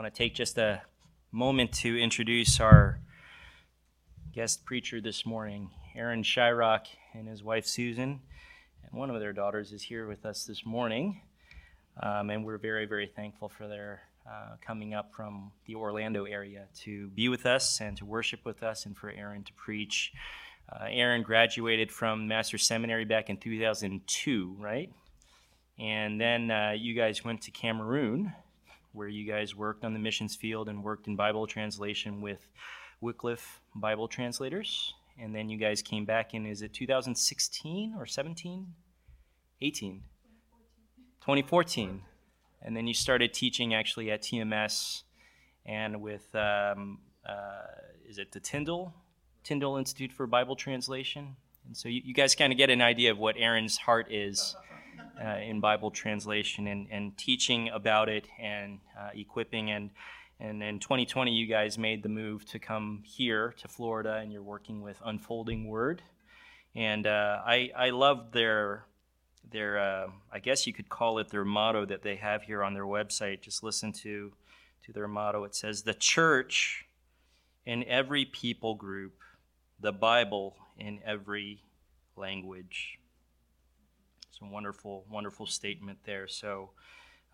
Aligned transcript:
want 0.00 0.14
to 0.14 0.18
take 0.18 0.34
just 0.34 0.56
a 0.56 0.80
moment 1.30 1.70
to 1.72 2.00
introduce 2.00 2.58
our 2.58 2.98
guest 4.32 4.64
preacher 4.64 4.98
this 4.98 5.26
morning, 5.26 5.68
Aaron 5.94 6.22
Shryock 6.22 6.86
and 7.12 7.28
his 7.28 7.44
wife 7.44 7.66
Susan. 7.66 8.20
And 8.82 8.98
one 8.98 9.10
of 9.10 9.20
their 9.20 9.34
daughters 9.34 9.72
is 9.72 9.82
here 9.82 10.08
with 10.08 10.24
us 10.24 10.44
this 10.44 10.64
morning. 10.64 11.20
Um, 12.02 12.30
and 12.30 12.46
we're 12.46 12.56
very, 12.56 12.86
very 12.86 13.08
thankful 13.14 13.50
for 13.50 13.68
their 13.68 14.00
uh, 14.26 14.56
coming 14.66 14.94
up 14.94 15.12
from 15.14 15.52
the 15.66 15.74
Orlando 15.74 16.24
area 16.24 16.64
to 16.84 17.08
be 17.08 17.28
with 17.28 17.44
us 17.44 17.82
and 17.82 17.94
to 17.98 18.06
worship 18.06 18.40
with 18.46 18.62
us 18.62 18.86
and 18.86 18.96
for 18.96 19.10
Aaron 19.10 19.44
to 19.44 19.52
preach. 19.52 20.14
Uh, 20.72 20.86
Aaron 20.88 21.22
graduated 21.22 21.92
from 21.92 22.26
Master 22.26 22.56
Seminary 22.56 23.04
back 23.04 23.28
in 23.28 23.36
2002, 23.36 24.56
right? 24.58 24.90
And 25.78 26.18
then 26.18 26.50
uh, 26.50 26.70
you 26.74 26.94
guys 26.94 27.22
went 27.22 27.42
to 27.42 27.50
Cameroon, 27.50 28.32
where 28.92 29.08
you 29.08 29.30
guys 29.30 29.54
worked 29.54 29.84
on 29.84 29.92
the 29.92 29.98
missions 29.98 30.34
field 30.34 30.68
and 30.68 30.82
worked 30.82 31.06
in 31.06 31.16
Bible 31.16 31.46
translation 31.46 32.20
with 32.20 32.46
Wycliffe 33.00 33.60
Bible 33.74 34.08
translators. 34.08 34.94
And 35.18 35.34
then 35.34 35.48
you 35.48 35.58
guys 35.58 35.82
came 35.82 36.04
back 36.04 36.34
in, 36.34 36.46
is 36.46 36.62
it 36.62 36.72
2016 36.72 37.94
or 37.98 38.06
17? 38.06 38.66
18? 39.60 40.02
2014. 41.20 42.02
And 42.62 42.76
then 42.76 42.86
you 42.86 42.94
started 42.94 43.32
teaching 43.32 43.74
actually 43.74 44.10
at 44.10 44.22
TMS 44.22 45.02
and 45.66 46.00
with, 46.00 46.34
um, 46.34 46.98
uh, 47.28 47.66
is 48.08 48.18
it 48.18 48.32
the 48.32 48.40
Tyndale? 48.40 48.94
Tyndale 49.44 49.76
Institute 49.76 50.12
for 50.12 50.26
Bible 50.26 50.56
Translation. 50.56 51.36
And 51.66 51.76
so 51.76 51.88
you, 51.88 52.00
you 52.04 52.14
guys 52.14 52.34
kind 52.34 52.52
of 52.52 52.58
get 52.58 52.70
an 52.70 52.82
idea 52.82 53.10
of 53.10 53.18
what 53.18 53.36
Aaron's 53.38 53.78
heart 53.78 54.10
is 54.10 54.56
uh, 55.22 55.38
in 55.38 55.60
Bible 55.60 55.90
translation 55.90 56.66
and, 56.66 56.86
and 56.90 57.16
teaching 57.16 57.68
about 57.68 58.08
it 58.08 58.26
and 58.38 58.80
uh, 58.98 59.10
equipping. 59.14 59.70
And, 59.70 59.90
and 60.38 60.62
in 60.62 60.78
2020, 60.78 61.32
you 61.32 61.46
guys 61.46 61.78
made 61.78 62.02
the 62.02 62.08
move 62.08 62.44
to 62.46 62.58
come 62.58 63.02
here 63.04 63.54
to 63.58 63.68
Florida 63.68 64.14
and 64.14 64.32
you're 64.32 64.42
working 64.42 64.82
with 64.82 65.00
Unfolding 65.04 65.68
Word. 65.68 66.02
And 66.74 67.06
uh, 67.06 67.40
I, 67.44 67.70
I 67.76 67.90
love 67.90 68.32
their, 68.32 68.84
their 69.50 69.78
uh, 69.78 70.06
I 70.32 70.38
guess 70.38 70.66
you 70.66 70.72
could 70.72 70.88
call 70.88 71.18
it 71.18 71.30
their 71.30 71.44
motto 71.44 71.84
that 71.86 72.02
they 72.02 72.16
have 72.16 72.44
here 72.44 72.62
on 72.62 72.74
their 72.74 72.84
website. 72.84 73.40
Just 73.40 73.62
listen 73.62 73.92
to, 73.92 74.32
to 74.84 74.92
their 74.92 75.08
motto. 75.08 75.44
It 75.44 75.54
says, 75.54 75.82
The 75.82 75.94
church 75.94 76.86
in 77.66 77.84
every 77.84 78.24
people 78.24 78.74
group, 78.74 79.14
the 79.80 79.92
Bible 79.92 80.56
in 80.78 81.00
every 81.04 81.64
language. 82.16 82.99
A 84.42 84.46
wonderful, 84.46 85.04
wonderful 85.10 85.46
statement 85.46 85.98
there. 86.04 86.26
So 86.26 86.70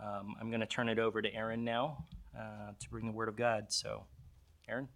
um, 0.00 0.34
I'm 0.40 0.50
going 0.50 0.60
to 0.60 0.66
turn 0.66 0.88
it 0.88 0.98
over 0.98 1.22
to 1.22 1.34
Aaron 1.34 1.64
now 1.64 2.04
uh, 2.36 2.72
to 2.78 2.90
bring 2.90 3.06
the 3.06 3.12
Word 3.12 3.28
of 3.28 3.36
God. 3.36 3.66
So, 3.72 4.04
Aaron? 4.68 4.88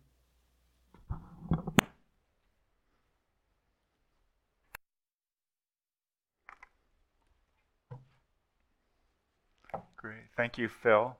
Great. 9.96 10.24
Thank 10.36 10.58
you, 10.58 10.68
Phil. 10.68 11.16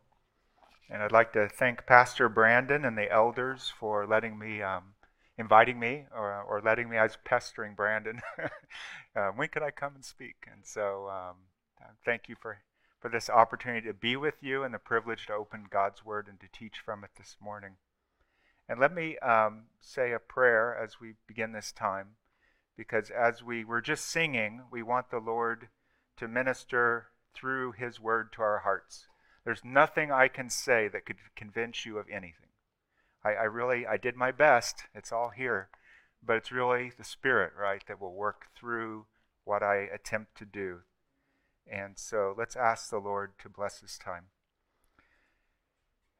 And 0.91 1.03
I'd 1.03 1.13
like 1.13 1.33
to 1.35 1.49
thank 1.49 1.87
Pastor 1.87 2.29
Brandon 2.29 2.85
and 2.85 2.99
the 2.99 3.11
elders 3.11 3.73
for 3.79 4.07
letting 4.07 4.39
me 4.39 4.61
um, 4.63 4.95
inviting 5.39 5.79
me 5.79 6.05
or, 6.15 6.43
or 6.43 6.61
letting 6.61 6.89
me. 6.89 6.99
I 6.99 7.05
was 7.05 7.19
pestering 7.25 7.75
Brandon. 7.75 8.21
uh, 9.17 9.29
when 9.29 9.49
could 9.49 9.63
I 9.63 9.71
come 9.71 9.95
and 9.95 10.05
speak? 10.05 10.47
And 10.51 10.65
so, 10.65 11.09
um, 11.09 11.37
uh, 11.81 11.93
thank 12.05 12.29
you 12.29 12.37
for 12.41 12.59
for 13.01 13.09
this 13.09 13.31
opportunity 13.31 13.87
to 13.87 13.95
be 13.95 14.15
with 14.15 14.35
you 14.43 14.63
and 14.63 14.75
the 14.75 14.79
privilege 14.79 15.27
to 15.27 15.33
open 15.33 15.65
God's 15.71 16.05
Word 16.05 16.29
and 16.29 16.39
to 16.41 16.47
teach 16.53 16.79
from 16.85 17.03
it 17.03 17.11
this 17.17 17.37
morning. 17.41 17.77
And 18.69 18.79
let 18.79 18.95
me 18.95 19.19
um, 19.19 19.65
say 19.81 20.13
a 20.13 20.19
prayer 20.19 20.77
as 20.77 21.01
we 21.01 21.15
begin 21.27 21.53
this 21.53 21.73
time, 21.73 22.17
because 22.77 23.11
as 23.11 23.43
we 23.43 23.65
were 23.65 23.81
just 23.81 24.07
singing, 24.07 24.63
we 24.71 24.83
want 24.83 25.11
the 25.11 25.19
Lord 25.19 25.69
to 26.19 26.29
minister 26.29 27.07
through 27.35 27.73
His 27.73 27.99
Word 27.99 28.33
to 28.35 28.43
our 28.43 28.59
hearts. 28.59 29.07
There's 29.45 29.65
nothing 29.65 30.13
I 30.13 30.29
can 30.29 30.51
say 30.51 30.87
that 30.89 31.07
could 31.07 31.17
convince 31.35 31.87
you 31.87 31.99
of 31.99 32.07
anything. 32.11 32.50
I, 33.25 33.31
I 33.31 33.45
really 33.45 33.87
I 33.87 33.97
did 33.97 34.17
my 34.17 34.33
best. 34.33 34.85
It's 34.95 35.13
all 35.13 35.31
here, 35.31 35.69
but 36.25 36.37
it's 36.37 36.53
really 36.53 36.93
the 36.97 37.05
Spirit, 37.05 37.53
right, 37.59 37.83
that 37.87 38.01
will 38.01 38.15
work 38.15 38.47
through 38.57 39.07
what 39.45 39.63
I 39.63 39.89
attempt 39.93 40.37
to 40.39 40.45
do. 40.45 40.81
And 41.71 41.99
so 41.99 42.35
let's 42.37 42.57
ask 42.57 42.91
the 42.91 42.99
Lord 42.99 43.33
to 43.43 43.49
bless 43.49 43.81
this 43.81 43.99
time. 43.99 44.27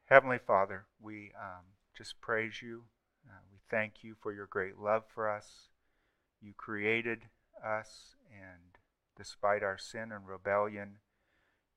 Heavenly 0.05 0.39
Father, 0.39 0.85
we 1.01 1.31
um, 1.39 1.65
just 1.97 2.21
praise 2.21 2.61
you. 2.61 2.83
Uh, 3.27 3.39
we 3.51 3.59
thank 3.69 4.03
you 4.03 4.15
for 4.21 4.33
your 4.33 4.47
great 4.47 4.77
love 4.77 5.03
for 5.13 5.29
us. 5.29 5.69
You 6.41 6.53
created 6.55 7.29
us, 7.65 8.15
and 8.31 8.77
despite 9.15 9.63
our 9.63 9.77
sin 9.77 10.11
and 10.11 10.27
rebellion, 10.27 10.97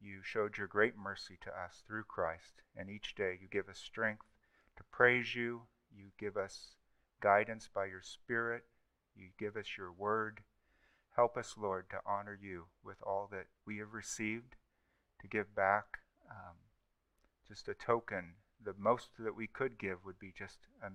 you 0.00 0.20
showed 0.22 0.58
your 0.58 0.66
great 0.66 0.96
mercy 0.96 1.38
to 1.42 1.50
us 1.50 1.82
through 1.86 2.04
Christ. 2.04 2.62
And 2.76 2.90
each 2.90 3.14
day 3.14 3.38
you 3.40 3.48
give 3.50 3.68
us 3.68 3.78
strength 3.78 4.26
to 4.76 4.84
praise 4.90 5.34
you. 5.34 5.62
You 5.94 6.06
give 6.18 6.36
us 6.36 6.74
guidance 7.20 7.68
by 7.72 7.86
your 7.86 8.02
Spirit. 8.02 8.64
You 9.16 9.28
give 9.38 9.56
us 9.56 9.76
your 9.78 9.92
word. 9.92 10.40
Help 11.16 11.36
us, 11.36 11.54
Lord, 11.56 11.88
to 11.90 12.00
honor 12.04 12.36
you 12.40 12.64
with 12.84 12.96
all 13.02 13.28
that 13.30 13.46
we 13.64 13.78
have 13.78 13.94
received, 13.94 14.56
to 15.20 15.28
give 15.28 15.54
back 15.54 15.84
um, 16.28 16.56
just 17.46 17.68
a 17.68 17.74
token. 17.74 18.34
The 18.62 18.74
most 18.78 19.10
that 19.18 19.36
we 19.36 19.46
could 19.46 19.78
give 19.78 20.04
would 20.04 20.18
be 20.18 20.32
just 20.36 20.58
a, 20.82 20.88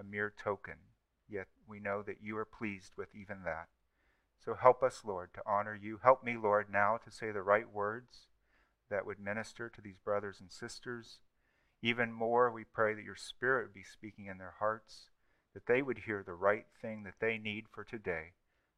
a 0.00 0.04
mere 0.04 0.32
token, 0.42 0.74
yet 1.28 1.46
we 1.68 1.78
know 1.78 2.02
that 2.02 2.22
you 2.22 2.36
are 2.36 2.44
pleased 2.44 2.92
with 2.96 3.14
even 3.14 3.44
that. 3.44 3.68
So 4.44 4.54
help 4.54 4.82
us, 4.82 5.02
Lord, 5.04 5.34
to 5.34 5.42
honor 5.46 5.78
you. 5.80 6.00
Help 6.02 6.24
me, 6.24 6.36
Lord, 6.36 6.66
now 6.72 6.98
to 7.04 7.10
say 7.10 7.30
the 7.30 7.42
right 7.42 7.70
words 7.70 8.28
that 8.90 9.04
would 9.04 9.20
minister 9.20 9.68
to 9.68 9.80
these 9.80 9.98
brothers 9.98 10.38
and 10.40 10.50
sisters. 10.50 11.18
Even 11.82 12.12
more, 12.12 12.50
we 12.50 12.64
pray 12.64 12.94
that 12.94 13.04
your 13.04 13.16
Spirit 13.16 13.66
would 13.66 13.74
be 13.74 13.84
speaking 13.84 14.26
in 14.26 14.38
their 14.38 14.54
hearts, 14.58 15.10
that 15.54 15.66
they 15.66 15.82
would 15.82 15.98
hear 15.98 16.22
the 16.22 16.34
right 16.34 16.66
thing 16.80 17.04
that 17.04 17.20
they 17.20 17.38
need 17.38 17.66
for 17.72 17.84
today, 17.84 18.32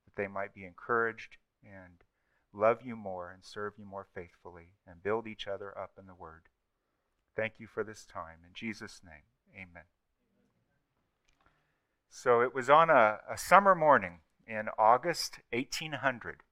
that 0.04 0.20
they 0.20 0.28
might 0.28 0.54
be 0.54 0.64
encouraged 0.64 1.38
and 1.64 2.04
love 2.52 2.78
you 2.84 2.96
more 2.96 3.30
and 3.30 3.44
serve 3.44 3.74
you 3.78 3.84
more 3.84 4.06
faithfully 4.14 4.72
and 4.86 5.02
build 5.02 5.26
each 5.26 5.46
other 5.46 5.76
up 5.78 5.92
in 5.98 6.06
the 6.06 6.14
Word. 6.14 6.42
Thank 7.36 7.54
you 7.58 7.66
for 7.66 7.84
this 7.84 8.04
time. 8.04 8.38
In 8.46 8.52
Jesus' 8.54 9.00
name, 9.04 9.22
amen. 9.54 9.84
So 12.10 12.42
it 12.42 12.54
was 12.54 12.68
on 12.68 12.90
a, 12.90 13.18
a 13.30 13.38
summer 13.38 13.74
morning 13.74 14.20
in 14.46 14.68
August 14.78 15.38
1800 15.52 16.42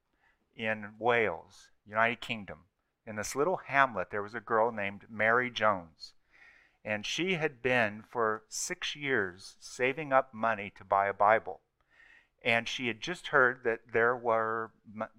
in 0.56 0.92
Wales, 0.98 1.68
United 1.86 2.20
Kingdom. 2.20 2.58
In 3.06 3.16
this 3.16 3.34
little 3.34 3.60
hamlet, 3.66 4.08
there 4.10 4.22
was 4.22 4.34
a 4.34 4.40
girl 4.40 4.70
named 4.70 5.06
Mary 5.10 5.50
Jones. 5.50 6.14
And 6.88 7.04
she 7.04 7.34
had 7.34 7.60
been 7.60 8.02
for 8.08 8.44
six 8.48 8.96
years 8.96 9.56
saving 9.60 10.10
up 10.10 10.32
money 10.32 10.72
to 10.78 10.84
buy 10.84 11.06
a 11.08 11.12
Bible. 11.12 11.60
And 12.42 12.66
she 12.66 12.86
had 12.86 13.02
just 13.02 13.26
heard 13.26 13.62
that 13.64 13.92
there 13.92 14.16
were 14.16 14.70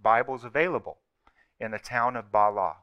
Bibles 0.02 0.44
available 0.44 0.98
in 1.60 1.70
the 1.70 1.78
town 1.78 2.16
of 2.16 2.32
Bala. 2.32 2.78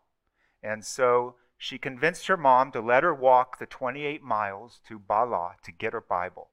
And 0.63 0.85
so 0.85 1.35
she 1.59 1.79
convinced 1.79 2.29
her 2.29 2.37
mom 2.37 2.71
to 2.71 2.81
let 2.81 3.03
her 3.03 3.13
walk 3.13 3.59
the 3.59 3.67
28 3.67 4.23
miles 4.23 4.81
to 4.87 5.01
Bala 5.01 5.57
to 5.65 5.73
get 5.73 5.93
her 5.93 6.01
Bible. 6.01 6.51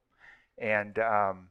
And 0.58 0.98
um, 0.98 1.50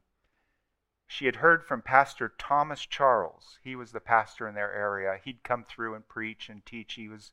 she 1.06 1.24
had 1.24 1.36
heard 1.36 1.64
from 1.64 1.80
Pastor 1.80 2.34
Thomas 2.36 2.84
Charles. 2.84 3.58
He 3.62 3.74
was 3.74 3.92
the 3.92 4.00
pastor 4.00 4.46
in 4.46 4.54
their 4.54 4.74
area. 4.74 5.18
He'd 5.24 5.44
come 5.44 5.64
through 5.64 5.94
and 5.94 6.06
preach 6.06 6.50
and 6.50 6.62
teach. 6.66 6.92
He 6.92 7.08
was 7.08 7.32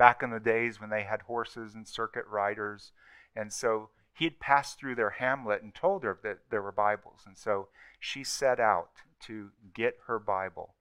back 0.00 0.22
in 0.22 0.30
the 0.30 0.40
days 0.40 0.80
when 0.80 0.88
they 0.88 1.02
had 1.02 1.20
horses 1.20 1.74
and 1.74 1.86
circuit 1.86 2.24
riders. 2.26 2.92
And 3.36 3.52
so 3.52 3.90
he 4.14 4.24
had 4.24 4.40
passed 4.40 4.78
through 4.78 4.94
their 4.94 5.10
hamlet 5.10 5.62
and 5.62 5.74
told 5.74 6.04
her 6.04 6.18
that 6.22 6.38
there 6.50 6.62
were 6.62 6.72
Bibles. 6.72 7.20
And 7.26 7.36
so 7.36 7.68
she 7.98 8.24
set 8.24 8.58
out 8.58 8.88
to 9.26 9.50
get 9.74 9.98
her 10.06 10.18
Bible. 10.18 10.74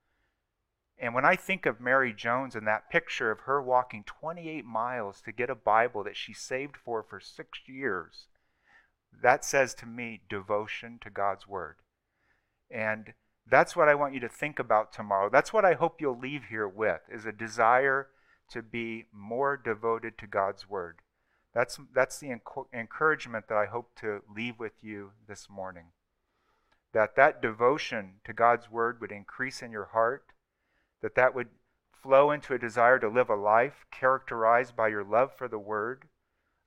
And 0.97 1.13
when 1.13 1.25
I 1.25 1.35
think 1.35 1.65
of 1.65 1.81
Mary 1.81 2.13
Jones 2.13 2.55
and 2.55 2.65
that 2.67 2.89
picture 2.89 3.29
of 3.29 3.41
her 3.41 3.61
walking 3.61 4.05
28 4.05 4.63
miles 4.63 5.19
to 5.25 5.33
get 5.33 5.49
a 5.49 5.55
Bible 5.55 6.01
that 6.05 6.15
she 6.15 6.31
saved 6.31 6.77
for 6.77 7.03
for 7.03 7.19
six 7.19 7.59
years, 7.67 8.27
that 9.21 9.43
says 9.43 9.73
to 9.75 9.85
me 9.85 10.21
devotion 10.29 10.97
to 11.01 11.09
God's 11.09 11.45
Word. 11.45 11.75
And 12.71 13.13
that's 13.45 13.75
what 13.75 13.89
I 13.89 13.95
want 13.95 14.13
you 14.13 14.21
to 14.21 14.29
think 14.29 14.59
about 14.59 14.93
tomorrow. 14.93 15.29
That's 15.29 15.51
what 15.51 15.65
I 15.65 15.73
hope 15.73 15.99
you'll 15.99 16.17
leave 16.17 16.45
here 16.45 16.69
with 16.69 17.01
is 17.11 17.25
a 17.25 17.33
desire 17.33 18.07
to 18.51 18.61
be 18.61 19.05
more 19.11 19.57
devoted 19.57 20.17
to 20.17 20.27
God's 20.27 20.69
Word. 20.69 20.99
That's, 21.53 21.79
that's 21.93 22.19
the 22.19 22.39
encouragement 22.73 23.47
that 23.47 23.57
I 23.57 23.65
hope 23.65 23.91
to 24.01 24.21
leave 24.33 24.59
with 24.59 24.83
you 24.83 25.11
this 25.27 25.47
morning. 25.49 25.85
That 26.93 27.15
that 27.15 27.41
devotion 27.41 28.15
to 28.25 28.33
God's 28.33 28.69
Word 28.69 29.01
would 29.01 29.11
increase 29.11 29.61
in 29.61 29.71
your 29.71 29.89
heart, 29.93 30.33
that 31.01 31.15
that 31.15 31.35
would 31.35 31.49
flow 31.91 32.31
into 32.31 32.53
a 32.53 32.59
desire 32.59 32.99
to 32.99 33.09
live 33.09 33.29
a 33.29 33.35
life 33.35 33.85
characterized 33.91 34.75
by 34.75 34.87
your 34.87 35.03
love 35.03 35.31
for 35.35 35.47
the 35.47 35.59
Word, 35.59 36.05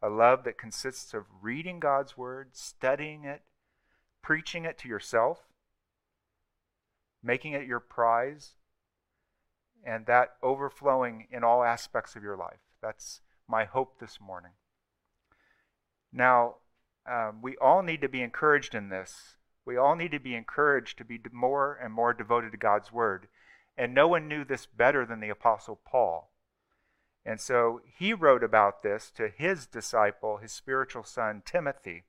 a 0.02 0.08
love 0.08 0.42
that 0.44 0.58
consists 0.58 1.14
of 1.14 1.26
reading 1.40 1.78
God's 1.78 2.16
word, 2.16 2.50
studying 2.52 3.24
it, 3.24 3.42
preaching 4.20 4.64
it 4.64 4.76
to 4.78 4.88
yourself, 4.88 5.38
making 7.22 7.52
it 7.52 7.66
your 7.66 7.78
prize, 7.78 8.54
and 9.84 10.06
that 10.06 10.34
overflowing 10.42 11.26
in 11.30 11.44
all 11.44 11.64
aspects 11.64 12.16
of 12.16 12.22
your 12.22 12.36
life. 12.36 12.60
That's 12.80 13.20
my 13.48 13.64
hope 13.64 13.98
this 13.98 14.18
morning. 14.20 14.52
Now, 16.12 16.56
um, 17.10 17.40
we 17.42 17.56
all 17.56 17.82
need 17.82 18.00
to 18.02 18.08
be 18.08 18.22
encouraged 18.22 18.74
in 18.74 18.88
this. 18.88 19.36
We 19.64 19.76
all 19.76 19.96
need 19.96 20.12
to 20.12 20.20
be 20.20 20.34
encouraged 20.34 20.98
to 20.98 21.04
be 21.04 21.20
more 21.32 21.78
and 21.82 21.92
more 21.92 22.12
devoted 22.12 22.52
to 22.52 22.58
God's 22.58 22.92
Word. 22.92 23.28
And 23.76 23.94
no 23.94 24.06
one 24.08 24.28
knew 24.28 24.44
this 24.44 24.66
better 24.66 25.06
than 25.06 25.20
the 25.20 25.30
Apostle 25.30 25.80
Paul. 25.84 26.30
And 27.24 27.40
so 27.40 27.80
he 27.86 28.12
wrote 28.12 28.42
about 28.42 28.82
this 28.82 29.10
to 29.12 29.28
his 29.28 29.66
disciple, 29.66 30.38
his 30.38 30.52
spiritual 30.52 31.04
son, 31.04 31.42
Timothy. 31.44 32.04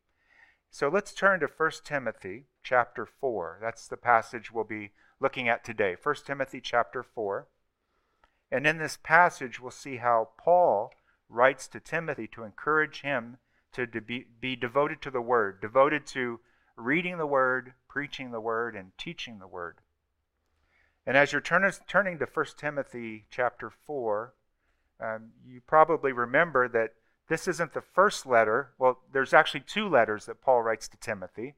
So 0.71 0.89
let's 0.89 1.13
turn 1.13 1.39
to 1.41 1.47
1 1.47 1.71
Timothy 1.83 2.47
chapter 2.63 3.05
4. 3.05 3.59
That's 3.61 3.87
the 3.87 3.97
passage 3.97 4.51
we'll 4.51 4.63
be 4.63 4.91
looking 5.19 5.47
at 5.47 5.63
today. 5.63 5.95
1 6.01 6.15
Timothy 6.25 6.59
chapter 6.59 7.03
4. 7.03 7.47
And 8.53 8.67
in 8.67 8.77
this 8.77 8.99
passage, 9.01 9.59
we'll 9.59 9.71
see 9.71 9.97
how 9.97 10.29
Paul 10.37 10.93
writes 11.27 11.67
to 11.69 11.79
Timothy 11.79 12.27
to 12.27 12.43
encourage 12.43 13.01
him 13.01 13.37
to 13.71 13.87
be, 13.87 14.27
be 14.39 14.55
devoted 14.55 15.01
to 15.01 15.09
the 15.09 15.21
Word, 15.21 15.59
devoted 15.59 16.05
to 16.07 16.39
reading 16.75 17.17
the 17.17 17.25
Word, 17.25 17.73
preaching 17.89 18.29
the 18.29 18.39
Word, 18.39 18.75
and 18.75 18.95
teaching 18.95 19.39
the 19.39 19.47
Word. 19.47 19.77
And 21.03 21.17
as 21.17 21.31
you're 21.31 21.41
turn, 21.41 21.67
turning 21.87 22.19
to 22.19 22.27
1 22.31 22.45
Timothy 22.55 23.25
chapter 23.31 23.71
4, 23.71 24.35
um, 24.99 25.31
you 25.43 25.59
probably 25.65 26.11
remember 26.11 26.67
that 26.69 26.93
this 27.29 27.47
isn't 27.47 27.73
the 27.73 27.81
first 27.81 28.27
letter. 28.27 28.73
Well, 28.77 28.99
there's 29.11 29.33
actually 29.33 29.61
two 29.61 29.89
letters 29.89 30.27
that 30.27 30.43
Paul 30.43 30.61
writes 30.61 30.87
to 30.89 30.97
Timothy. 30.97 31.55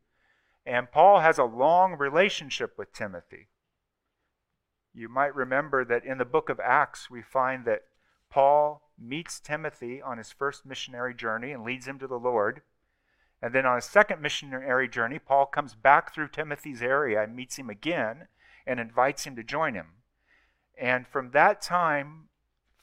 And 0.65 0.89
Paul 0.89 1.19
has 1.19 1.37
a 1.37 1.43
long 1.43 1.97
relationship 1.97 2.77
with 2.77 2.93
Timothy. 2.93 3.49
You 4.95 5.09
might 5.09 5.35
remember 5.35 5.83
that 5.83 6.05
in 6.05 6.17
the 6.17 6.25
book 6.25 6.47
of 6.47 6.59
Acts, 6.61 7.09
we 7.09 7.21
find 7.21 7.65
that 7.65 7.83
Paul 8.29 8.89
meets 8.97 9.41
Timothy 9.41 10.01
on 10.01 10.17
his 10.17 10.31
first 10.31 10.65
missionary 10.65 11.13
journey 11.13 11.51
and 11.51 11.65
leads 11.65 11.85
him 11.85 11.99
to 11.99 12.07
the 12.07 12.17
Lord. 12.17 12.61
And 13.41 13.53
then 13.53 13.65
on 13.65 13.75
his 13.75 13.85
second 13.85 14.21
missionary 14.21 14.87
journey, 14.87 15.19
Paul 15.19 15.47
comes 15.47 15.75
back 15.75 16.13
through 16.13 16.29
Timothy's 16.29 16.81
area 16.81 17.21
and 17.21 17.35
meets 17.35 17.57
him 17.57 17.69
again 17.69 18.29
and 18.65 18.79
invites 18.79 19.25
him 19.25 19.35
to 19.35 19.43
join 19.43 19.73
him. 19.73 19.87
And 20.79 21.05
from 21.05 21.31
that 21.31 21.61
time, 21.61 22.29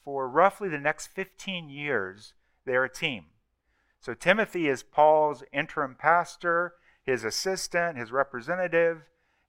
for 0.03 0.29
roughly 0.29 0.69
the 0.69 0.77
next 0.77 1.07
15 1.07 1.67
years, 1.67 2.33
they're 2.65 2.83
a 2.83 2.93
team. 2.93 3.25
So 3.99 4.13
Timothy 4.13 4.67
is 4.67 4.83
Paul's 4.83 5.43
interim 5.51 5.95
pastor, 5.95 6.75
his 7.03 7.23
assistant, 7.23 7.97
his 7.97 8.11
representative, 8.11 9.03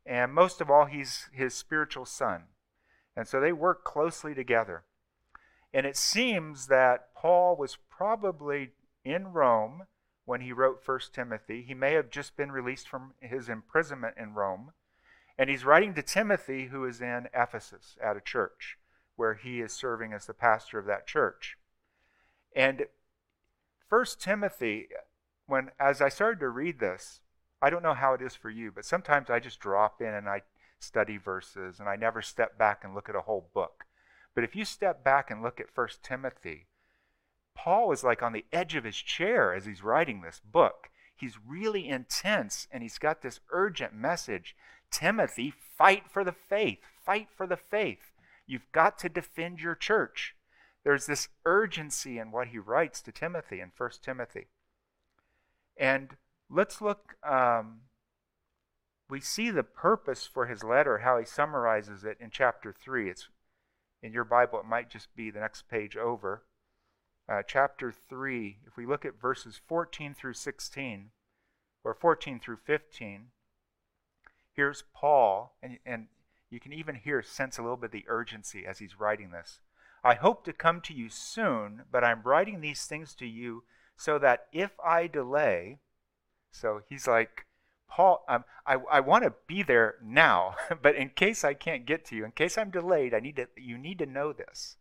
and 0.06 0.32
most 0.32 0.60
of 0.62 0.70
all, 0.70 0.86
he's 0.86 1.28
his 1.32 1.54
spiritual 1.54 2.06
son. 2.06 2.44
And 3.16 3.28
so 3.28 3.40
they 3.40 3.52
work 3.52 3.84
closely 3.84 4.34
together. 4.34 4.84
And 5.72 5.86
it 5.86 5.96
seems 5.96 6.66
that 6.66 7.14
Paul 7.14 7.56
was 7.56 7.78
probably 7.90 8.70
in 9.04 9.32
Rome 9.32 9.84
when 10.24 10.40
he 10.40 10.52
wrote 10.52 10.80
1 10.84 11.00
Timothy. 11.12 11.62
He 11.62 11.74
may 11.74 11.92
have 11.92 12.10
just 12.10 12.36
been 12.36 12.52
released 12.52 12.88
from 12.88 13.14
his 13.20 13.48
imprisonment 13.48 14.14
in 14.16 14.34
Rome. 14.34 14.72
And 15.36 15.50
he's 15.50 15.64
writing 15.64 15.94
to 15.94 16.02
Timothy, 16.02 16.66
who 16.66 16.84
is 16.84 17.00
in 17.00 17.28
Ephesus 17.34 17.96
at 18.02 18.16
a 18.16 18.20
church 18.20 18.78
where 19.16 19.34
he 19.34 19.60
is 19.60 19.72
serving 19.72 20.12
as 20.12 20.26
the 20.26 20.34
pastor 20.34 20.78
of 20.78 20.86
that 20.86 21.06
church. 21.06 21.56
And 22.54 22.86
1 23.88 24.06
Timothy, 24.18 24.88
when 25.46 25.70
as 25.78 26.00
I 26.00 26.08
started 26.08 26.40
to 26.40 26.48
read 26.48 26.80
this, 26.80 27.20
I 27.60 27.70
don't 27.70 27.82
know 27.82 27.94
how 27.94 28.14
it 28.14 28.22
is 28.22 28.34
for 28.34 28.50
you, 28.50 28.70
but 28.72 28.84
sometimes 28.84 29.30
I 29.30 29.40
just 29.40 29.60
drop 29.60 30.00
in 30.00 30.08
and 30.08 30.28
I 30.28 30.42
study 30.78 31.16
verses 31.16 31.80
and 31.80 31.88
I 31.88 31.96
never 31.96 32.22
step 32.22 32.58
back 32.58 32.84
and 32.84 32.94
look 32.94 33.08
at 33.08 33.16
a 33.16 33.22
whole 33.22 33.50
book. 33.54 33.84
But 34.34 34.44
if 34.44 34.56
you 34.56 34.64
step 34.64 35.04
back 35.04 35.30
and 35.30 35.42
look 35.42 35.60
at 35.60 35.74
1 35.74 35.88
Timothy, 36.02 36.66
Paul 37.54 37.92
is 37.92 38.02
like 38.02 38.22
on 38.22 38.32
the 38.32 38.46
edge 38.52 38.74
of 38.74 38.84
his 38.84 38.96
chair 38.96 39.54
as 39.54 39.64
he's 39.64 39.82
writing 39.82 40.20
this 40.20 40.40
book. 40.44 40.90
He's 41.14 41.38
really 41.46 41.88
intense 41.88 42.66
and 42.70 42.82
he's 42.82 42.98
got 42.98 43.22
this 43.22 43.40
urgent 43.50 43.94
message 43.94 44.56
Timothy, 44.90 45.52
fight 45.76 46.04
for 46.08 46.22
the 46.22 46.32
faith. 46.32 46.78
Fight 47.04 47.28
for 47.36 47.46
the 47.46 47.56
faith. 47.56 48.12
You've 48.46 48.70
got 48.72 48.98
to 49.00 49.08
defend 49.08 49.60
your 49.60 49.74
church. 49.74 50.36
There's 50.84 51.06
this 51.06 51.28
urgency 51.44 52.18
in 52.18 52.30
what 52.30 52.48
he 52.48 52.58
writes 52.58 53.00
to 53.02 53.12
Timothy 53.12 53.60
in 53.60 53.72
1 53.76 53.90
Timothy. 54.02 54.46
And 55.76 56.16
let's 56.50 56.80
look, 56.80 57.16
um, 57.28 57.80
we 59.08 59.20
see 59.20 59.50
the 59.50 59.62
purpose 59.62 60.26
for 60.26 60.46
his 60.46 60.64
letter, 60.64 60.98
how 60.98 61.18
he 61.18 61.24
summarizes 61.24 62.04
it 62.04 62.16
in 62.20 62.30
chapter 62.30 62.72
3. 62.72 63.10
It's 63.10 63.28
in 64.02 64.12
your 64.12 64.24
Bible, 64.24 64.60
it 64.60 64.66
might 64.66 64.90
just 64.90 65.14
be 65.16 65.30
the 65.30 65.40
next 65.40 65.68
page 65.68 65.96
over. 65.96 66.44
Uh, 67.26 67.42
chapter 67.46 67.90
3, 67.90 68.58
if 68.66 68.76
we 68.76 68.84
look 68.84 69.04
at 69.04 69.20
verses 69.20 69.58
14 69.66 70.14
through 70.14 70.34
16, 70.34 71.10
or 71.82 71.94
14 71.94 72.38
through 72.38 72.58
15, 72.66 73.28
here's 74.52 74.84
Paul, 74.94 75.56
and, 75.62 75.78
and 75.86 76.08
you 76.50 76.60
can 76.60 76.72
even 76.72 76.96
hear, 76.96 77.22
sense 77.22 77.56
a 77.56 77.62
little 77.62 77.78
bit 77.78 77.86
of 77.86 77.92
the 77.92 78.04
urgency 78.08 78.66
as 78.66 78.78
he's 78.78 79.00
writing 79.00 79.30
this. 79.30 79.60
I 80.02 80.14
hope 80.14 80.44
to 80.44 80.52
come 80.52 80.82
to 80.82 80.92
you 80.92 81.08
soon, 81.08 81.84
but 81.90 82.04
I'm 82.04 82.22
writing 82.22 82.60
these 82.60 82.84
things 82.84 83.14
to 83.14 83.26
you 83.26 83.64
so 83.96 84.18
that 84.18 84.48
if 84.52 84.72
I 84.84 85.06
delay, 85.06 85.78
so 86.50 86.82
he's 86.86 87.06
like, 87.06 87.46
Paul, 87.94 88.24
um, 88.28 88.44
I, 88.66 88.78
I 88.90 88.98
want 88.98 89.22
to 89.22 89.34
be 89.46 89.62
there 89.62 89.94
now, 90.02 90.56
but 90.82 90.96
in 90.96 91.10
case 91.10 91.44
I 91.44 91.54
can't 91.54 91.86
get 91.86 92.04
to 92.06 92.16
you, 92.16 92.24
in 92.24 92.32
case 92.32 92.58
I'm 92.58 92.70
delayed, 92.70 93.14
I 93.14 93.20
need 93.20 93.36
to, 93.36 93.46
you 93.56 93.78
need 93.78 94.00
to 94.00 94.06
know 94.06 94.32
this. 94.32 94.78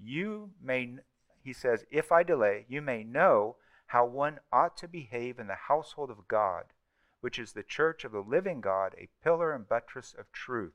You 0.00 0.50
may, 0.62 0.94
he 1.42 1.52
says, 1.52 1.84
if 1.90 2.12
I 2.12 2.22
delay, 2.22 2.64
you 2.68 2.80
may 2.80 3.02
know 3.02 3.56
how 3.86 4.06
one 4.06 4.38
ought 4.52 4.76
to 4.76 4.86
behave 4.86 5.40
in 5.40 5.48
the 5.48 5.66
household 5.66 6.08
of 6.08 6.28
God, 6.28 6.66
which 7.20 7.36
is 7.36 7.52
the 7.52 7.64
church 7.64 8.04
of 8.04 8.12
the 8.12 8.20
living 8.20 8.60
God, 8.60 8.94
a 8.96 9.08
pillar 9.24 9.52
and 9.52 9.68
buttress 9.68 10.14
of 10.16 10.30
truth. 10.30 10.74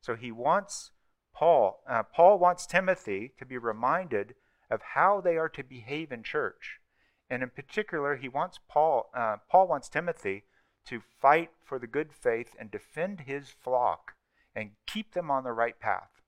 So 0.00 0.14
he 0.14 0.32
wants 0.32 0.92
Paul, 1.34 1.82
uh, 1.86 2.04
Paul 2.04 2.38
wants 2.38 2.66
Timothy 2.66 3.34
to 3.38 3.44
be 3.44 3.58
reminded 3.58 4.36
of 4.70 4.80
how 4.94 5.20
they 5.20 5.36
are 5.36 5.50
to 5.50 5.62
behave 5.62 6.12
in 6.12 6.22
church. 6.22 6.80
And 7.28 7.42
in 7.42 7.50
particular, 7.50 8.16
he 8.16 8.28
wants 8.28 8.58
Paul, 8.68 9.10
uh, 9.14 9.36
Paul 9.50 9.68
wants 9.68 9.90
Timothy 9.90 10.44
to 10.88 11.02
fight 11.20 11.50
for 11.62 11.78
the 11.78 11.86
good 11.86 12.12
faith 12.12 12.54
and 12.58 12.70
defend 12.70 13.20
his 13.20 13.50
flock 13.50 14.14
and 14.54 14.70
keep 14.86 15.12
them 15.12 15.30
on 15.30 15.44
the 15.44 15.52
right 15.52 15.78
path. 15.78 16.22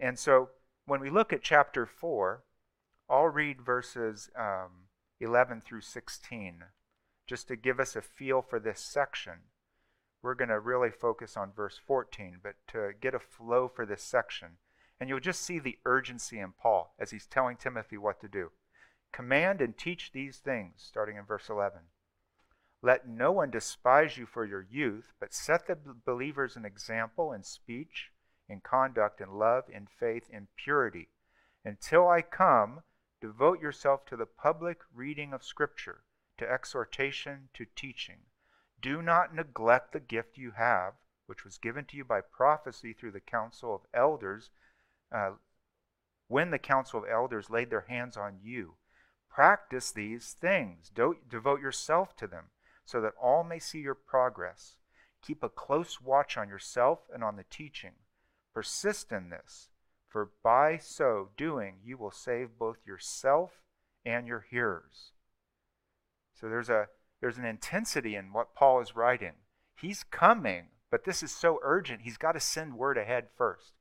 And 0.00 0.18
so 0.18 0.50
when 0.86 1.00
we 1.00 1.10
look 1.10 1.32
at 1.32 1.42
chapter 1.42 1.86
4, 1.86 2.42
I'll 3.08 3.28
read 3.28 3.62
verses 3.62 4.30
um, 4.36 4.88
11 5.20 5.60
through 5.60 5.82
16 5.82 6.64
just 7.26 7.46
to 7.48 7.56
give 7.56 7.78
us 7.78 7.94
a 7.94 8.02
feel 8.02 8.42
for 8.42 8.58
this 8.58 8.80
section. 8.80 9.34
We're 10.22 10.34
going 10.34 10.48
to 10.48 10.60
really 10.60 10.90
focus 10.90 11.36
on 11.36 11.52
verse 11.52 11.78
14, 11.86 12.38
but 12.42 12.54
to 12.68 12.90
get 13.00 13.14
a 13.14 13.20
flow 13.20 13.68
for 13.68 13.86
this 13.86 14.02
section. 14.02 14.56
And 15.00 15.08
you'll 15.08 15.20
just 15.20 15.42
see 15.42 15.58
the 15.58 15.78
urgency 15.84 16.38
in 16.38 16.52
Paul 16.60 16.94
as 16.98 17.10
he's 17.10 17.26
telling 17.26 17.56
Timothy 17.56 17.96
what 17.96 18.20
to 18.20 18.28
do. 18.28 18.50
Command 19.12 19.60
and 19.60 19.76
teach 19.76 20.10
these 20.12 20.38
things, 20.38 20.74
starting 20.78 21.16
in 21.16 21.24
verse 21.24 21.48
11. 21.48 21.80
Let 22.84 23.06
no 23.06 23.30
one 23.30 23.52
despise 23.52 24.16
you 24.16 24.26
for 24.26 24.44
your 24.44 24.66
youth, 24.68 25.12
but 25.20 25.32
set 25.32 25.68
the 25.68 25.76
believers 25.76 26.56
an 26.56 26.64
example 26.64 27.32
in 27.32 27.44
speech, 27.44 28.10
in 28.48 28.60
conduct, 28.60 29.20
in 29.20 29.38
love, 29.38 29.70
in 29.70 29.86
faith, 29.86 30.28
in 30.28 30.48
purity. 30.56 31.08
Until 31.64 32.08
I 32.08 32.22
come, 32.22 32.82
devote 33.20 33.60
yourself 33.60 34.04
to 34.06 34.16
the 34.16 34.26
public 34.26 34.80
reading 34.92 35.32
of 35.32 35.44
Scripture, 35.44 36.02
to 36.38 36.50
exhortation, 36.50 37.50
to 37.54 37.66
teaching. 37.76 38.22
Do 38.80 39.00
not 39.00 39.32
neglect 39.32 39.92
the 39.92 40.00
gift 40.00 40.36
you 40.36 40.50
have, 40.50 40.94
which 41.26 41.44
was 41.44 41.58
given 41.58 41.84
to 41.84 41.96
you 41.96 42.04
by 42.04 42.20
prophecy 42.20 42.92
through 42.92 43.12
the 43.12 43.20
council 43.20 43.76
of 43.76 43.86
elders, 43.94 44.50
uh, 45.12 45.34
when 46.26 46.50
the 46.50 46.58
council 46.58 46.98
of 46.98 47.08
elders 47.08 47.48
laid 47.48 47.70
their 47.70 47.82
hands 47.82 48.16
on 48.16 48.40
you. 48.42 48.74
Practice 49.28 49.92
these 49.92 50.32
things, 50.32 50.90
devote 50.90 51.60
yourself 51.60 52.16
to 52.16 52.26
them 52.26 52.50
so 52.84 53.00
that 53.00 53.14
all 53.20 53.44
may 53.44 53.58
see 53.58 53.78
your 53.78 53.94
progress. 53.94 54.76
Keep 55.22 55.42
a 55.42 55.48
close 55.48 56.00
watch 56.00 56.36
on 56.36 56.48
yourself 56.48 57.00
and 57.12 57.22
on 57.22 57.36
the 57.36 57.44
teaching. 57.48 57.92
Persist 58.54 59.12
in 59.12 59.30
this, 59.30 59.68
for 60.08 60.30
by 60.42 60.76
so 60.76 61.30
doing 61.36 61.76
you 61.84 61.96
will 61.96 62.10
save 62.10 62.58
both 62.58 62.78
yourself 62.86 63.62
and 64.04 64.26
your 64.26 64.44
hearers. 64.50 65.12
So 66.34 66.48
there's 66.48 66.68
a 66.68 66.88
there's 67.20 67.38
an 67.38 67.44
intensity 67.44 68.16
in 68.16 68.32
what 68.32 68.54
Paul 68.54 68.80
is 68.80 68.96
writing. 68.96 69.34
He's 69.76 70.02
coming, 70.02 70.64
but 70.90 71.04
this 71.04 71.22
is 71.22 71.30
so 71.30 71.60
urgent. 71.62 72.02
He's 72.02 72.16
got 72.16 72.32
to 72.32 72.40
send 72.40 72.74
word 72.76 72.98
ahead 72.98 73.28
first. 73.36 73.74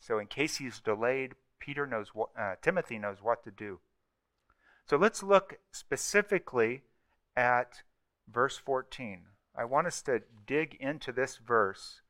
So 0.00 0.18
in 0.18 0.26
case 0.26 0.56
he's 0.56 0.80
delayed, 0.80 1.32
Peter 1.58 1.86
knows 1.86 2.08
what 2.14 2.28
uh, 2.38 2.56
Timothy 2.60 2.98
knows 2.98 3.22
what 3.22 3.42
to 3.44 3.50
do. 3.50 3.80
So 4.86 4.98
let's 4.98 5.22
look 5.22 5.58
specifically 5.72 6.82
at 7.34 7.82
verse 8.30 8.56
14. 8.56 9.22
I 9.56 9.64
want 9.64 9.86
us 9.86 10.02
to 10.02 10.22
dig 10.46 10.76
into 10.80 11.12
this 11.12 11.36
verse 11.36 12.00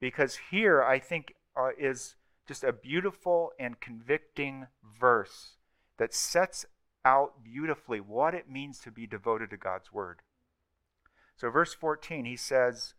because 0.00 0.38
here 0.50 0.82
I 0.82 0.98
think 0.98 1.34
uh, 1.56 1.70
is 1.78 2.16
just 2.46 2.62
a 2.62 2.72
beautiful 2.72 3.50
and 3.58 3.80
convicting 3.80 4.68
verse 4.98 5.56
that 5.98 6.14
sets 6.14 6.64
out 7.04 7.42
beautifully 7.42 8.00
what 8.00 8.34
it 8.34 8.50
means 8.50 8.78
to 8.80 8.90
be 8.90 9.06
devoted 9.06 9.50
to 9.50 9.56
God's 9.56 9.92
word. 9.92 10.20
So, 11.36 11.50
verse 11.50 11.74
14, 11.74 12.24
he 12.24 12.36
says, 12.36 12.94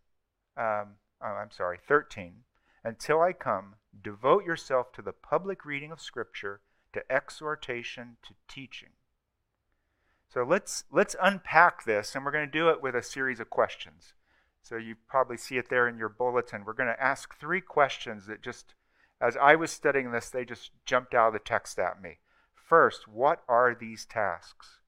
um, 0.56 0.96
oh, 1.22 1.28
I'm 1.28 1.52
sorry, 1.52 1.80
13, 1.88 2.44
until 2.84 3.22
I 3.22 3.34
come, 3.34 3.76
devote 4.02 4.46
yourself 4.46 4.92
to 4.94 5.02
the 5.02 5.12
public 5.12 5.66
reading 5.66 5.92
of 5.92 6.00
Scripture, 6.00 6.62
to 6.94 7.12
exhortation, 7.12 8.18
to 8.24 8.34
teaching. 8.48 8.90
So 10.30 10.44
let's 10.44 10.84
let's 10.92 11.16
unpack 11.22 11.86
this, 11.86 12.14
and 12.14 12.26
we're 12.26 12.32
going 12.32 12.46
to 12.46 12.52
do 12.52 12.70
it 12.70 12.82
with 12.82 12.96
a 12.96 13.04
series 13.04 13.40
of 13.40 13.50
questions. 13.50 14.14
So 14.62 14.76
you 14.76 14.96
probably 15.08 15.38
see 15.38 15.58
it 15.58 15.70
there 15.70 15.88
in 15.88 15.98
your 15.98 16.10
bulletin. 16.10 16.66
We're 16.66 16.74
going 16.74 16.94
to 16.94 17.04
ask 17.04 17.40
three 17.40 17.62
questions 17.62 18.28
that 18.28 18.44
just, 18.44 18.74
as 19.22 19.38
I 19.38 19.56
was 19.56 19.72
studying 19.72 20.12
this, 20.12 20.30
they 20.30 20.44
just 20.44 20.72
jumped 20.86 21.14
out 21.14 21.28
of 21.28 21.34
the 21.34 21.40
text 21.40 21.80
at 21.80 22.02
me. 22.02 22.18
First, 22.54 23.08
what 23.08 23.44
are 23.48 23.74
these 23.74 24.06
tasks? 24.06 24.80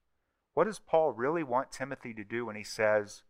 What 0.52 0.64
does 0.64 0.78
Paul 0.78 1.12
really 1.12 1.42
want 1.42 1.72
Timothy 1.72 2.12
to 2.12 2.24
do 2.24 2.44
when 2.44 2.56
he 2.56 2.64
says 2.64 3.22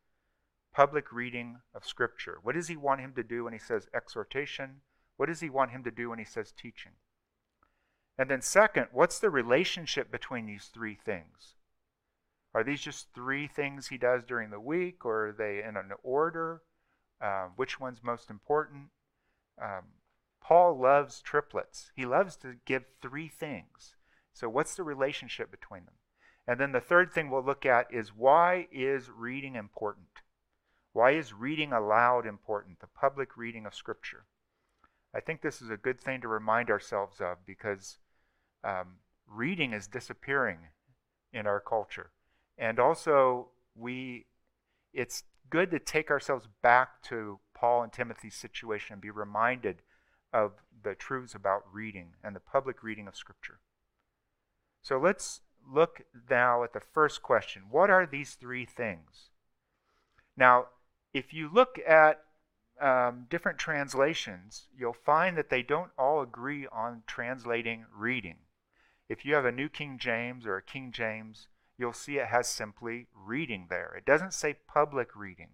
public 0.75 1.13
reading 1.13 1.59
of 1.73 1.87
Scripture? 1.87 2.39
What 2.43 2.57
does 2.57 2.67
he 2.67 2.77
want 2.77 3.01
him 3.01 3.13
to 3.15 3.23
do 3.23 3.45
when 3.45 3.53
he 3.53 3.59
says 3.61 3.87
exhortation? 3.95 4.81
What 5.17 5.27
does 5.27 5.41
he 5.41 5.51
want 5.51 5.71
him 5.71 5.85
to 5.85 5.93
do 5.93 6.11
when 6.11 6.19
he 6.19 6.25
says 6.25 6.51
teaching? 6.51 6.93
And 8.19 8.29
then, 8.29 8.43
second, 8.43 8.89
what's 8.91 9.21
the 9.21 9.31
relationship 9.31 10.11
between 10.11 10.47
these 10.47 10.71
three 10.73 10.97
things? 10.97 11.55
Are 12.55 12.65
these 12.65 12.81
just 12.81 13.13
three 13.15 13.47
things 13.47 13.89
he 13.89 13.99
does 13.99 14.25
during 14.25 14.51
the 14.51 14.61
week, 14.61 15.05
or 15.05 15.29
are 15.29 15.33
they 15.33 15.63
in 15.63 15.77
an 15.77 15.93
order? 16.03 16.63
Uh, 17.21 17.49
which 17.57 17.79
one's 17.79 18.03
most 18.03 18.31
important? 18.31 18.89
Um, 19.63 19.85
Paul 20.41 20.79
loves 20.81 21.21
triplets. 21.21 21.93
He 21.95 22.07
loves 22.07 22.37
to 22.37 22.57
give 22.65 22.85
three 23.01 23.29
things. 23.29 23.95
So, 24.33 24.49
what's 24.49 24.75
the 24.75 24.83
relationship 24.83 25.51
between 25.51 25.85
them? 25.85 25.95
And 26.47 26.59
then 26.59 26.73
the 26.73 26.81
third 26.81 27.13
thing 27.13 27.31
we'll 27.31 27.45
look 27.45 27.65
at 27.67 27.93
is 27.93 28.17
why 28.17 28.67
is 28.73 29.11
reading 29.11 29.55
important? 29.55 30.09
Why 30.93 31.13
is 31.13 31.33
reading 31.33 31.73
aloud 31.73 32.27
important? 32.27 32.81
The 32.81 32.89
public 32.89 33.37
reading 33.37 33.67
of 33.67 33.75
Scripture. 33.75 34.25
I 35.15 35.21
think 35.21 35.43
this 35.43 35.61
is 35.61 35.71
a 35.71 35.77
good 35.77 36.01
thing 36.01 36.21
to 36.23 36.29
remind 36.29 36.71
ourselves 36.71 37.21
of 37.21 37.45
because 37.47 37.99
um, 38.65 38.99
reading 39.27 39.73
is 39.73 39.87
disappearing 39.87 40.59
in 41.33 41.47
our 41.47 41.61
culture. 41.61 42.11
And 42.61 42.79
also, 42.79 43.49
we, 43.75 44.27
it's 44.93 45.25
good 45.49 45.71
to 45.71 45.79
take 45.79 46.11
ourselves 46.11 46.47
back 46.63 47.03
to 47.05 47.41
Paul 47.55 47.83
and 47.83 47.93
Timothy's 47.93 48.35
situation 48.35 48.93
and 48.93 49.03
be 49.03 49.11
reminded 49.11 49.83
of 50.31 50.53
the 50.83 50.95
truths 50.95 51.35
about 51.35 51.65
reading 51.73 52.11
and 52.23 52.37
the 52.37 52.41
public 52.41 52.83
reading 52.83 53.09
of 53.09 53.17
Scripture. 53.17 53.61
So 54.83 54.99
let's 54.99 55.41
look 55.67 56.03
now 56.29 56.63
at 56.63 56.75
the 56.75 56.81
first 56.81 57.23
question 57.23 57.63
What 57.71 57.89
are 57.89 58.07
these 58.07 58.35
three 58.35 58.67
things? 58.67 59.31
Now, 60.37 60.67
if 61.15 61.33
you 61.33 61.51
look 61.53 61.79
at 61.87 62.23
um, 62.81 63.27
different 63.31 63.59
translations, 63.59 64.69
you'll 64.77 64.93
find 64.93 65.37
that 65.37 65.49
they 65.49 65.63
don't 65.63 65.91
all 65.99 66.21
agree 66.21 66.67
on 66.71 67.05
translating 67.07 67.87
reading. 67.95 68.37
If 69.09 69.25
you 69.25 69.35
have 69.35 69.45
a 69.45 69.53
New 69.53 69.69
King 69.69 69.99
James 69.99 70.47
or 70.47 70.57
a 70.57 70.63
King 70.63 70.93
James, 70.93 71.49
you'll 71.81 71.93
see 71.95 72.19
it 72.19 72.27
has 72.27 72.47
simply 72.47 73.07
reading 73.15 73.67
there. 73.71 73.95
It 73.97 74.05
doesn't 74.05 74.35
say 74.35 74.57
public 74.69 75.17
reading 75.17 75.49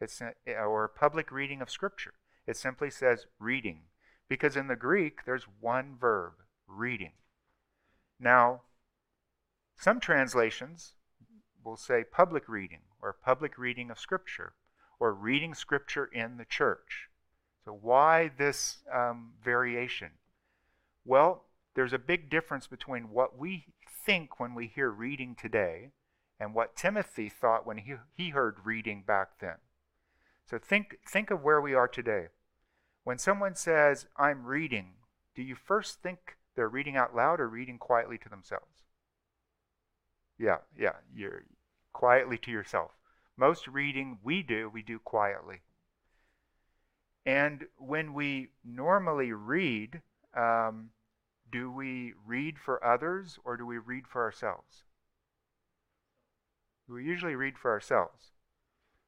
it's, 0.00 0.20
or 0.46 0.88
public 0.88 1.30
reading 1.30 1.60
of 1.60 1.70
Scripture. 1.70 2.14
It 2.46 2.56
simply 2.56 2.90
says 2.90 3.26
reading. 3.38 3.82
Because 4.28 4.56
in 4.56 4.68
the 4.68 4.76
Greek, 4.76 5.24
there's 5.24 5.46
one 5.60 5.96
verb, 6.00 6.32
reading. 6.66 7.12
Now, 8.18 8.62
some 9.76 10.00
translations 10.00 10.94
will 11.62 11.76
say 11.76 12.04
public 12.04 12.48
reading 12.48 12.80
or 13.02 13.12
public 13.12 13.58
reading 13.58 13.90
of 13.90 13.98
Scripture 13.98 14.54
or 14.98 15.12
reading 15.12 15.54
Scripture 15.54 16.06
in 16.06 16.36
the 16.38 16.44
church. 16.44 17.08
So, 17.64 17.72
why 17.72 18.30
this 18.36 18.78
um, 18.92 19.32
variation? 19.42 20.12
Well, 21.04 21.44
there's 21.74 21.92
a 21.92 21.98
big 21.98 22.30
difference 22.30 22.66
between 22.66 23.10
what 23.10 23.38
we 23.38 23.66
think 24.04 24.38
when 24.38 24.54
we 24.54 24.66
hear 24.66 24.90
reading 24.90 25.34
today 25.34 25.90
and 26.38 26.54
what 26.54 26.76
Timothy 26.76 27.28
thought 27.28 27.66
when 27.66 27.78
he, 27.78 27.94
he 28.12 28.30
heard 28.30 28.58
reading 28.64 29.02
back 29.06 29.38
then. 29.40 29.56
So 30.46 30.58
think, 30.58 30.98
think 31.06 31.30
of 31.30 31.42
where 31.42 31.60
we 31.60 31.74
are 31.74 31.88
today. 31.88 32.26
When 33.04 33.18
someone 33.18 33.54
says, 33.54 34.06
I'm 34.16 34.44
reading, 34.44 34.92
do 35.34 35.42
you 35.42 35.54
first 35.54 36.02
think 36.02 36.36
they're 36.54 36.68
reading 36.68 36.96
out 36.96 37.14
loud 37.14 37.40
or 37.40 37.48
reading 37.48 37.78
quietly 37.78 38.18
to 38.18 38.28
themselves? 38.28 38.84
Yeah, 40.38 40.58
yeah, 40.78 40.96
you're 41.14 41.44
quietly 41.92 42.38
to 42.38 42.50
yourself. 42.50 42.92
Most 43.36 43.66
reading 43.68 44.18
we 44.22 44.42
do, 44.42 44.68
we 44.72 44.82
do 44.82 44.98
quietly. 44.98 45.60
And 47.26 47.66
when 47.78 48.12
we 48.12 48.48
normally 48.64 49.32
read, 49.32 50.02
um, 50.36 50.90
do 51.54 51.70
we 51.70 52.12
read 52.26 52.58
for 52.58 52.84
others 52.84 53.38
or 53.44 53.56
do 53.56 53.64
we 53.64 53.78
read 53.78 54.08
for 54.08 54.24
ourselves? 54.24 54.82
We 56.88 57.04
usually 57.04 57.36
read 57.36 57.56
for 57.56 57.70
ourselves. 57.70 58.32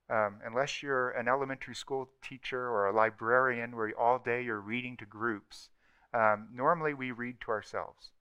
Um, 0.08 0.36
unless 0.46 0.80
you're 0.80 1.10
an 1.10 1.26
elementary 1.26 1.74
school 1.74 2.08
teacher 2.22 2.68
or 2.68 2.86
a 2.86 2.94
librarian 2.94 3.74
where 3.74 3.92
all 3.98 4.20
day 4.20 4.42
you're 4.42 4.60
reading 4.60 4.96
to 4.98 5.04
groups, 5.04 5.70
um, 6.14 6.46
normally 6.54 6.94
we 6.94 7.10
read 7.10 7.40
to 7.40 7.50
ourselves. 7.50 8.12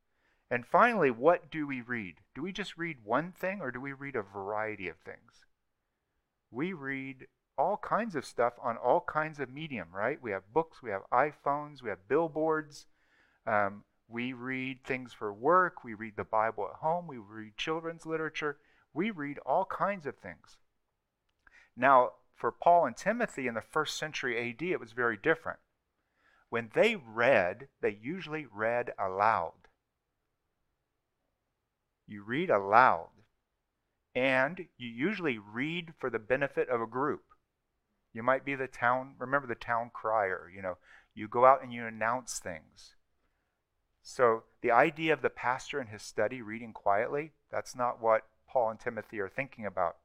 And 0.49 0.65
finally, 0.65 1.11
what 1.11 1.51
do 1.51 1.67
we 1.67 1.81
read? 1.81 2.15
Do 2.33 2.41
we 2.41 2.51
just 2.51 2.79
read 2.79 2.97
one 3.03 3.31
thing 3.31 3.61
or 3.61 3.69
do 3.69 3.79
we 3.79 3.93
read 3.93 4.15
a 4.15 4.23
variety 4.23 4.87
of 4.87 4.97
things? 4.97 5.45
We 6.49 6.73
read 6.73 7.27
all 7.59 7.77
kinds 7.77 8.15
of 8.15 8.25
stuff 8.25 8.53
on 8.59 8.75
all 8.75 9.01
kinds 9.01 9.39
of 9.39 9.53
medium, 9.53 9.89
right? 9.93 10.19
We 10.19 10.31
have 10.31 10.51
books, 10.51 10.81
we 10.81 10.89
have 10.89 11.03
iPhones, 11.13 11.83
we 11.83 11.89
have 11.89 12.07
billboards. 12.07 12.87
Um, 13.45 13.83
we 14.07 14.33
read 14.33 14.83
things 14.83 15.13
for 15.13 15.33
work, 15.33 15.83
we 15.83 15.93
read 15.93 16.15
the 16.15 16.23
Bible 16.23 16.67
at 16.69 16.79
home, 16.79 17.07
we 17.07 17.17
read 17.17 17.57
children's 17.57 18.05
literature, 18.05 18.57
we 18.93 19.11
read 19.11 19.39
all 19.39 19.65
kinds 19.65 20.05
of 20.05 20.17
things. 20.17 20.57
Now, 21.75 22.11
for 22.35 22.51
Paul 22.51 22.85
and 22.85 22.95
Timothy 22.95 23.47
in 23.47 23.53
the 23.55 23.61
first 23.61 23.97
century 23.97 24.49
AD, 24.49 24.61
it 24.61 24.79
was 24.79 24.91
very 24.91 25.17
different. 25.17 25.59
When 26.49 26.69
they 26.73 26.95
read, 26.95 27.67
they 27.81 27.97
usually 28.01 28.45
read 28.45 28.93
aloud. 28.99 29.67
You 32.07 32.23
read 32.23 32.49
aloud, 32.49 33.09
and 34.13 34.67
you 34.77 34.87
usually 34.87 35.39
read 35.39 35.93
for 35.97 36.09
the 36.09 36.19
benefit 36.19 36.69
of 36.69 36.79
a 36.79 36.87
group. 36.87 37.23
You 38.13 38.21
might 38.21 38.45
be 38.45 38.55
the 38.55 38.67
town, 38.67 39.15
remember 39.17 39.47
the 39.47 39.55
town 39.55 39.89
crier, 39.93 40.49
you 40.53 40.61
know, 40.61 40.77
you 41.13 41.27
go 41.27 41.45
out 41.45 41.63
and 41.63 41.73
you 41.73 41.85
announce 41.85 42.39
things. 42.39 42.95
So 44.07 44.43
the 44.61 44.69
idea 44.69 45.13
of 45.13 45.23
the 45.23 45.31
pastor 45.31 45.81
in 45.81 45.87
his 45.87 46.03
study 46.03 46.39
reading 46.39 46.73
quietly, 46.73 47.31
that's 47.49 47.75
not 47.75 47.99
what 47.99 48.27
Paul 48.47 48.69
and 48.69 48.79
Timothy 48.79 49.19
are 49.19 49.27
thinking 49.27 49.65
about. 49.65 49.97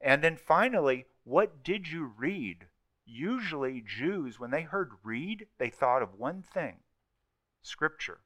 And 0.00 0.22
then 0.22 0.36
finally, 0.36 1.06
what 1.22 1.62
did 1.62 1.88
you 1.88 2.12
read? 2.18 2.66
Usually, 3.04 3.84
Jews, 3.86 4.40
when 4.40 4.50
they 4.50 4.62
heard 4.62 4.90
read, 5.04 5.46
they 5.58 5.70
thought 5.70 6.02
of 6.02 6.18
one 6.18 6.42
thing 6.42 6.80
Scripture. 7.62 8.18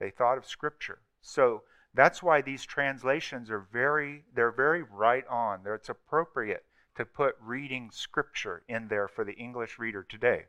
They 0.00 0.10
thought 0.10 0.38
of 0.38 0.44
Scripture. 0.44 0.98
So 1.20 1.62
that's 1.94 2.20
why 2.20 2.42
these 2.42 2.64
translations 2.66 3.48
are 3.48 3.64
very, 3.72 4.24
they're 4.34 4.50
very 4.50 4.82
right 4.82 5.26
on. 5.28 5.60
It's 5.64 5.88
appropriate 5.88 6.64
to 6.96 7.04
put 7.04 7.36
reading 7.40 7.90
Scripture 7.92 8.64
in 8.66 8.88
there 8.88 9.06
for 9.06 9.24
the 9.24 9.34
English 9.34 9.78
reader 9.78 10.02
today 10.02 10.46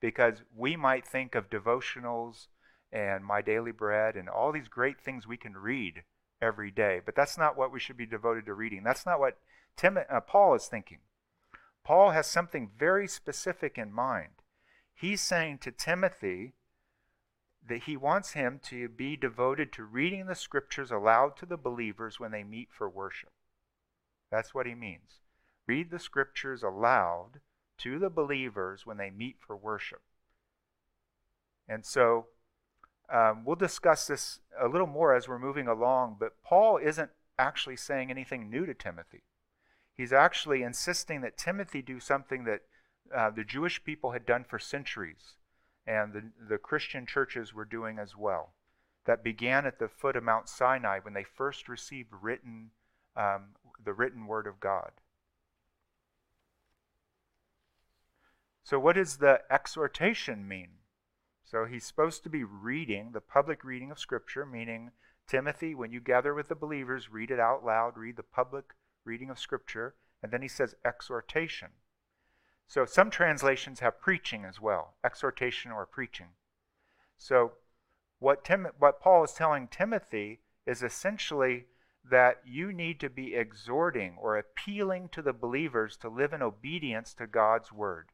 because 0.00 0.42
we 0.54 0.76
might 0.76 1.06
think 1.06 1.34
of 1.34 1.50
devotionals 1.50 2.46
and 2.92 3.24
My 3.24 3.42
Daily 3.42 3.72
Bread 3.72 4.16
and 4.16 4.28
all 4.28 4.52
these 4.52 4.68
great 4.68 5.00
things 5.00 5.26
we 5.26 5.36
can 5.36 5.54
read 5.56 6.02
every 6.40 6.70
day, 6.70 7.00
but 7.04 7.14
that's 7.14 7.36
not 7.36 7.56
what 7.56 7.72
we 7.72 7.80
should 7.80 7.96
be 7.96 8.06
devoted 8.06 8.46
to 8.46 8.54
reading. 8.54 8.82
That's 8.84 9.04
not 9.04 9.20
what 9.20 9.38
Tim, 9.76 9.98
uh, 9.98 10.20
Paul 10.20 10.54
is 10.54 10.66
thinking. 10.66 10.98
Paul 11.84 12.10
has 12.10 12.26
something 12.26 12.70
very 12.78 13.08
specific 13.08 13.78
in 13.78 13.92
mind. 13.92 14.42
He's 14.94 15.20
saying 15.20 15.58
to 15.58 15.72
Timothy 15.72 16.54
that 17.66 17.84
he 17.84 17.96
wants 17.96 18.32
him 18.32 18.60
to 18.64 18.88
be 18.88 19.16
devoted 19.16 19.72
to 19.72 19.84
reading 19.84 20.26
the 20.26 20.34
scriptures 20.34 20.90
aloud 20.90 21.36
to 21.36 21.46
the 21.46 21.56
believers 21.56 22.18
when 22.18 22.30
they 22.30 22.44
meet 22.44 22.68
for 22.70 22.88
worship. 22.88 23.32
That's 24.30 24.54
what 24.54 24.66
he 24.66 24.74
means. 24.74 25.20
Read 25.66 25.90
the 25.90 25.98
scriptures 25.98 26.62
aloud 26.62 27.40
to 27.78 27.98
the 27.98 28.10
believers 28.10 28.84
when 28.84 28.96
they 28.96 29.10
meet 29.10 29.36
for 29.38 29.56
worship. 29.56 30.02
And 31.68 31.84
so 31.84 32.26
um, 33.12 33.44
we'll 33.44 33.56
discuss 33.56 34.06
this 34.06 34.40
a 34.60 34.68
little 34.68 34.86
more 34.86 35.14
as 35.14 35.28
we're 35.28 35.38
moving 35.38 35.68
along, 35.68 36.16
but 36.18 36.42
Paul 36.42 36.78
isn't 36.78 37.10
actually 37.38 37.76
saying 37.76 38.10
anything 38.10 38.50
new 38.50 38.66
to 38.66 38.74
Timothy. 38.74 39.22
He's 39.94 40.12
actually 40.12 40.62
insisting 40.62 41.20
that 41.22 41.36
Timothy 41.36 41.82
do 41.82 42.00
something 42.00 42.44
that 42.44 42.60
uh, 43.14 43.30
the 43.30 43.44
Jewish 43.44 43.82
people 43.84 44.12
had 44.12 44.26
done 44.26 44.44
for 44.44 44.58
centuries 44.58 45.36
and 45.86 46.12
the, 46.12 46.22
the 46.48 46.58
Christian 46.58 47.06
churches 47.06 47.54
were 47.54 47.64
doing 47.64 47.98
as 47.98 48.16
well. 48.16 48.52
That 49.06 49.24
began 49.24 49.64
at 49.64 49.78
the 49.78 49.88
foot 49.88 50.16
of 50.16 50.22
Mount 50.22 50.48
Sinai 50.48 50.98
when 51.00 51.14
they 51.14 51.24
first 51.24 51.68
received 51.68 52.10
written, 52.20 52.70
um, 53.16 53.54
the 53.82 53.94
written 53.94 54.26
word 54.26 54.46
of 54.46 54.60
God. 54.60 54.90
So, 58.68 58.78
what 58.78 58.96
does 58.96 59.16
the 59.16 59.40
exhortation 59.50 60.46
mean? 60.46 60.68
So, 61.42 61.64
he's 61.64 61.86
supposed 61.86 62.22
to 62.24 62.28
be 62.28 62.44
reading 62.44 63.12
the 63.12 63.20
public 63.22 63.64
reading 63.64 63.90
of 63.90 63.98
Scripture, 63.98 64.44
meaning, 64.44 64.90
Timothy, 65.26 65.74
when 65.74 65.90
you 65.90 66.00
gather 66.00 66.34
with 66.34 66.48
the 66.48 66.54
believers, 66.54 67.10
read 67.10 67.30
it 67.30 67.40
out 67.40 67.64
loud, 67.64 67.96
read 67.96 68.16
the 68.16 68.22
public 68.22 68.74
reading 69.06 69.30
of 69.30 69.38
Scripture. 69.38 69.94
And 70.22 70.30
then 70.30 70.42
he 70.42 70.48
says 70.48 70.74
exhortation. 70.84 71.68
So, 72.66 72.84
some 72.84 73.10
translations 73.10 73.80
have 73.80 74.02
preaching 74.02 74.44
as 74.44 74.60
well, 74.60 74.96
exhortation 75.02 75.72
or 75.72 75.86
preaching. 75.86 76.34
So, 77.16 77.52
what, 78.18 78.44
Tim, 78.44 78.66
what 78.78 79.00
Paul 79.00 79.24
is 79.24 79.32
telling 79.32 79.68
Timothy 79.68 80.40
is 80.66 80.82
essentially 80.82 81.68
that 82.04 82.42
you 82.44 82.74
need 82.74 83.00
to 83.00 83.08
be 83.08 83.34
exhorting 83.34 84.18
or 84.20 84.36
appealing 84.36 85.08
to 85.12 85.22
the 85.22 85.32
believers 85.32 85.96
to 86.02 86.10
live 86.10 86.34
in 86.34 86.42
obedience 86.42 87.14
to 87.14 87.26
God's 87.26 87.72
word. 87.72 88.10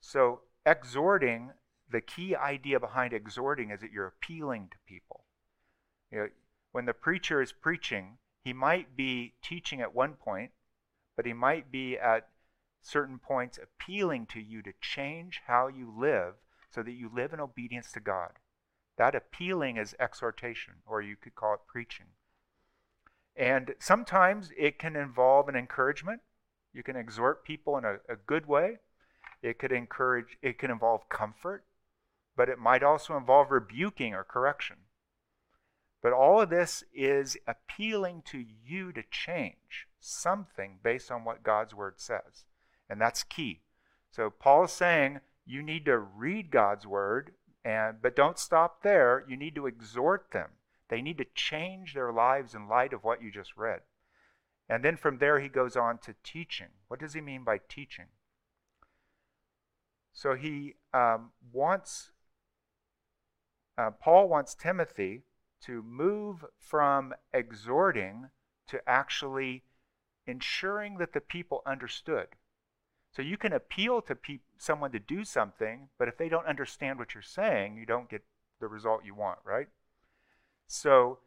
So, 0.00 0.40
exhorting, 0.64 1.52
the 1.90 2.00
key 2.00 2.36
idea 2.36 2.78
behind 2.78 3.12
exhorting 3.12 3.70
is 3.70 3.80
that 3.80 3.92
you're 3.92 4.06
appealing 4.06 4.68
to 4.70 4.76
people. 4.86 5.24
You 6.10 6.18
know, 6.18 6.28
when 6.72 6.86
the 6.86 6.94
preacher 6.94 7.42
is 7.42 7.52
preaching, 7.52 8.18
he 8.44 8.52
might 8.52 8.96
be 8.96 9.34
teaching 9.42 9.80
at 9.80 9.94
one 9.94 10.14
point, 10.14 10.52
but 11.16 11.26
he 11.26 11.32
might 11.32 11.70
be 11.70 11.98
at 11.98 12.28
certain 12.82 13.18
points 13.18 13.58
appealing 13.58 14.26
to 14.26 14.40
you 14.40 14.62
to 14.62 14.72
change 14.80 15.42
how 15.46 15.68
you 15.68 15.92
live 15.96 16.34
so 16.70 16.82
that 16.82 16.92
you 16.92 17.10
live 17.12 17.32
in 17.32 17.40
obedience 17.40 17.92
to 17.92 18.00
God. 18.00 18.32
That 18.96 19.14
appealing 19.14 19.76
is 19.76 19.94
exhortation, 19.98 20.74
or 20.86 21.00
you 21.00 21.16
could 21.16 21.34
call 21.34 21.54
it 21.54 21.60
preaching. 21.66 22.06
And 23.36 23.74
sometimes 23.78 24.50
it 24.56 24.78
can 24.78 24.96
involve 24.96 25.48
an 25.48 25.54
encouragement. 25.54 26.22
You 26.72 26.82
can 26.82 26.96
exhort 26.96 27.44
people 27.44 27.78
in 27.78 27.84
a, 27.84 27.98
a 28.08 28.16
good 28.16 28.46
way. 28.46 28.78
It 29.42 29.58
could 29.58 29.72
encourage, 29.72 30.36
it 30.42 30.58
can 30.58 30.70
involve 30.70 31.08
comfort, 31.08 31.64
but 32.36 32.48
it 32.48 32.58
might 32.58 32.82
also 32.82 33.16
involve 33.16 33.50
rebuking 33.50 34.14
or 34.14 34.24
correction. 34.24 34.76
But 36.02 36.12
all 36.12 36.40
of 36.40 36.50
this 36.50 36.84
is 36.94 37.36
appealing 37.46 38.22
to 38.26 38.44
you 38.64 38.92
to 38.92 39.02
change 39.10 39.88
something 40.00 40.78
based 40.82 41.10
on 41.10 41.24
what 41.24 41.42
God's 41.42 41.74
word 41.74 41.94
says. 41.96 42.44
And 42.88 43.00
that's 43.00 43.22
key. 43.24 43.62
So 44.10 44.30
Paul 44.30 44.64
is 44.64 44.72
saying 44.72 45.20
you 45.44 45.62
need 45.62 45.84
to 45.86 45.98
read 45.98 46.50
God's 46.50 46.86
word, 46.86 47.32
and 47.64 48.00
but 48.00 48.16
don't 48.16 48.38
stop 48.38 48.82
there. 48.82 49.24
You 49.28 49.36
need 49.36 49.54
to 49.56 49.66
exhort 49.66 50.30
them. 50.32 50.50
They 50.88 51.02
need 51.02 51.18
to 51.18 51.26
change 51.34 51.94
their 51.94 52.12
lives 52.12 52.54
in 52.54 52.68
light 52.68 52.92
of 52.92 53.04
what 53.04 53.22
you 53.22 53.30
just 53.30 53.56
read. 53.56 53.80
And 54.68 54.84
then 54.84 54.96
from 54.96 55.18
there 55.18 55.40
he 55.40 55.48
goes 55.48 55.76
on 55.76 55.98
to 55.98 56.14
teaching. 56.22 56.68
What 56.88 57.00
does 57.00 57.14
he 57.14 57.20
mean 57.20 57.44
by 57.44 57.60
teaching? 57.68 58.06
So 60.18 60.34
he 60.34 60.74
um, 60.92 61.30
wants, 61.52 62.10
uh, 63.78 63.92
Paul 63.92 64.28
wants 64.28 64.52
Timothy 64.52 65.22
to 65.60 65.80
move 65.80 66.44
from 66.58 67.14
exhorting 67.32 68.30
to 68.66 68.80
actually 68.88 69.62
ensuring 70.26 70.98
that 70.98 71.12
the 71.12 71.20
people 71.20 71.62
understood. 71.64 72.26
So 73.12 73.22
you 73.22 73.36
can 73.36 73.52
appeal 73.52 74.02
to 74.02 74.16
pe- 74.16 74.40
someone 74.56 74.90
to 74.90 74.98
do 74.98 75.24
something, 75.24 75.88
but 76.00 76.08
if 76.08 76.18
they 76.18 76.28
don't 76.28 76.48
understand 76.48 76.98
what 76.98 77.14
you're 77.14 77.22
saying, 77.22 77.76
you 77.76 77.86
don't 77.86 78.10
get 78.10 78.24
the 78.58 78.66
result 78.66 79.04
you 79.04 79.14
want, 79.14 79.38
right? 79.44 79.68
So 80.66 81.20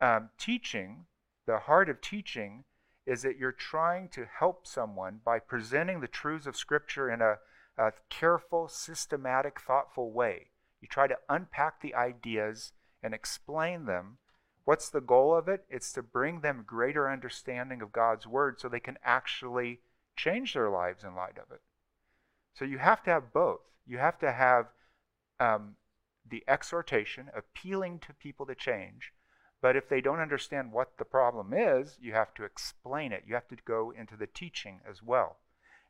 um, 0.00 0.30
teaching, 0.38 1.06
the 1.46 1.60
heart 1.60 1.88
of 1.88 2.00
teaching, 2.00 2.64
is 3.06 3.22
that 3.22 3.38
you're 3.38 3.52
trying 3.52 4.08
to 4.08 4.26
help 4.40 4.66
someone 4.66 5.20
by 5.24 5.38
presenting 5.38 6.00
the 6.00 6.08
truths 6.08 6.48
of 6.48 6.56
Scripture 6.56 7.08
in 7.08 7.22
a, 7.22 7.36
a 7.76 7.92
careful, 8.08 8.68
systematic, 8.68 9.60
thoughtful 9.60 10.12
way. 10.12 10.50
You 10.80 10.88
try 10.88 11.06
to 11.06 11.18
unpack 11.28 11.80
the 11.80 11.94
ideas 11.94 12.72
and 13.02 13.14
explain 13.14 13.86
them. 13.86 14.18
What's 14.64 14.88
the 14.88 15.00
goal 15.00 15.34
of 15.34 15.48
it? 15.48 15.64
It's 15.68 15.92
to 15.92 16.02
bring 16.02 16.40
them 16.40 16.64
greater 16.66 17.10
understanding 17.10 17.82
of 17.82 17.92
God's 17.92 18.26
Word 18.26 18.60
so 18.60 18.68
they 18.68 18.80
can 18.80 18.98
actually 19.04 19.80
change 20.16 20.54
their 20.54 20.70
lives 20.70 21.04
in 21.04 21.14
light 21.14 21.38
of 21.38 21.50
it. 21.52 21.60
So 22.54 22.64
you 22.64 22.78
have 22.78 23.02
to 23.04 23.10
have 23.10 23.32
both. 23.32 23.60
You 23.86 23.98
have 23.98 24.18
to 24.20 24.32
have 24.32 24.66
um, 25.40 25.76
the 26.28 26.44
exhortation, 26.48 27.30
appealing 27.34 27.98
to 28.00 28.14
people 28.14 28.46
to 28.46 28.54
change. 28.54 29.12
But 29.60 29.76
if 29.76 29.88
they 29.88 30.00
don't 30.00 30.20
understand 30.20 30.72
what 30.72 30.98
the 30.98 31.04
problem 31.04 31.52
is, 31.52 31.98
you 32.00 32.12
have 32.12 32.34
to 32.34 32.44
explain 32.44 33.12
it. 33.12 33.24
You 33.26 33.34
have 33.34 33.48
to 33.48 33.56
go 33.64 33.90
into 33.90 34.16
the 34.16 34.26
teaching 34.26 34.80
as 34.88 35.02
well. 35.02 35.38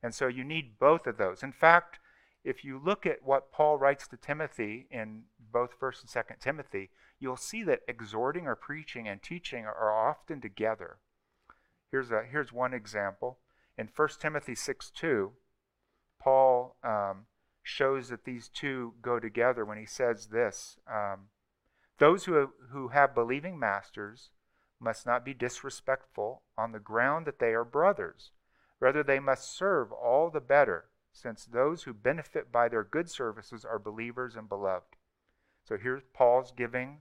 And 0.04 0.14
so 0.14 0.26
you 0.26 0.44
need 0.44 0.78
both 0.78 1.06
of 1.06 1.16
those. 1.16 1.42
In 1.42 1.50
fact, 1.50 1.98
if 2.44 2.62
you 2.62 2.78
look 2.78 3.06
at 3.06 3.22
what 3.22 3.50
Paul 3.50 3.78
writes 3.78 4.06
to 4.08 4.18
Timothy 4.18 4.86
in 4.90 5.22
both 5.50 5.80
1st 5.80 6.02
and 6.02 6.26
2nd 6.26 6.40
Timothy, 6.40 6.90
you'll 7.18 7.38
see 7.38 7.62
that 7.62 7.80
exhorting 7.88 8.46
or 8.46 8.54
preaching 8.54 9.08
and 9.08 9.22
teaching 9.22 9.64
are 9.64 9.90
often 9.90 10.42
together. 10.42 10.98
Here's, 11.90 12.10
a, 12.10 12.22
here's 12.30 12.52
one 12.52 12.74
example. 12.74 13.38
In 13.78 13.88
1 13.96 14.08
Timothy 14.20 14.54
6 14.54 14.90
2, 14.90 15.32
Paul 16.20 16.76
um, 16.84 17.24
shows 17.62 18.10
that 18.10 18.26
these 18.26 18.48
two 18.48 18.92
go 19.00 19.18
together 19.18 19.64
when 19.64 19.78
he 19.78 19.86
says 19.86 20.26
this 20.26 20.76
um, 20.86 21.28
Those 21.98 22.26
who, 22.26 22.50
who 22.72 22.88
have 22.88 23.14
believing 23.14 23.58
masters 23.58 24.28
must 24.78 25.06
not 25.06 25.24
be 25.24 25.32
disrespectful 25.32 26.42
on 26.58 26.72
the 26.72 26.78
ground 26.78 27.26
that 27.26 27.38
they 27.38 27.54
are 27.54 27.64
brothers. 27.64 28.32
Rather, 28.84 29.02
they 29.02 29.18
must 29.18 29.56
serve 29.56 29.90
all 29.92 30.28
the 30.28 30.42
better, 30.42 30.90
since 31.10 31.46
those 31.46 31.84
who 31.84 31.94
benefit 31.94 32.52
by 32.52 32.68
their 32.68 32.84
good 32.84 33.08
services 33.08 33.64
are 33.64 33.78
believers 33.78 34.36
and 34.36 34.46
beloved. 34.46 34.96
So 35.66 35.78
here's 35.78 36.02
Paul's 36.12 36.52
giving 36.54 36.98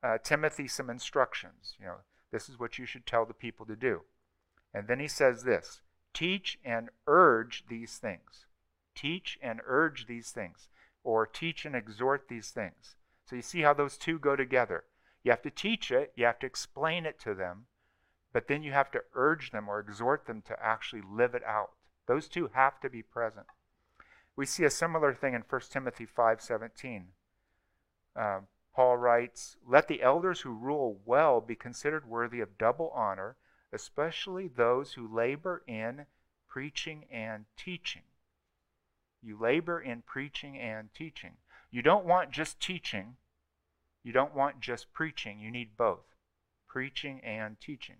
uh, 0.00 0.18
Timothy 0.22 0.68
some 0.68 0.88
instructions. 0.88 1.74
You 1.80 1.86
know, 1.86 1.96
this 2.30 2.48
is 2.48 2.60
what 2.60 2.78
you 2.78 2.86
should 2.86 3.04
tell 3.04 3.26
the 3.26 3.34
people 3.34 3.66
to 3.66 3.74
do. 3.74 4.02
And 4.72 4.86
then 4.86 5.00
he 5.00 5.08
says 5.08 5.42
this 5.42 5.80
teach 6.12 6.60
and 6.64 6.88
urge 7.08 7.64
these 7.68 7.98
things. 7.98 8.46
Teach 8.94 9.36
and 9.42 9.60
urge 9.66 10.06
these 10.06 10.30
things, 10.30 10.68
or 11.02 11.26
teach 11.26 11.64
and 11.64 11.74
exhort 11.74 12.28
these 12.28 12.50
things. 12.50 12.94
So 13.28 13.34
you 13.34 13.42
see 13.42 13.62
how 13.62 13.74
those 13.74 13.98
two 13.98 14.20
go 14.20 14.36
together. 14.36 14.84
You 15.24 15.32
have 15.32 15.42
to 15.42 15.50
teach 15.50 15.90
it, 15.90 16.12
you 16.14 16.26
have 16.26 16.38
to 16.38 16.46
explain 16.46 17.04
it 17.04 17.18
to 17.22 17.34
them, 17.34 17.66
but 18.34 18.48
then 18.48 18.64
you 18.64 18.72
have 18.72 18.90
to 18.90 19.04
urge 19.14 19.52
them 19.52 19.68
or 19.68 19.78
exhort 19.78 20.26
them 20.26 20.42
to 20.42 20.60
actually 20.60 21.02
live 21.08 21.36
it 21.36 21.44
out. 21.44 21.70
Those 22.06 22.28
two 22.28 22.50
have 22.52 22.80
to 22.80 22.90
be 22.90 23.00
present. 23.00 23.46
We 24.34 24.44
see 24.44 24.64
a 24.64 24.70
similar 24.70 25.14
thing 25.14 25.34
in 25.34 25.42
1 25.42 25.70
Timothy 25.70 26.04
5:17. 26.04 27.12
Um, 28.16 28.48
Paul 28.74 28.96
writes, 28.96 29.56
Let 29.64 29.86
the 29.86 30.02
elders 30.02 30.40
who 30.40 30.52
rule 30.52 31.00
well 31.04 31.40
be 31.40 31.54
considered 31.54 32.06
worthy 32.08 32.40
of 32.40 32.58
double 32.58 32.90
honor, 32.90 33.36
especially 33.72 34.48
those 34.48 34.94
who 34.94 35.06
labor 35.06 35.62
in 35.68 36.06
preaching 36.48 37.04
and 37.12 37.46
teaching. 37.56 38.02
You 39.22 39.38
labor 39.38 39.80
in 39.80 40.02
preaching 40.02 40.58
and 40.58 40.92
teaching. 40.92 41.36
You 41.70 41.82
don't 41.82 42.04
want 42.04 42.32
just 42.32 42.60
teaching, 42.60 43.16
you 44.02 44.12
don't 44.12 44.34
want 44.34 44.58
just 44.58 44.92
preaching. 44.92 45.38
You 45.38 45.52
need 45.52 45.76
both 45.76 46.16
preaching 46.66 47.20
and 47.22 47.60
teaching. 47.60 47.98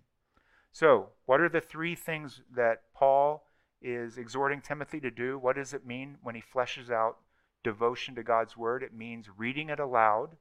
So, 0.75 1.11
what 1.25 1.39
are 1.39 1.47
the 1.47 1.61
three 1.61 1.95
things 1.95 2.41
that 2.53 2.81
Paul 2.93 3.47
is 3.81 4.17
exhorting 4.17 4.59
Timothy 4.59 4.99
to 4.99 5.09
do? 5.09 5.39
What 5.39 5.55
does 5.55 5.73
it 5.73 5.85
mean 5.85 6.17
when 6.21 6.35
he 6.35 6.41
fleshes 6.41 6.91
out 6.91 7.19
devotion 7.63 8.13
to 8.15 8.23
God's 8.23 8.57
word? 8.57 8.83
It 8.83 8.93
means 8.93 9.29
reading 9.37 9.69
it 9.69 9.79
aloud 9.79 10.31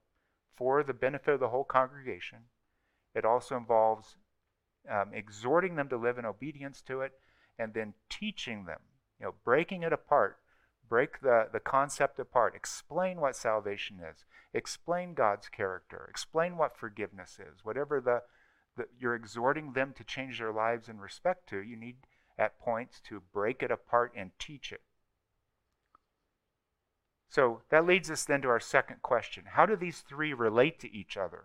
for 0.56 0.82
the 0.82 0.92
benefit 0.92 1.34
of 1.34 1.38
the 1.38 1.50
whole 1.50 1.62
congregation. 1.62 2.38
It 3.14 3.24
also 3.24 3.56
involves 3.56 4.16
um, 4.90 5.12
exhorting 5.14 5.76
them 5.76 5.88
to 5.90 5.96
live 5.96 6.18
in 6.18 6.24
obedience 6.24 6.82
to 6.88 7.02
it 7.02 7.12
and 7.56 7.72
then 7.72 7.94
teaching 8.10 8.64
them, 8.64 8.80
you 9.20 9.26
know, 9.26 9.34
breaking 9.44 9.84
it 9.84 9.92
apart. 9.92 10.38
Break 10.88 11.20
the, 11.20 11.46
the 11.52 11.60
concept 11.60 12.18
apart. 12.18 12.56
Explain 12.56 13.20
what 13.20 13.36
salvation 13.36 14.00
is. 14.00 14.24
Explain 14.52 15.14
God's 15.14 15.48
character. 15.48 16.08
Explain 16.10 16.56
what 16.56 16.76
forgiveness 16.76 17.38
is. 17.38 17.64
Whatever 17.64 18.00
the, 18.00 18.22
the 18.76 18.86
you're 18.98 19.14
exhorting 19.14 19.72
them 19.72 19.92
to 19.96 20.04
change 20.04 20.38
their 20.38 20.52
lives 20.52 20.88
in 20.88 21.00
respect 21.00 21.48
to, 21.50 21.62
you 21.62 21.76
need 21.76 21.96
at 22.38 22.58
points 22.58 23.00
to 23.08 23.22
break 23.32 23.62
it 23.62 23.70
apart 23.70 24.12
and 24.16 24.30
teach 24.38 24.72
it. 24.72 24.82
So 27.28 27.62
that 27.70 27.86
leads 27.86 28.10
us 28.10 28.24
then 28.24 28.42
to 28.42 28.48
our 28.48 28.60
second 28.60 29.02
question 29.02 29.44
How 29.52 29.66
do 29.66 29.76
these 29.76 30.00
three 30.00 30.32
relate 30.32 30.78
to 30.80 30.92
each 30.92 31.16
other? 31.16 31.44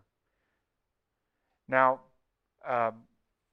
Now, 1.68 2.02
um, 2.68 3.04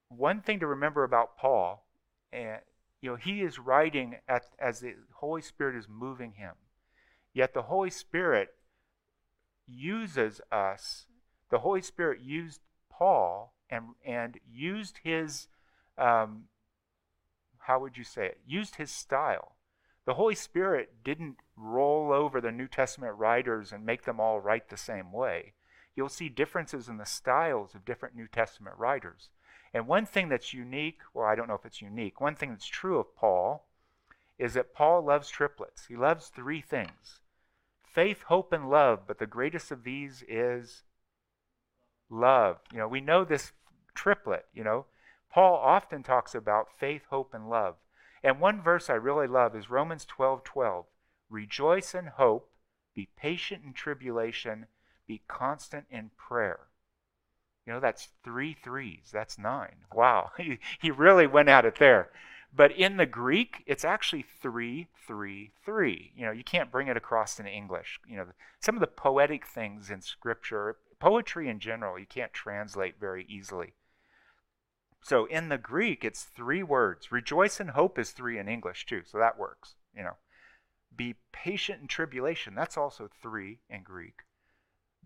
one 0.09 0.41
thing 0.41 0.59
to 0.59 0.67
remember 0.67 1.03
about 1.03 1.37
Paul, 1.37 1.87
and 2.31 2.59
you 3.01 3.11
know, 3.11 3.15
he 3.15 3.41
is 3.41 3.59
writing 3.59 4.17
at, 4.27 4.45
as 4.59 4.79
the 4.79 4.95
Holy 5.15 5.41
Spirit 5.41 5.75
is 5.75 5.87
moving 5.87 6.33
him. 6.33 6.53
Yet 7.33 7.53
the 7.53 7.63
Holy 7.63 7.91
Spirit 7.91 8.49
uses 9.67 10.41
us. 10.51 11.05
The 11.49 11.59
Holy 11.59 11.81
Spirit 11.81 12.21
used 12.21 12.61
Paul 12.91 13.53
and 13.69 13.95
and 14.05 14.39
used 14.51 14.99
his, 15.03 15.47
um, 15.97 16.45
how 17.59 17.79
would 17.79 17.97
you 17.97 18.03
say 18.03 18.25
it? 18.25 18.39
Used 18.45 18.75
his 18.75 18.91
style. 18.91 19.55
The 20.05 20.13
Holy 20.13 20.35
Spirit 20.35 21.03
didn't 21.03 21.37
roll 21.57 22.13
over 22.13 22.39
the 22.39 22.51
New 22.51 22.67
Testament 22.67 23.17
writers 23.17 23.73
and 23.73 23.85
make 23.85 24.03
them 24.03 24.19
all 24.19 24.39
write 24.39 24.69
the 24.69 24.77
same 24.77 25.11
way. 25.11 25.53
You'll 25.95 26.07
see 26.09 26.29
differences 26.29 26.87
in 26.87 26.97
the 26.97 27.05
styles 27.05 27.75
of 27.75 27.83
different 27.83 28.15
New 28.15 28.27
Testament 28.27 28.77
writers. 28.77 29.29
And 29.73 29.85
one 29.85 30.05
thing 30.05 30.29
that's 30.29 30.53
unique, 30.53 30.99
well, 31.13 31.25
I 31.25 31.35
don't 31.35 31.47
know 31.47 31.55
if 31.55 31.65
it's 31.65 31.81
unique, 31.81 32.21
one 32.21 32.35
thing 32.35 32.51
that's 32.51 32.67
true 32.67 32.99
of 32.99 33.15
Paul 33.15 33.67
is 34.37 34.53
that 34.53 34.73
Paul 34.73 35.03
loves 35.03 35.29
triplets. 35.29 35.87
He 35.87 35.95
loves 35.95 36.27
three 36.27 36.61
things 36.61 37.19
faith, 37.83 38.23
hope, 38.23 38.53
and 38.53 38.69
love, 38.69 39.07
but 39.07 39.17
the 39.17 39.25
greatest 39.25 39.71
of 39.71 39.83
these 39.83 40.23
is 40.27 40.83
love. 42.09 42.59
You 42.71 42.79
know, 42.79 42.87
we 42.87 43.01
know 43.01 43.23
this 43.23 43.51
triplet, 43.93 44.45
you 44.53 44.63
know. 44.63 44.85
Paul 45.31 45.55
often 45.55 46.03
talks 46.03 46.33
about 46.33 46.77
faith, 46.79 47.03
hope, 47.09 47.33
and 47.33 47.49
love. 47.49 47.75
And 48.23 48.39
one 48.39 48.61
verse 48.61 48.89
I 48.89 48.93
really 48.93 49.27
love 49.27 49.55
is 49.55 49.69
Romans 49.69 50.05
12 50.05 50.43
12. 50.43 50.85
Rejoice 51.29 51.93
in 51.93 52.07
hope, 52.07 52.49
be 52.95 53.09
patient 53.17 53.63
in 53.63 53.73
tribulation, 53.73 54.67
be 55.07 55.21
constant 55.27 55.85
in 55.89 56.11
prayer. 56.17 56.67
You 57.65 57.73
know, 57.73 57.79
that's 57.81 58.09
three 58.23 58.53
threes. 58.53 59.09
That's 59.11 59.37
nine. 59.37 59.85
Wow. 59.93 60.31
He, 60.37 60.59
he 60.79 60.89
really 60.89 61.27
went 61.27 61.49
at 61.49 61.65
it 61.65 61.77
there. 61.79 62.09
But 62.55 62.71
in 62.71 62.97
the 62.97 63.05
Greek, 63.05 63.63
it's 63.67 63.83
actually 63.83 64.23
three, 64.41 64.87
three, 65.05 65.51
three. 65.65 66.13
You 66.15 66.25
know, 66.25 66.31
you 66.31 66.45
can't 66.45 66.71
bring 66.71 66.87
it 66.87 66.95
across 66.95 67.39
in 67.39 67.45
English. 67.45 67.99
You 68.07 68.17
know, 68.17 68.25
some 68.61 68.75
of 68.75 68.79
the 68.79 68.87
poetic 68.87 69.45
things 69.45 69.89
in 69.91 70.01
Scripture, 70.01 70.77
poetry 70.99 71.49
in 71.49 71.59
general, 71.59 71.99
you 71.99 72.05
can't 72.05 72.33
translate 72.33 72.99
very 72.99 73.25
easily. 73.29 73.73
So 75.01 75.25
in 75.25 75.49
the 75.49 75.57
Greek, 75.57 76.03
it's 76.03 76.23
three 76.23 76.63
words. 76.63 77.11
Rejoice 77.11 77.59
and 77.59 77.71
hope 77.71 77.97
is 77.97 78.11
three 78.11 78.37
in 78.37 78.47
English 78.47 78.85
too, 78.85 79.03
so 79.05 79.17
that 79.17 79.37
works. 79.37 79.75
You 79.95 80.03
know, 80.03 80.17
be 80.95 81.15
patient 81.31 81.81
in 81.81 81.87
tribulation. 81.87 82.55
That's 82.55 82.77
also 82.77 83.09
three 83.21 83.59
in 83.69 83.83
Greek. 83.83 84.23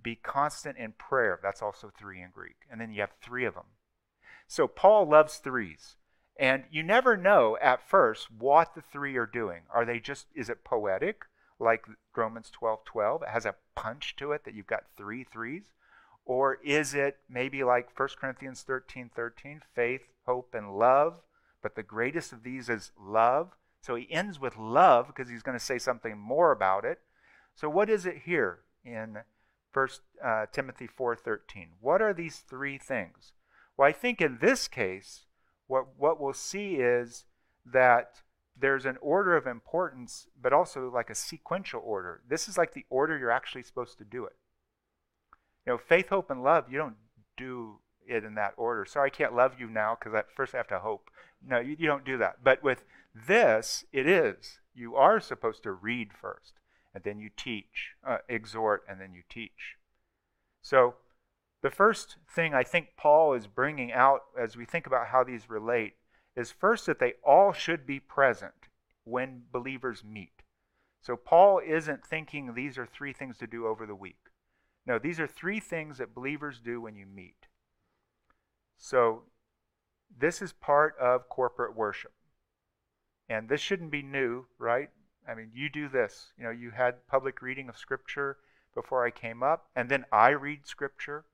Be 0.02 0.16
constant 0.16 0.78
in 0.78 0.94
prayer. 0.94 1.40
That's 1.44 1.62
also 1.62 1.92
three 1.96 2.22
in 2.22 2.32
Greek. 2.32 2.58
And 2.70 2.82
then 2.82 2.92
you 2.92 3.02
have 3.02 3.14
three 3.22 3.46
of 3.46 3.54
them. 3.54 3.76
So 4.48 4.68
Paul 4.68 5.08
loves 5.08 5.38
threes. 5.38 5.98
And 6.40 6.64
you 6.72 6.82
never 6.82 7.16
know 7.16 7.58
at 7.62 7.88
first 7.88 8.32
what 8.32 8.74
the 8.74 8.82
three 8.82 9.16
are 9.18 9.28
doing. 9.28 9.64
Are 9.72 9.86
they 9.86 10.00
just, 10.00 10.28
is 10.34 10.50
it 10.50 10.64
poetic, 10.64 11.26
like 11.60 11.86
Romans 12.16 12.50
12 12.50 12.84
12? 12.86 13.24
It 13.24 13.30
has 13.30 13.46
a 13.46 13.56
punch 13.76 14.16
to 14.16 14.32
it 14.32 14.46
that 14.46 14.56
you've 14.56 14.66
got 14.66 14.86
three 14.98 15.24
threes? 15.24 15.74
Or 16.26 16.60
is 16.64 16.94
it 16.94 17.18
maybe 17.30 17.64
like 17.64 17.98
1 17.98 18.10
Corinthians 18.20 18.62
13 18.62 19.10
13, 19.14 19.62
faith, 19.74 20.02
hope, 20.26 20.54
and 20.54 20.78
love? 20.78 21.22
But 21.62 21.76
the 21.76 21.84
greatest 21.84 22.32
of 22.32 22.44
these 22.44 22.70
is 22.70 22.92
love. 23.00 23.56
So 23.82 23.96
he 23.96 24.12
ends 24.12 24.40
with 24.40 24.58
love 24.58 25.08
because 25.08 25.30
he's 25.30 25.44
going 25.44 25.58
to 25.58 25.64
say 25.64 25.80
something 25.80 26.18
more 26.18 26.52
about 26.52 26.86
it. 26.86 27.00
So 27.56 27.70
what 27.70 27.90
is 27.90 28.06
it 28.06 28.22
here 28.26 28.60
in 28.86 29.18
First 29.72 30.02
uh, 30.24 30.48
Timothy 30.52 30.88
4:13. 30.88 31.70
What 31.80 32.02
are 32.02 32.14
these 32.14 32.40
three 32.40 32.78
things? 32.78 33.32
Well, 33.78 33.88
I 33.88 33.94
think 33.94 34.22
in 34.22 34.40
this 34.40 34.68
case, 34.68 35.26
what 35.68 35.98
what 35.98 36.20
we'll 36.20 36.34
see 36.34 36.76
is 36.76 37.26
that 37.66 38.22
there's 38.58 38.86
an 38.86 38.98
order 39.02 39.36
of 39.36 39.48
importance, 39.48 40.28
but 40.40 40.52
also 40.52 40.90
like 40.90 41.10
a 41.10 41.16
sequential 41.16 41.82
order. 41.84 42.22
This 42.28 42.50
is 42.50 42.58
like 42.58 42.74
the 42.74 42.86
order 42.90 43.18
you're 43.18 43.32
actually 43.32 43.64
supposed 43.64 43.98
to 44.00 44.04
do 44.04 44.26
it. 44.26 44.36
You 45.66 45.74
know, 45.74 45.78
faith, 45.78 46.10
hope, 46.10 46.30
and 46.30 46.44
love. 46.44 46.66
You 46.70 46.78
don't 46.78 46.98
do 47.38 47.80
it 48.08 48.24
in 48.24 48.36
that 48.36 48.54
order. 48.58 48.86
Sorry, 48.86 49.08
I 49.08 49.16
can't 49.16 49.36
love 49.36 49.60
you 49.60 49.68
now 49.68 49.98
because 50.00 50.24
first 50.36 50.54
I 50.54 50.58
have 50.58 50.68
to 50.68 50.80
hope. 50.80 51.10
No, 51.46 51.60
you, 51.60 51.76
you 51.78 51.88
don't 51.88 52.06
do 52.06 52.18
that. 52.18 52.44
But 52.44 52.64
with 52.64 52.84
this, 53.14 53.86
it 53.92 54.08
is. 54.08 54.60
You 54.74 54.96
are 54.96 55.20
supposed 55.20 55.64
to 55.64 55.72
read 55.72 56.12
first 56.14 56.54
and 56.94 57.04
then 57.04 57.20
you 57.20 57.30
teach, 57.36 57.96
uh, 58.06 58.18
exhort, 58.28 58.84
and 58.88 59.00
then 59.00 59.14
you 59.14 59.24
teach. 59.30 59.78
So, 60.62 60.96
the 61.62 61.72
first 61.72 62.18
thing 62.28 62.54
I 62.54 62.64
think 62.64 62.90
Paul 62.98 63.34
is 63.34 63.48
bringing 63.48 63.92
out 63.92 64.22
as 64.40 64.58
we 64.58 64.66
think 64.66 64.88
about 64.88 65.08
how 65.08 65.24
these 65.24 65.50
relate 65.50 65.94
is 66.36 66.52
first 66.52 66.86
that 66.88 67.00
they 67.00 67.14
all 67.24 67.54
should 67.54 67.86
be 67.86 68.00
present 68.00 68.54
when 69.04 69.44
believers 69.52 70.04
meet. 70.04 70.44
So, 71.02 71.16
Paul 71.16 71.62
isn't 71.66 72.06
thinking 72.06 72.54
these 72.54 72.78
are 72.78 72.86
three 72.86 73.14
things 73.14 73.38
to 73.38 73.48
do 73.48 73.68
over 73.68 73.86
the 73.86 73.96
week. 73.96 74.21
No, 74.86 74.98
these 74.98 75.20
are 75.20 75.28
three 75.28 75.60
things 75.60 75.98
that 75.98 76.16
believers 76.16 76.60
do 76.64 76.82
when 76.82 76.96
you 76.96 77.06
meet. 77.06 77.48
So, 78.78 79.24
this 80.18 80.42
is 80.42 80.54
part 80.54 80.98
of 81.00 81.30
corporate 81.30 81.76
worship. 81.76 82.14
And 83.30 83.48
this 83.48 83.62
shouldn't 83.62 83.92
be 83.92 84.02
new, 84.02 84.48
right? 84.58 84.90
I 85.28 85.36
mean, 85.36 85.52
you 85.54 85.70
do 85.70 85.88
this. 85.88 86.34
You 86.38 86.44
know, 86.44 86.50
you 86.50 86.72
had 86.72 87.08
public 87.08 87.42
reading 87.42 87.70
of 87.70 87.78
Scripture 87.78 88.38
before 88.74 89.06
I 89.06 89.12
came 89.12 89.44
up, 89.44 89.70
and 89.76 89.90
then 89.90 90.06
I 90.12 90.30
read 90.30 90.66
Scripture, 90.66 91.26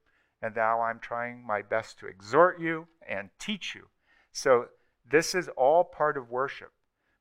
and 0.42 0.56
now 0.56 0.82
I'm 0.82 1.00
trying 1.00 1.46
my 1.46 1.62
best 1.62 1.98
to 2.00 2.08
exhort 2.08 2.60
you 2.60 2.88
and 3.08 3.30
teach 3.40 3.74
you. 3.74 3.88
So 4.32 4.68
this 5.10 5.34
is 5.34 5.50
all 5.50 5.84
part 5.84 6.18
of 6.18 6.30
worship. 6.30 6.72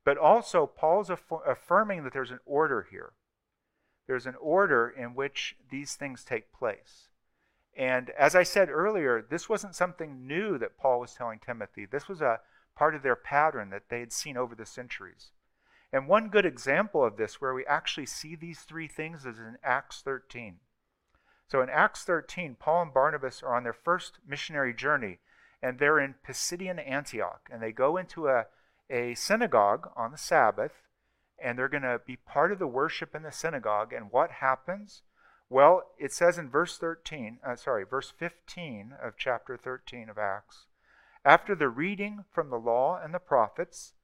But 0.04 0.18
also, 0.18 0.66
Paul's 0.66 1.10
aff- 1.10 1.42
affirming 1.46 2.04
that 2.04 2.12
there's 2.12 2.30
an 2.30 2.40
order 2.44 2.86
here. 2.90 3.12
There's 4.06 4.26
an 4.26 4.36
order 4.40 4.88
in 4.88 5.14
which 5.14 5.56
these 5.70 5.94
things 5.94 6.24
take 6.24 6.52
place. 6.52 7.08
And 7.76 8.10
as 8.10 8.34
I 8.34 8.42
said 8.42 8.70
earlier, 8.70 9.20
this 9.28 9.48
wasn't 9.48 9.74
something 9.74 10.26
new 10.26 10.56
that 10.58 10.78
Paul 10.78 11.00
was 11.00 11.12
telling 11.12 11.40
Timothy. 11.40 11.84
This 11.84 12.08
was 12.08 12.22
a 12.22 12.40
part 12.74 12.94
of 12.94 13.02
their 13.02 13.16
pattern 13.16 13.70
that 13.70 13.88
they 13.90 14.00
had 14.00 14.12
seen 14.12 14.36
over 14.36 14.54
the 14.54 14.66
centuries. 14.66 15.32
And 15.92 16.08
one 16.08 16.28
good 16.28 16.46
example 16.46 17.04
of 17.04 17.16
this, 17.16 17.40
where 17.40 17.54
we 17.54 17.64
actually 17.66 18.06
see 18.06 18.34
these 18.34 18.60
three 18.60 18.88
things, 18.88 19.24
is 19.24 19.38
in 19.38 19.56
Acts 19.62 20.00
13. 20.02 20.56
So 21.48 21.62
in 21.62 21.70
Acts 21.70 22.02
13, 22.04 22.56
Paul 22.58 22.82
and 22.82 22.94
Barnabas 22.94 23.42
are 23.42 23.54
on 23.54 23.62
their 23.62 23.72
first 23.72 24.18
missionary 24.26 24.74
journey, 24.74 25.18
and 25.62 25.78
they're 25.78 26.00
in 26.00 26.16
Pisidian 26.26 26.78
Antioch. 26.78 27.48
And 27.52 27.62
they 27.62 27.72
go 27.72 27.96
into 27.96 28.28
a, 28.28 28.46
a 28.90 29.14
synagogue 29.14 29.90
on 29.96 30.12
the 30.12 30.18
Sabbath, 30.18 30.72
and 31.38 31.59
they're 31.59 31.68
going 31.68 31.83
to 31.83 32.01
be 32.07 32.16
part 32.16 32.53
of 32.53 32.59
the 32.59 32.66
worship 32.66 33.14
in 33.14 33.22
the 33.22 33.33
synagogue. 33.33 33.92
And 33.92 34.11
what 34.11 34.31
happens? 34.31 35.03
Well, 35.49 35.85
it 35.99 36.12
says 36.12 36.38
in 36.38 36.51
verse 36.51 36.77
13, 36.77 37.38
uh, 37.46 37.57
sorry, 37.57 37.85
verse 37.85 38.12
15 38.16 38.94
of 39.03 39.14
chapter 39.16 39.57
13 39.57 40.09
of 40.09 40.18
Acts, 40.18 40.66
after 41.25 41.55
the 41.55 41.68
reading 41.68 42.25
from 42.31 42.51
the 42.51 42.59
law 42.59 43.01
and 43.03 43.14
the 43.14 43.18
prophets, 43.18 43.94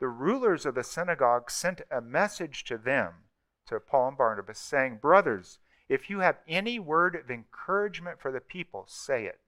the 0.00 0.08
rulers 0.08 0.64
of 0.64 0.74
the 0.74 0.84
synagogue 0.84 1.50
sent 1.50 1.82
a 1.90 2.00
message 2.00 2.64
to 2.64 2.78
them, 2.78 3.24
to 3.66 3.80
Paul 3.80 4.08
and 4.08 4.18
Barnabas, 4.18 4.58
saying, 4.58 4.98
Brothers, 4.98 5.58
if 5.88 6.10
you 6.10 6.20
have 6.20 6.38
any 6.46 6.78
word 6.78 7.16
of 7.16 7.30
encouragement 7.30 8.20
for 8.20 8.30
the 8.30 8.40
people, 8.40 8.84
say 8.88 9.26
it. 9.26 9.40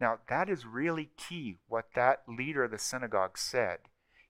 Now, 0.00 0.18
that 0.28 0.48
is 0.48 0.66
really 0.66 1.10
key 1.16 1.58
what 1.68 1.94
that 1.94 2.22
leader 2.28 2.64
of 2.64 2.70
the 2.70 2.78
synagogue 2.78 3.38
said. 3.38 3.78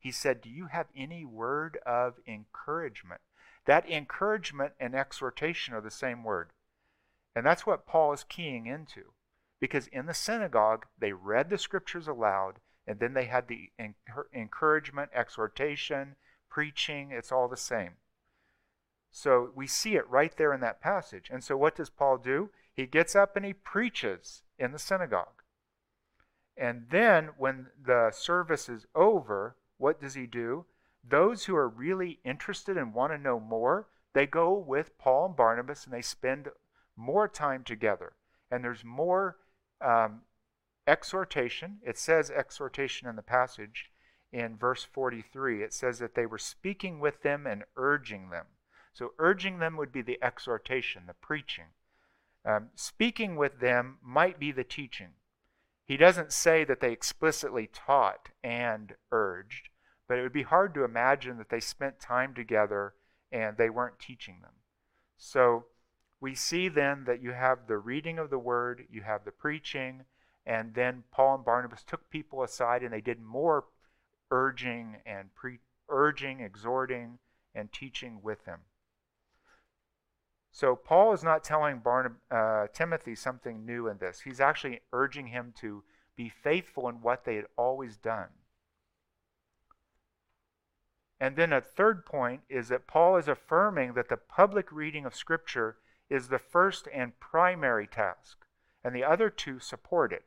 He 0.05 0.13
said, 0.13 0.43
Do 0.43 0.51
you 0.51 0.67
have 0.67 0.89
any 0.95 1.25
word 1.25 1.79
of 1.87 2.17
encouragement? 2.27 3.23
That 3.65 3.89
encouragement 3.89 4.75
and 4.79 4.95
exhortation 4.95 5.73
are 5.73 5.81
the 5.81 5.91
same 5.91 6.23
word. 6.23 6.51
And 7.35 7.47
that's 7.47 7.65
what 7.65 7.87
Paul 7.87 8.13
is 8.13 8.23
keying 8.23 8.67
into. 8.67 9.15
Because 9.61 9.87
in 9.87 10.05
the 10.05 10.13
synagogue, 10.13 10.85
they 10.99 11.15
read 11.15 11.49
the 11.49 11.57
scriptures 11.57 12.07
aloud 12.07 12.61
and 12.87 13.01
then 13.01 13.15
they 13.15 13.25
had 13.25 13.49
the 13.49 13.71
encouragement, 14.35 15.11
exhortation, 15.15 16.17
preaching. 16.51 17.11
It's 17.11 17.33
all 17.33 17.49
the 17.49 17.57
same. 17.57 17.93
So 19.11 19.53
we 19.55 19.67
see 19.67 19.97
it 19.97 20.07
right 20.11 20.37
there 20.37 20.53
in 20.53 20.61
that 20.61 20.83
passage. 20.83 21.31
And 21.33 21.43
so 21.43 21.57
what 21.57 21.77
does 21.77 21.89
Paul 21.89 22.19
do? 22.19 22.51
He 22.75 22.85
gets 22.85 23.17
up 23.17 23.37
and 23.37 23.47
he 23.47 23.55
preaches 23.55 24.43
in 24.59 24.73
the 24.73 24.79
synagogue. 24.79 25.43
And 26.59 26.89
then 26.91 27.31
when 27.39 27.69
the 27.83 28.11
service 28.11 28.69
is 28.69 28.85
over, 28.95 29.57
what 29.79 30.01
does 30.01 30.15
he 30.15 30.27
do? 30.27 30.67
Those 31.07 31.45
who 31.45 31.57
are 31.57 31.69
really 31.69 32.21
interested 32.25 32.77
and 32.77 32.95
want 32.95 33.13
to 33.13 33.19
know 33.19 33.39
more, 33.39 33.89
they 34.15 34.27
go 34.27 34.53
with 34.53 34.97
Paul 34.99 35.27
and 35.27 35.37
Barnabas 35.37 35.85
and 35.85 35.93
they 35.93 36.03
spend 36.03 36.49
more 36.97 37.29
time 37.29 37.65
together. 37.65 38.13
And 38.51 38.65
there's 38.65 38.85
more 38.85 39.37
um, 39.81 40.23
exhortation. 40.87 41.79
It 41.83 41.99
says 41.99 42.31
exhortation 42.31 43.09
in 43.09 43.17
the 43.17 43.23
passage 43.23 43.91
in 44.33 44.57
verse 44.57 44.85
43. 44.85 45.63
It 45.63 45.73
says 45.73 45.99
that 45.99 46.15
they 46.15 46.27
were 46.27 46.39
speaking 46.39 47.01
with 47.01 47.23
them 47.23 47.47
and 47.47 47.65
urging 47.77 48.31
them. 48.31 48.47
So 48.93 49.13
urging 49.19 49.59
them 49.59 49.77
would 49.77 49.93
be 49.93 50.03
the 50.03 50.23
exhortation, 50.23 51.05
the 51.07 51.15
preaching. 51.15 51.67
Um, 52.45 52.69
speaking 52.77 53.37
with 53.37 53.61
them 53.61 53.99
might 54.03 54.39
be 54.39 54.53
the 54.53 54.65
teaching. 54.65 55.11
He 55.85 55.97
doesn't 55.97 56.33
say 56.33 56.65
that 56.65 56.81
they 56.81 56.93
explicitly 56.93 57.69
taught 57.73 58.31
and 58.43 58.95
urged, 59.13 59.69
but 60.09 60.19
it 60.19 60.23
would 60.23 60.33
be 60.33 60.43
hard 60.43 60.75
to 60.75 60.85
imagine 60.85 61.37
that 61.39 61.51
they 61.51 61.61
spent 61.61 62.01
time 62.01 62.35
together 62.35 62.95
and 63.31 63.57
they 63.57 63.69
weren't 63.69 63.99
teaching 63.99 64.41
them. 64.41 64.55
So 65.17 65.67
we 66.21 66.35
see 66.35 66.69
then 66.69 67.05
that 67.05 67.23
you 67.23 67.33
have 67.33 67.67
the 67.67 67.77
reading 67.77 68.19
of 68.19 68.31
the 68.31 68.39
word, 68.39 68.87
you 68.91 69.03
have 69.03 69.25
the 69.25 69.33
preaching, 69.33 70.05
and 70.47 70.75
then 70.75 71.05
Paul 71.11 71.37
and 71.37 71.45
Barnabas 71.45 71.83
took 71.83 72.09
people 72.11 72.43
aside 72.43 72.83
and 72.83 72.93
they 72.93 73.01
did 73.01 73.21
more 73.21 73.65
urging 74.31 74.97
and 75.05 75.35
pre- 75.35 75.61
urging, 75.89 76.41
exhorting, 76.41 77.19
and 77.55 77.73
teaching 77.73 78.21
with 78.23 78.45
them. 78.45 78.61
So 80.55 80.77
Paul 80.77 81.13
is 81.13 81.25
not 81.25 81.43
telling 81.43 81.81
Barnab- 81.81 82.21
uh, 82.31 82.69
Timothy 82.73 83.17
something 83.17 83.67
new 83.67 83.89
in 83.89 83.99
this. 83.99 84.21
He's 84.21 84.39
actually 84.39 84.83
urging 84.93 85.27
him 85.27 85.53
to 85.59 85.83
be 86.15 86.29
faithful 86.29 86.89
in 86.89 87.03
what 87.03 87.25
they 87.25 87.35
had 87.35 87.47
always 87.57 87.97
done. 87.97 88.29
And 91.19 91.35
then 91.35 91.53
a 91.53 91.61
third 91.61 92.07
point 92.07 92.43
is 92.49 92.69
that 92.69 92.87
Paul 92.87 93.17
is 93.17 93.27
affirming 93.27 93.95
that 93.95 94.09
the 94.09 94.17
public 94.17 94.71
reading 94.71 95.05
of 95.05 95.17
Scripture 95.17 95.79
is 96.09 96.29
the 96.29 96.39
first 96.39 96.87
and 96.95 97.19
primary 97.19 97.89
task, 97.89 98.47
and 98.85 98.95
the 98.95 99.03
other 99.03 99.31
two 99.31 99.59
support 99.59 100.13
it. 100.13 100.23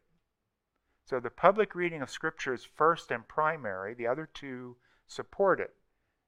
So 1.06 1.22
the 1.22 1.30
public 1.30 1.74
reading 1.74 2.02
of 2.02 2.10
Scripture 2.10 2.54
is 2.54 2.66
first 2.66 3.12
and 3.12 3.26
primary, 3.30 3.94
the 3.94 4.08
other 4.08 4.26
two 4.26 4.76
support 5.08 5.62
it. 5.62 5.74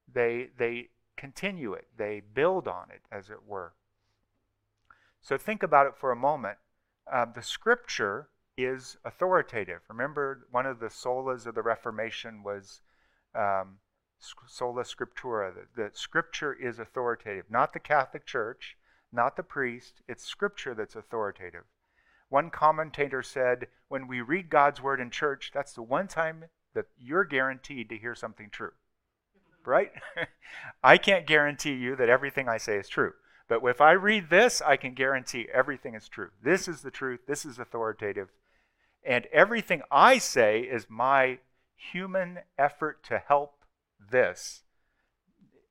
They, 0.09 0.51
they 0.57 0.91
continue 1.17 1.73
it, 1.73 1.87
they 1.97 2.21
build 2.21 2.65
on 2.65 2.91
it, 2.91 3.01
as 3.11 3.29
it 3.29 3.45
were. 3.45 3.73
So 5.21 5.37
think 5.37 5.63
about 5.63 5.87
it 5.87 5.95
for 5.97 6.11
a 6.11 6.15
moment. 6.15 6.57
Uh, 7.11 7.25
the 7.25 7.41
scripture 7.41 8.29
is 8.57 8.97
authoritative. 9.05 9.81
Remember, 9.89 10.47
one 10.51 10.65
of 10.65 10.79
the 10.79 10.87
solas 10.87 11.45
of 11.45 11.55
the 11.55 11.61
Reformation 11.61 12.43
was 12.43 12.81
um, 13.35 13.77
sola 14.47 14.83
scriptura. 14.83 15.53
The, 15.53 15.83
the 15.83 15.89
scripture 15.93 16.53
is 16.53 16.79
authoritative, 16.79 17.45
not 17.49 17.73
the 17.73 17.79
Catholic 17.79 18.25
Church, 18.25 18.77
not 19.11 19.35
the 19.35 19.43
priest. 19.43 20.01
It's 20.07 20.25
scripture 20.25 20.73
that's 20.73 20.95
authoritative. 20.95 21.63
One 22.29 22.49
commentator 22.51 23.23
said, 23.23 23.67
when 23.87 24.07
we 24.07 24.21
read 24.21 24.49
God's 24.49 24.81
word 24.81 24.99
in 24.99 25.09
church, 25.09 25.51
that's 25.53 25.73
the 25.73 25.81
one 25.81 26.07
time 26.07 26.45
that 26.75 26.85
you're 26.97 27.25
guaranteed 27.25 27.89
to 27.89 27.97
hear 27.97 28.13
something 28.13 28.49
true. 28.51 28.73
Right? 29.65 29.91
I 30.83 30.97
can't 30.97 31.25
guarantee 31.25 31.73
you 31.73 31.95
that 31.95 32.09
everything 32.09 32.47
I 32.47 32.57
say 32.57 32.77
is 32.77 32.87
true. 32.87 33.13
But 33.49 33.61
if 33.65 33.81
I 33.81 33.91
read 33.93 34.29
this, 34.29 34.61
I 34.61 34.77
can 34.77 34.93
guarantee 34.93 35.47
everything 35.51 35.95
is 35.95 36.07
true. 36.07 36.29
This 36.41 36.67
is 36.67 36.81
the 36.81 36.91
truth. 36.91 37.21
This 37.27 37.45
is 37.45 37.57
authoritative. 37.57 38.29
And 39.03 39.25
everything 39.33 39.81
I 39.91 40.19
say 40.19 40.61
is 40.61 40.85
my 40.87 41.39
human 41.75 42.39
effort 42.59 43.03
to 43.05 43.17
help 43.17 43.65
this. 44.11 44.63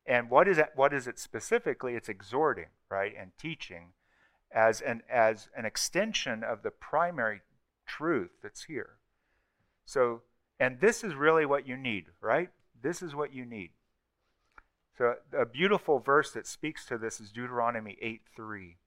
And 0.04 0.28
what 0.28 0.48
is 0.48 0.58
it, 0.58 0.70
what 0.74 0.92
is 0.92 1.06
it 1.06 1.20
specifically? 1.20 1.94
It's 1.94 2.08
exhorting, 2.08 2.70
right? 2.90 3.12
And 3.18 3.30
teaching 3.38 3.92
as 4.50 4.80
an, 4.80 5.02
as 5.08 5.48
an 5.56 5.64
extension 5.64 6.42
of 6.42 6.62
the 6.62 6.70
primary 6.70 7.42
truth 7.86 8.30
that's 8.42 8.64
here. 8.64 8.96
So, 9.84 10.22
and 10.58 10.80
this 10.80 11.04
is 11.04 11.14
really 11.14 11.46
what 11.46 11.68
you 11.68 11.76
need, 11.76 12.06
right? 12.20 12.48
This 12.82 13.02
is 13.02 13.14
what 13.14 13.32
you 13.32 13.44
need. 13.44 13.70
So 14.98 15.14
a 15.32 15.46
beautiful 15.46 16.00
verse 16.00 16.32
that 16.32 16.44
speaks 16.44 16.84
to 16.86 16.98
this 16.98 17.20
is 17.20 17.30
Deuteronomy 17.30 17.96
8 18.02 18.22
3. 18.34 18.78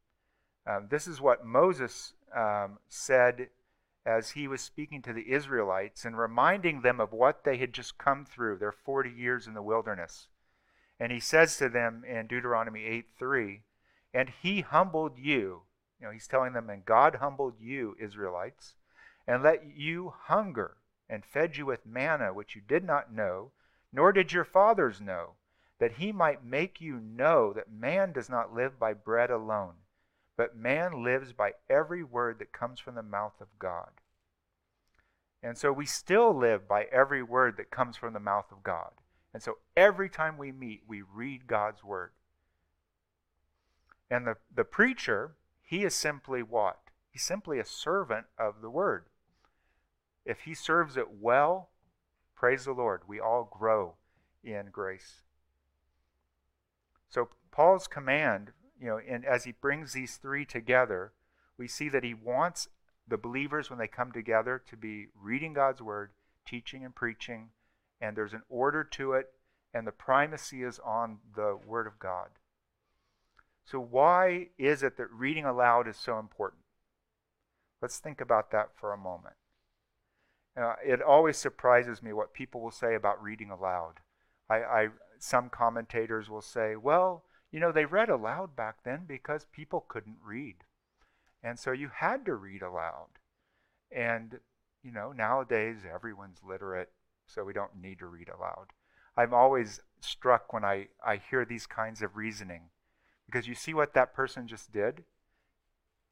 Um, 0.67 0.87
this 0.89 1.07
is 1.07 1.21
what 1.21 1.45
Moses 1.45 2.11
um, 2.35 2.79
said 2.89 3.47
as 4.05 4.31
he 4.31 4.45
was 4.45 4.59
speaking 4.59 5.01
to 5.03 5.13
the 5.13 5.31
Israelites 5.31 6.03
and 6.03 6.17
reminding 6.17 6.81
them 6.81 6.99
of 6.99 7.13
what 7.13 7.45
they 7.45 7.55
had 7.55 7.71
just 7.71 7.97
come 7.97 8.25
through, 8.25 8.57
their 8.57 8.73
40 8.73 9.09
years 9.09 9.47
in 9.47 9.53
the 9.53 9.61
wilderness. 9.61 10.27
And 10.99 11.13
he 11.13 11.21
says 11.21 11.55
to 11.57 11.69
them 11.69 12.03
in 12.05 12.27
Deuteronomy 12.27 12.83
8 12.83 13.05
3, 13.17 13.61
And 14.13 14.33
he 14.41 14.59
humbled 14.59 15.17
you. 15.17 15.61
You 15.97 16.07
know, 16.07 16.11
he's 16.11 16.27
telling 16.27 16.51
them, 16.51 16.69
And 16.69 16.83
God 16.83 17.15
humbled 17.21 17.53
you, 17.57 17.95
Israelites, 17.97 18.75
and 19.25 19.43
let 19.43 19.63
you 19.77 20.11
hunger, 20.23 20.75
and 21.09 21.23
fed 21.23 21.55
you 21.55 21.65
with 21.65 21.85
manna 21.85 22.33
which 22.33 22.53
you 22.53 22.61
did 22.61 22.83
not 22.83 23.13
know, 23.13 23.53
nor 23.93 24.11
did 24.11 24.33
your 24.33 24.43
fathers 24.43 24.99
know 24.99 25.35
that 25.81 25.93
he 25.93 26.11
might 26.11 26.45
make 26.45 26.79
you 26.79 26.99
know 26.99 27.51
that 27.53 27.71
man 27.71 28.11
does 28.11 28.29
not 28.29 28.53
live 28.53 28.77
by 28.77 28.93
bread 28.93 29.31
alone, 29.31 29.73
but 30.37 30.55
man 30.55 31.03
lives 31.03 31.33
by 31.33 31.53
every 31.71 32.03
word 32.03 32.37
that 32.37 32.53
comes 32.53 32.79
from 32.79 32.93
the 32.93 33.01
mouth 33.01 33.33
of 33.41 33.47
God. 33.57 33.89
And 35.41 35.57
so 35.57 35.71
we 35.71 35.87
still 35.87 36.37
live 36.37 36.67
by 36.67 36.83
every 36.91 37.23
word 37.23 37.57
that 37.57 37.71
comes 37.71 37.97
from 37.97 38.13
the 38.13 38.19
mouth 38.19 38.45
of 38.51 38.61
God. 38.61 38.91
And 39.33 39.41
so 39.41 39.57
every 39.75 40.07
time 40.07 40.37
we 40.37 40.51
meet, 40.51 40.83
we 40.87 41.01
read 41.01 41.47
God's 41.47 41.83
word. 41.83 42.11
And 44.07 44.27
the, 44.27 44.35
the 44.53 44.63
preacher, 44.63 45.31
he 45.63 45.83
is 45.83 45.95
simply 45.95 46.43
what? 46.43 46.77
He's 47.09 47.23
simply 47.23 47.57
a 47.57 47.65
servant 47.65 48.27
of 48.37 48.61
the 48.61 48.69
word. 48.69 49.05
If 50.27 50.41
he 50.41 50.53
serves 50.53 50.95
it 50.95 51.07
well, 51.19 51.69
praise 52.35 52.65
the 52.65 52.73
Lord, 52.73 53.01
we 53.07 53.19
all 53.19 53.49
grow 53.51 53.95
in 54.43 54.67
grace. 54.71 55.23
So 57.11 57.27
Paul's 57.51 57.87
command, 57.87 58.53
you 58.79 58.87
know, 58.87 58.97
and 58.97 59.25
as 59.25 59.43
he 59.43 59.51
brings 59.51 59.93
these 59.93 60.15
three 60.15 60.45
together, 60.45 61.11
we 61.57 61.67
see 61.67 61.89
that 61.89 62.05
he 62.05 62.13
wants 62.13 62.69
the 63.07 63.17
believers 63.17 63.69
when 63.69 63.77
they 63.77 63.87
come 63.87 64.13
together 64.13 64.61
to 64.69 64.77
be 64.77 65.07
reading 65.21 65.53
God's 65.53 65.81
word, 65.81 66.11
teaching 66.47 66.85
and 66.85 66.95
preaching, 66.95 67.49
and 67.99 68.15
there's 68.15 68.33
an 68.33 68.43
order 68.49 68.83
to 68.85 69.13
it, 69.13 69.33
and 69.73 69.85
the 69.85 69.91
primacy 69.91 70.63
is 70.63 70.79
on 70.79 71.19
the 71.35 71.59
word 71.67 71.85
of 71.85 71.99
God. 71.99 72.29
So 73.65 73.79
why 73.79 74.47
is 74.57 74.81
it 74.81 74.97
that 74.97 75.11
reading 75.11 75.45
aloud 75.45 75.87
is 75.87 75.97
so 75.97 76.17
important? 76.17 76.63
Let's 77.81 77.99
think 77.99 78.21
about 78.21 78.51
that 78.51 78.69
for 78.79 78.93
a 78.93 78.97
moment. 78.97 79.35
Uh, 80.59 80.75
it 80.85 81.01
always 81.01 81.37
surprises 81.37 82.01
me 82.01 82.13
what 82.13 82.33
people 82.33 82.61
will 82.61 82.71
say 82.71 82.95
about 82.95 83.21
reading 83.21 83.51
aloud. 83.51 83.99
I, 84.49 84.55
I 84.55 84.87
some 85.21 85.49
commentators 85.49 86.29
will 86.29 86.41
say, 86.41 86.75
well, 86.75 87.25
you 87.51 87.59
know, 87.59 87.71
they 87.71 87.85
read 87.85 88.09
aloud 88.09 88.55
back 88.55 88.83
then 88.83 89.01
because 89.07 89.45
people 89.51 89.85
couldn't 89.87 90.17
read. 90.23 90.55
And 91.43 91.59
so 91.59 91.71
you 91.71 91.89
had 91.93 92.25
to 92.25 92.35
read 92.35 92.61
aloud. 92.61 93.09
And, 93.91 94.39
you 94.83 94.91
know, 94.91 95.11
nowadays 95.11 95.77
everyone's 95.91 96.39
literate, 96.43 96.91
so 97.27 97.43
we 97.43 97.53
don't 97.53 97.81
need 97.81 97.99
to 97.99 98.07
read 98.07 98.29
aloud. 98.29 98.67
I'm 99.15 99.33
always 99.33 99.81
struck 99.99 100.53
when 100.53 100.63
I, 100.63 100.87
I 101.05 101.17
hear 101.17 101.45
these 101.45 101.67
kinds 101.67 102.01
of 102.01 102.15
reasoning 102.15 102.69
because 103.25 103.47
you 103.47 103.55
see 103.55 103.73
what 103.73 103.93
that 103.93 104.13
person 104.13 104.47
just 104.47 104.71
did? 104.71 105.03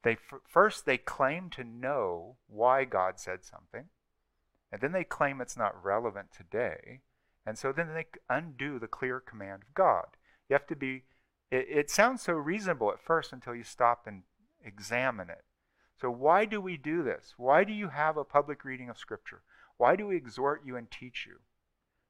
They 0.04 0.14
f- 0.14 0.42
first 0.48 0.86
they 0.86 0.98
claim 0.98 1.50
to 1.52 1.64
know 1.64 2.38
why 2.48 2.86
God 2.86 3.20
said 3.20 3.44
something, 3.44 3.86
and 4.72 4.82
then 4.82 4.92
they 4.92 5.04
claim 5.04 5.42
it's 5.42 5.58
not 5.58 5.84
relevant 5.84 6.28
today, 6.32 7.02
and 7.50 7.58
so 7.58 7.72
then 7.72 7.96
they 7.96 8.06
undo 8.30 8.78
the 8.78 8.88
clear 8.88 9.20
command 9.20 9.64
of 9.64 9.74
God. 9.74 10.06
You 10.48 10.54
have 10.54 10.68
to 10.68 10.76
be, 10.76 11.06
it, 11.50 11.66
it 11.68 11.90
sounds 11.90 12.22
so 12.22 12.34
reasonable 12.34 12.92
at 12.92 13.02
first 13.02 13.34
until 13.34 13.56
you 13.56 13.64
stop 13.64 14.06
and 14.06 14.22
examine 14.64 15.32
it. 15.32 15.44
So, 16.00 16.12
why 16.12 16.46
do 16.46 16.62
we 16.62 16.78
do 16.78 17.02
this? 17.02 17.34
Why 17.38 17.64
do 17.64 17.74
you 17.74 17.90
have 17.90 18.18
a 18.18 18.24
public 18.24 18.64
reading 18.64 18.88
of 18.88 19.00
Scripture? 19.00 19.42
Why 19.78 19.96
do 19.96 20.06
we 20.06 20.16
exhort 20.16 20.62
you 20.64 20.76
and 20.76 20.92
teach 20.92 21.26
you 21.26 21.38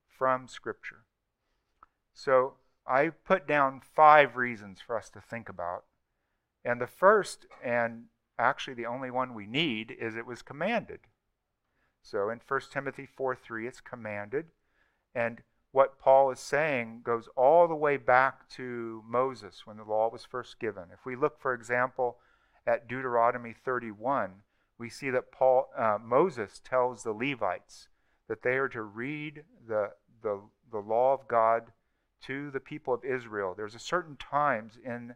from 0.10 0.49
Scripture? 0.49 1.06
So, 2.13 2.56
I 2.86 3.08
put 3.08 3.47
down 3.47 3.80
five 3.80 4.36
reasons 4.36 4.82
for 4.86 4.97
us 4.97 5.10
to 5.12 5.21
think 5.21 5.47
about. 5.47 5.86
And 6.65 6.82
the 6.82 6.88
first, 6.88 7.45
and 7.63 8.08
actually 8.38 8.73
the 8.73 8.88
only 8.88 9.10
one 9.10 9.34
we 9.34 9.47
need, 9.47 9.95
is 9.97 10.17
it 10.17 10.25
was 10.25 10.41
commanded. 10.41 10.99
So 12.02 12.30
in 12.30 12.41
1 12.45 12.62
Timothy 12.73 13.06
4 13.06 13.38
3, 13.38 13.67
it's 13.67 13.80
commanded. 13.80 14.47
And 15.13 15.41
what 15.72 16.00
Paul 16.00 16.32
is 16.32 16.39
saying 16.39 17.02
goes 17.04 17.30
all 17.36 17.67
the 17.67 17.76
way 17.76 17.98
back 17.98 18.50
to 18.52 19.04
Moses 19.08 19.65
when 19.65 19.78
the 19.78 19.84
law 19.84 20.10
was 20.10 20.26
first 20.26 20.60
given. 20.60 20.86
If 20.91 21.06
we 21.06 21.15
look, 21.15 21.39
for 21.39 21.54
example, 21.54 22.17
at 22.65 22.88
Deuteronomy 22.88 23.54
31, 23.54 24.43
we 24.78 24.89
see 24.89 25.10
that 25.10 25.32
Paul, 25.32 25.69
uh, 25.78 25.98
Moses 26.02 26.60
tells 26.63 27.04
the 27.04 27.13
Levites 27.13 27.89
that 28.28 28.41
they 28.41 28.58
are 28.58 28.69
to 28.69 28.82
read 28.82 29.43
the, 29.67 29.91
the, 30.22 30.41
the 30.72 30.80
law 30.80 31.13
of 31.13 31.28
God 31.28 31.72
to 32.22 32.52
the 32.52 32.60
people 32.60 32.93
of 32.93 33.06
Israel. 33.06 33.54
There's 33.56 33.76
a 33.76 33.80
certain 33.80 34.15
times 34.15 34.78
in 34.84 35.15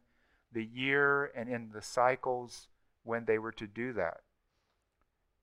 the 0.51 0.63
year 0.63 1.25
and 1.35 1.49
in 1.49 1.71
the 1.73 1.81
cycles 1.81 2.67
when 3.03 3.25
they 3.25 3.37
were 3.37 3.51
to 3.53 3.67
do 3.67 3.93
that. 3.93 4.21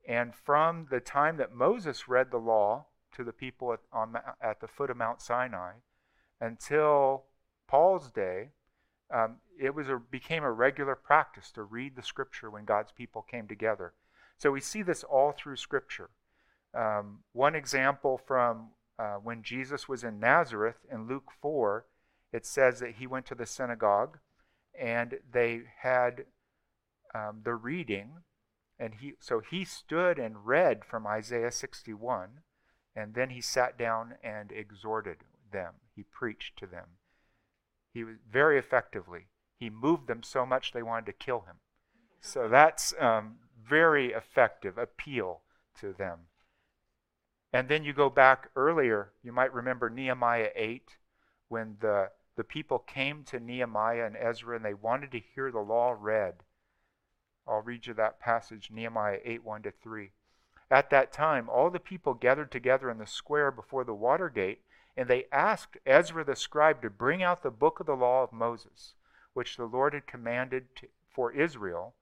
And 0.09 0.35
from 0.35 0.87
the 0.91 1.01
time 1.01 1.37
that 1.37 1.55
Moses 1.55 2.09
read 2.09 2.31
the 2.31 2.39
law 2.39 2.87
to 3.17 3.25
the 3.25 3.33
people 3.33 3.73
at, 3.73 3.81
on, 3.93 4.17
at 4.43 4.61
the 4.61 4.69
foot 4.69 4.91
of 4.91 4.97
Mount 4.97 5.21
Sinai 5.21 5.73
until 6.41 7.25
Paul's 7.69 8.11
day, 8.11 8.51
um, 9.13 9.37
it 9.59 9.75
was 9.75 9.89
a, 9.89 9.97
became 9.97 10.45
a 10.45 10.53
regular 10.53 10.95
practice 10.95 11.51
to 11.53 11.63
read 11.63 11.97
the 11.97 12.03
scripture 12.03 12.51
when 12.51 12.65
God's 12.65 12.93
people 12.93 13.23
came 13.23 13.47
together. 13.47 13.93
So 14.37 14.51
we 14.51 14.61
see 14.61 14.83
this 14.83 15.05
all 15.05 15.33
through 15.33 15.57
scripture. 15.57 16.11
Um, 16.73 17.21
one 17.33 17.55
example 17.55 18.19
from 18.27 18.71
uh, 18.99 19.17
when 19.17 19.43
Jesus 19.43 19.89
was 19.89 20.05
in 20.05 20.21
Nazareth 20.21 20.77
in 20.91 21.09
Luke 21.09 21.31
4, 21.41 21.85
it 22.33 22.47
says 22.47 22.81
that 22.81 22.97
he 22.97 23.07
went 23.07 23.27
to 23.27 23.35
the 23.35 23.47
synagogue 23.47 24.19
and 24.79 25.19
they 25.33 25.63
had 25.81 26.25
um, 27.15 27.41
the 27.45 27.55
reading. 27.55 28.11
And 28.79 28.95
he, 29.01 29.15
so 29.19 29.41
he 29.41 29.65
stood 29.65 30.19
and 30.19 30.47
read 30.47 30.85
from 30.85 31.07
Isaiah 31.07 31.51
61, 31.51 32.41
and 32.95 33.15
then 33.15 33.31
he 33.31 33.41
sat 33.41 33.79
down 33.79 34.15
and 34.23 34.53
exhorted 34.53 35.19
them. 35.53 35.75
He 35.95 36.03
preached 36.03 36.59
to 36.59 36.67
them. 36.67 36.87
He 37.93 38.05
was 38.05 38.17
very 38.31 38.59
effectively. 38.59 39.29
He 39.59 39.71
moved 39.71 40.07
them 40.07 40.23
so 40.23 40.47
much 40.47 40.73
they 40.73 40.83
wanted 40.83 41.07
to 41.07 41.13
kill 41.13 41.41
him. 41.41 41.57
So 42.21 42.49
that's 42.49 42.95
um, 42.99 43.37
very 43.63 44.13
effective 44.13 44.79
appeal 44.79 45.43
to 45.81 45.93
them. 45.93 46.21
And 47.53 47.69
then 47.69 47.83
you 47.85 47.93
go 47.93 48.11
back 48.11 48.51
earlier, 48.55 49.13
you 49.23 49.33
might 49.33 49.53
remember 49.53 49.91
Nehemiah 49.91 50.51
8, 50.55 50.97
when 51.49 51.77
the, 51.81 52.11
the 52.37 52.45
people 52.45 52.79
came 52.79 53.25
to 53.25 53.41
Nehemiah 53.41 54.07
and 54.07 54.17
Ezra 54.17 54.55
and 54.55 54.65
they 54.65 54.75
wanted 54.75 55.11
to 55.13 55.21
hear 55.35 55.51
the 55.51 55.59
law 55.59 55.95
read. 55.99 56.35
I'll 57.47 57.63
read 57.63 57.87
you 57.87 57.95
that 57.95 58.21
passage, 58.21 58.71
Nehemiah 58.73 59.19
8 59.25 59.43
1 59.43 59.63
to 59.63 59.73
3. 59.73 60.13
At 60.71 60.91
that 60.91 61.13
time, 61.13 61.49
all 61.49 61.71
the 61.71 61.81
people 61.81 62.15
gathered 62.15 62.53
together 62.53 62.91
in 62.91 62.99
the 62.99 63.07
square 63.07 63.51
before 63.51 63.85
the 63.85 63.95
water 63.95 64.29
gate, 64.29 64.63
and 64.97 65.09
they 65.09 65.25
asked 65.33 65.79
Ezra 65.85 66.25
the 66.25 66.37
scribe 66.37 66.83
to 66.83 66.91
bring 66.91 67.23
out 67.23 67.43
the 67.43 67.51
book 67.51 67.81
of 67.81 67.87
the 67.87 67.97
law 67.97 68.23
of 68.23 68.33
Moses, 68.33 68.95
which 69.33 69.57
the 69.57 69.65
Lord 69.65 69.95
had 69.95 70.07
commanded 70.07 70.77
to, 70.77 70.89
for 71.09 71.33
Israel 71.33 71.95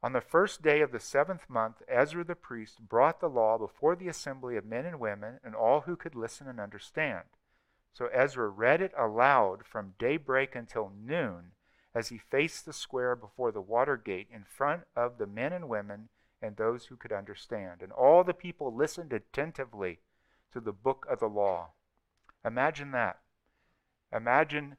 on 0.00 0.12
the 0.12 0.20
first 0.20 0.62
day 0.62 0.80
of 0.80 0.92
the 0.92 1.00
seventh 1.00 1.50
month, 1.50 1.82
Ezra 1.88 2.22
the 2.22 2.36
priest 2.36 2.78
brought 2.88 3.18
the 3.18 3.28
law 3.28 3.58
before 3.58 3.96
the 3.96 4.06
assembly 4.06 4.56
of 4.56 4.64
men 4.64 4.86
and 4.86 5.00
women 5.00 5.40
and 5.42 5.56
all 5.56 5.80
who 5.82 5.96
could 5.96 6.14
listen 6.14 6.46
and 6.46 6.60
understand. 6.60 7.24
So 7.92 8.06
Ezra 8.06 8.48
read 8.48 8.80
it 8.80 8.92
aloud 8.96 9.66
from 9.66 9.94
daybreak 9.98 10.54
until 10.54 10.92
noon 10.96 11.52
as 11.96 12.10
he 12.10 12.18
faced 12.18 12.64
the 12.64 12.72
square 12.72 13.16
before 13.16 13.50
the 13.50 13.60
water 13.60 13.96
gate 13.96 14.28
in 14.30 14.44
front 14.44 14.84
of 14.94 15.18
the 15.18 15.26
men 15.26 15.52
and 15.52 15.68
women 15.68 16.10
and 16.40 16.56
those 16.56 16.86
who 16.86 16.96
could 16.96 17.12
understand. 17.12 17.82
And 17.82 17.92
all 17.92 18.24
the 18.24 18.34
people 18.34 18.74
listened 18.74 19.12
attentively 19.12 20.00
to 20.52 20.60
the 20.60 20.72
book 20.72 21.06
of 21.10 21.20
the 21.20 21.28
law. 21.28 21.70
Imagine 22.44 22.92
that. 22.92 23.18
Imagine 24.12 24.76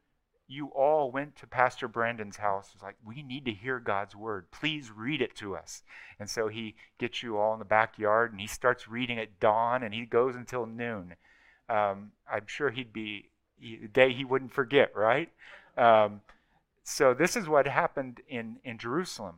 you 0.48 0.68
all 0.68 1.12
went 1.12 1.36
to 1.36 1.46
Pastor 1.46 1.88
Brandon's 1.88 2.38
house. 2.38 2.72
It's 2.74 2.82
like, 2.82 2.96
we 3.06 3.22
need 3.22 3.46
to 3.46 3.52
hear 3.52 3.80
God's 3.80 4.16
word. 4.16 4.50
Please 4.52 4.90
read 4.90 5.22
it 5.22 5.36
to 5.36 5.56
us. 5.56 5.84
And 6.20 6.28
so 6.28 6.48
he 6.48 6.76
gets 6.98 7.22
you 7.22 7.38
all 7.38 7.54
in 7.54 7.60
the 7.60 7.66
backyard 7.66 8.32
and 8.32 8.42
he 8.42 8.48
starts 8.48 8.88
reading 8.88 9.20
at 9.20 9.40
dawn 9.40 9.84
and 9.84 9.94
he 9.94 10.06
goes 10.06 10.36
until 10.36 10.66
noon. 10.66 11.16
Um, 11.70 12.14
I'm 12.30 12.48
sure 12.48 12.72
he'd 12.72 12.92
be 12.92 13.30
a 13.62 13.88
day 13.88 14.12
he 14.12 14.26
wouldn't 14.26 14.54
forget, 14.54 14.96
right? 14.96 15.30
Um, 15.78 16.22
so 16.84 17.14
this 17.14 17.36
is 17.36 17.48
what 17.48 17.68
happened 17.68 18.22
in, 18.28 18.58
in 18.64 18.80
Jerusalem. 18.80 19.36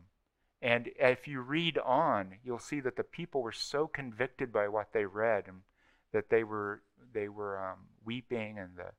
And 0.62 0.92
if 1.00 1.28
you 1.28 1.42
read 1.42 1.78
on, 1.80 2.36
you'll 2.44 2.60
see 2.60 2.80
that 2.82 2.96
the 2.96 3.04
people 3.04 3.42
were 3.42 3.52
so 3.52 3.88
convicted 3.88 4.54
by 4.54 4.68
what 4.68 4.94
they 4.94 5.06
read 5.06 5.46
and 5.48 5.62
that 6.14 6.30
they 6.30 6.44
were 6.44 6.84
they 7.14 7.28
were 7.28 7.60
um, 7.60 7.80
weeping 8.06 8.60
and 8.60 8.78
the 8.78 8.92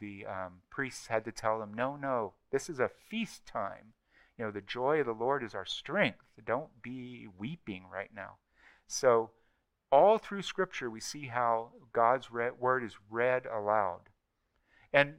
the 0.00 0.24
um, 0.26 0.62
priests 0.70 1.08
had 1.08 1.24
to 1.26 1.32
tell 1.32 1.58
them, 1.58 1.74
no, 1.74 1.96
no, 1.96 2.32
this 2.50 2.70
is 2.70 2.80
a 2.80 2.88
feast 2.88 3.44
time. 3.46 3.92
You 4.38 4.46
know, 4.46 4.50
the 4.50 4.60
joy 4.60 5.00
of 5.00 5.06
the 5.06 5.12
Lord 5.12 5.44
is 5.44 5.54
our 5.54 5.66
strength. 5.66 6.24
Don't 6.44 6.82
be 6.82 7.26
weeping 7.38 7.84
right 7.92 8.10
now. 8.14 8.36
So, 8.86 9.30
all 9.92 10.18
through 10.18 10.42
Scripture, 10.42 10.90
we 10.90 11.00
see 11.00 11.26
how 11.26 11.70
God's 11.92 12.30
word 12.30 12.82
is 12.82 12.96
read 13.10 13.46
aloud. 13.46 14.08
And 14.92 15.16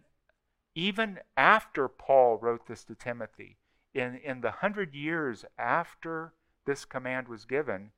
even 0.73 1.19
after 1.37 1.87
Paul 1.87 2.37
wrote 2.41 2.67
this 2.67 2.83
to 2.85 2.95
Timothy, 2.95 3.57
in, 3.95 4.17
in 4.23 4.41
the 4.41 4.51
hundred 4.51 4.93
years 4.93 5.45
after 5.57 6.33
this 6.65 6.85
command 6.85 7.27
was 7.27 7.45
given, 7.45 7.91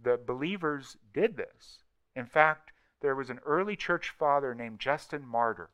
the 0.00 0.18
believers 0.18 0.98
did 1.12 1.36
this. 1.36 1.78
In 2.14 2.26
fact, 2.26 2.72
there 3.00 3.14
was 3.14 3.30
an 3.30 3.40
early 3.46 3.76
church 3.76 4.10
father 4.10 4.54
named 4.54 4.80
Justin 4.80 5.24
Martyr 5.26 5.70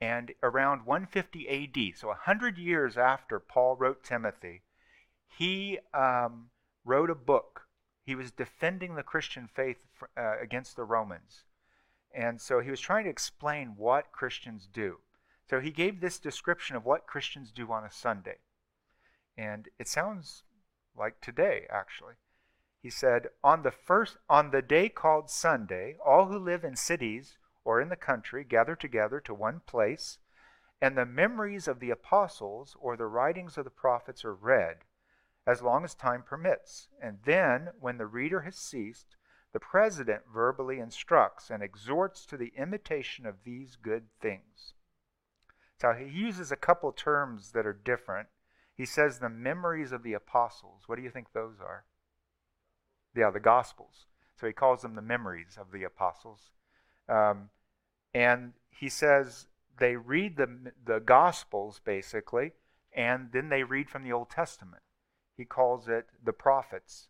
and 0.00 0.32
around 0.42 0.84
150 0.84 1.48
AD, 1.48 1.96
so 1.96 2.08
100 2.08 2.58
years 2.58 2.98
after 2.98 3.38
Paul 3.38 3.76
wrote 3.76 4.02
Timothy, 4.02 4.62
he 5.26 5.78
um, 5.92 6.50
wrote 6.84 7.10
a 7.10 7.14
book. 7.14 7.62
He 8.04 8.14
was 8.14 8.30
defending 8.30 8.94
the 8.94 9.02
Christian 9.02 9.48
faith 9.48 9.78
uh, 10.16 10.38
against 10.40 10.76
the 10.76 10.84
Romans. 10.84 11.44
And 12.12 12.40
so 12.40 12.60
he 12.60 12.70
was 12.70 12.80
trying 12.80 13.04
to 13.04 13.10
explain 13.10 13.74
what 13.76 14.12
Christians 14.12 14.68
do. 14.72 14.98
So 15.48 15.60
he 15.60 15.70
gave 15.70 16.00
this 16.00 16.18
description 16.18 16.76
of 16.76 16.84
what 16.84 17.06
Christians 17.06 17.52
do 17.52 17.70
on 17.70 17.84
a 17.84 17.90
Sunday. 17.90 18.38
And 19.36 19.68
it 19.78 19.88
sounds 19.88 20.44
like 20.96 21.20
today, 21.20 21.66
actually. 21.70 22.14
He 22.80 22.90
said, 22.90 23.28
On 23.42 23.62
the 23.62 23.70
first 23.70 24.18
on 24.28 24.50
the 24.50 24.62
day 24.62 24.88
called 24.88 25.30
Sunday, 25.30 25.96
all 26.04 26.26
who 26.26 26.38
live 26.38 26.64
in 26.64 26.76
cities 26.76 27.38
or 27.64 27.80
in 27.80 27.88
the 27.88 27.96
country 27.96 28.44
gather 28.44 28.76
together 28.76 29.20
to 29.20 29.34
one 29.34 29.60
place, 29.60 30.18
and 30.82 30.96
the 30.96 31.06
memories 31.06 31.66
of 31.66 31.80
the 31.80 31.90
apostles 31.90 32.76
or 32.78 32.96
the 32.96 33.06
writings 33.06 33.56
of 33.56 33.64
the 33.64 33.70
prophets 33.70 34.24
are 34.24 34.34
read, 34.34 34.84
as 35.46 35.62
long 35.62 35.82
as 35.82 35.94
time 35.94 36.22
permits. 36.22 36.88
And 37.02 37.20
then, 37.24 37.70
when 37.80 37.96
the 37.96 38.06
reader 38.06 38.42
has 38.42 38.56
ceased, 38.56 39.16
the 39.54 39.60
president 39.60 40.24
verbally 40.32 40.78
instructs 40.78 41.48
and 41.48 41.62
exhorts 41.62 42.26
to 42.26 42.36
the 42.36 42.52
imitation 42.56 43.24
of 43.24 43.44
these 43.44 43.76
good 43.76 44.08
things. 44.20 44.73
So 45.80 45.92
he 45.92 46.06
uses 46.06 46.52
a 46.52 46.56
couple 46.56 46.92
terms 46.92 47.52
that 47.52 47.66
are 47.66 47.72
different. 47.72 48.28
He 48.74 48.86
says 48.86 49.18
the 49.18 49.28
memories 49.28 49.92
of 49.92 50.02
the 50.02 50.14
apostles. 50.14 50.82
What 50.86 50.96
do 50.96 51.02
you 51.02 51.10
think 51.10 51.32
those 51.32 51.60
are? 51.60 51.84
Yeah, 53.14 53.30
the 53.30 53.40
Gospels. 53.40 54.06
So 54.36 54.46
he 54.46 54.52
calls 54.52 54.82
them 54.82 54.94
the 54.94 55.02
memories 55.02 55.56
of 55.60 55.70
the 55.70 55.84
apostles. 55.84 56.50
Um, 57.08 57.50
and 58.12 58.52
he 58.70 58.88
says 58.88 59.46
they 59.78 59.96
read 59.96 60.36
the, 60.36 60.72
the 60.84 61.00
Gospels, 61.00 61.80
basically, 61.84 62.52
and 62.92 63.30
then 63.32 63.48
they 63.48 63.62
read 63.62 63.88
from 63.88 64.04
the 64.04 64.12
Old 64.12 64.30
Testament. 64.30 64.82
He 65.36 65.44
calls 65.44 65.88
it 65.88 66.06
the 66.24 66.32
prophets. 66.32 67.08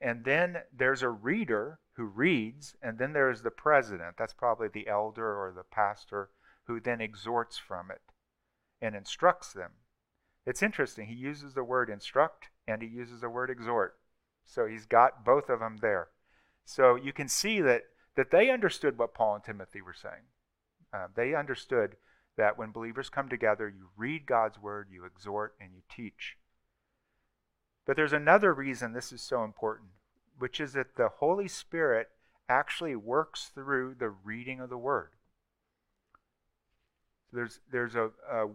And 0.00 0.24
then 0.24 0.58
there's 0.76 1.02
a 1.02 1.08
reader 1.08 1.80
who 1.94 2.04
reads, 2.04 2.76
and 2.82 2.98
then 2.98 3.12
there's 3.12 3.42
the 3.42 3.50
president. 3.50 4.16
That's 4.18 4.34
probably 4.34 4.68
the 4.68 4.88
elder 4.88 5.26
or 5.26 5.52
the 5.52 5.62
pastor 5.64 6.30
who 6.64 6.80
then 6.80 7.00
exhorts 7.00 7.58
from 7.58 7.90
it 7.90 8.02
and 8.80 8.94
instructs 8.94 9.52
them. 9.52 9.72
It's 10.46 10.62
interesting. 10.62 11.06
He 11.06 11.14
uses 11.14 11.54
the 11.54 11.64
word 11.64 11.88
instruct 11.88 12.48
and 12.66 12.82
he 12.82 12.88
uses 12.88 13.20
the 13.20 13.30
word 13.30 13.50
exhort. 13.50 13.96
So 14.44 14.66
he's 14.66 14.86
got 14.86 15.24
both 15.24 15.48
of 15.48 15.60
them 15.60 15.78
there. 15.80 16.08
So 16.64 16.96
you 16.96 17.12
can 17.12 17.28
see 17.28 17.60
that 17.60 17.82
that 18.16 18.30
they 18.30 18.50
understood 18.50 18.96
what 18.96 19.14
Paul 19.14 19.34
and 19.34 19.44
Timothy 19.44 19.80
were 19.80 19.94
saying. 19.94 20.28
Uh, 20.92 21.08
they 21.14 21.34
understood 21.34 21.96
that 22.36 22.56
when 22.56 22.70
believers 22.70 23.08
come 23.08 23.28
together, 23.28 23.68
you 23.68 23.88
read 23.96 24.26
God's 24.26 24.60
word, 24.60 24.88
you 24.90 25.04
exhort, 25.04 25.54
and 25.60 25.70
you 25.74 25.82
teach. 25.90 26.36
But 27.86 27.96
there's 27.96 28.12
another 28.12 28.54
reason 28.54 28.92
this 28.92 29.12
is 29.12 29.20
so 29.20 29.42
important, 29.42 29.90
which 30.38 30.60
is 30.60 30.72
that 30.74 30.96
the 30.96 31.08
Holy 31.08 31.48
Spirit 31.48 32.10
actually 32.48 32.94
works 32.94 33.50
through 33.52 33.96
the 33.98 34.10
reading 34.10 34.60
of 34.60 34.70
the 34.70 34.78
word. 34.78 35.10
There's, 37.34 37.60
there's 37.70 37.94
a, 37.94 38.10
a 38.30 38.46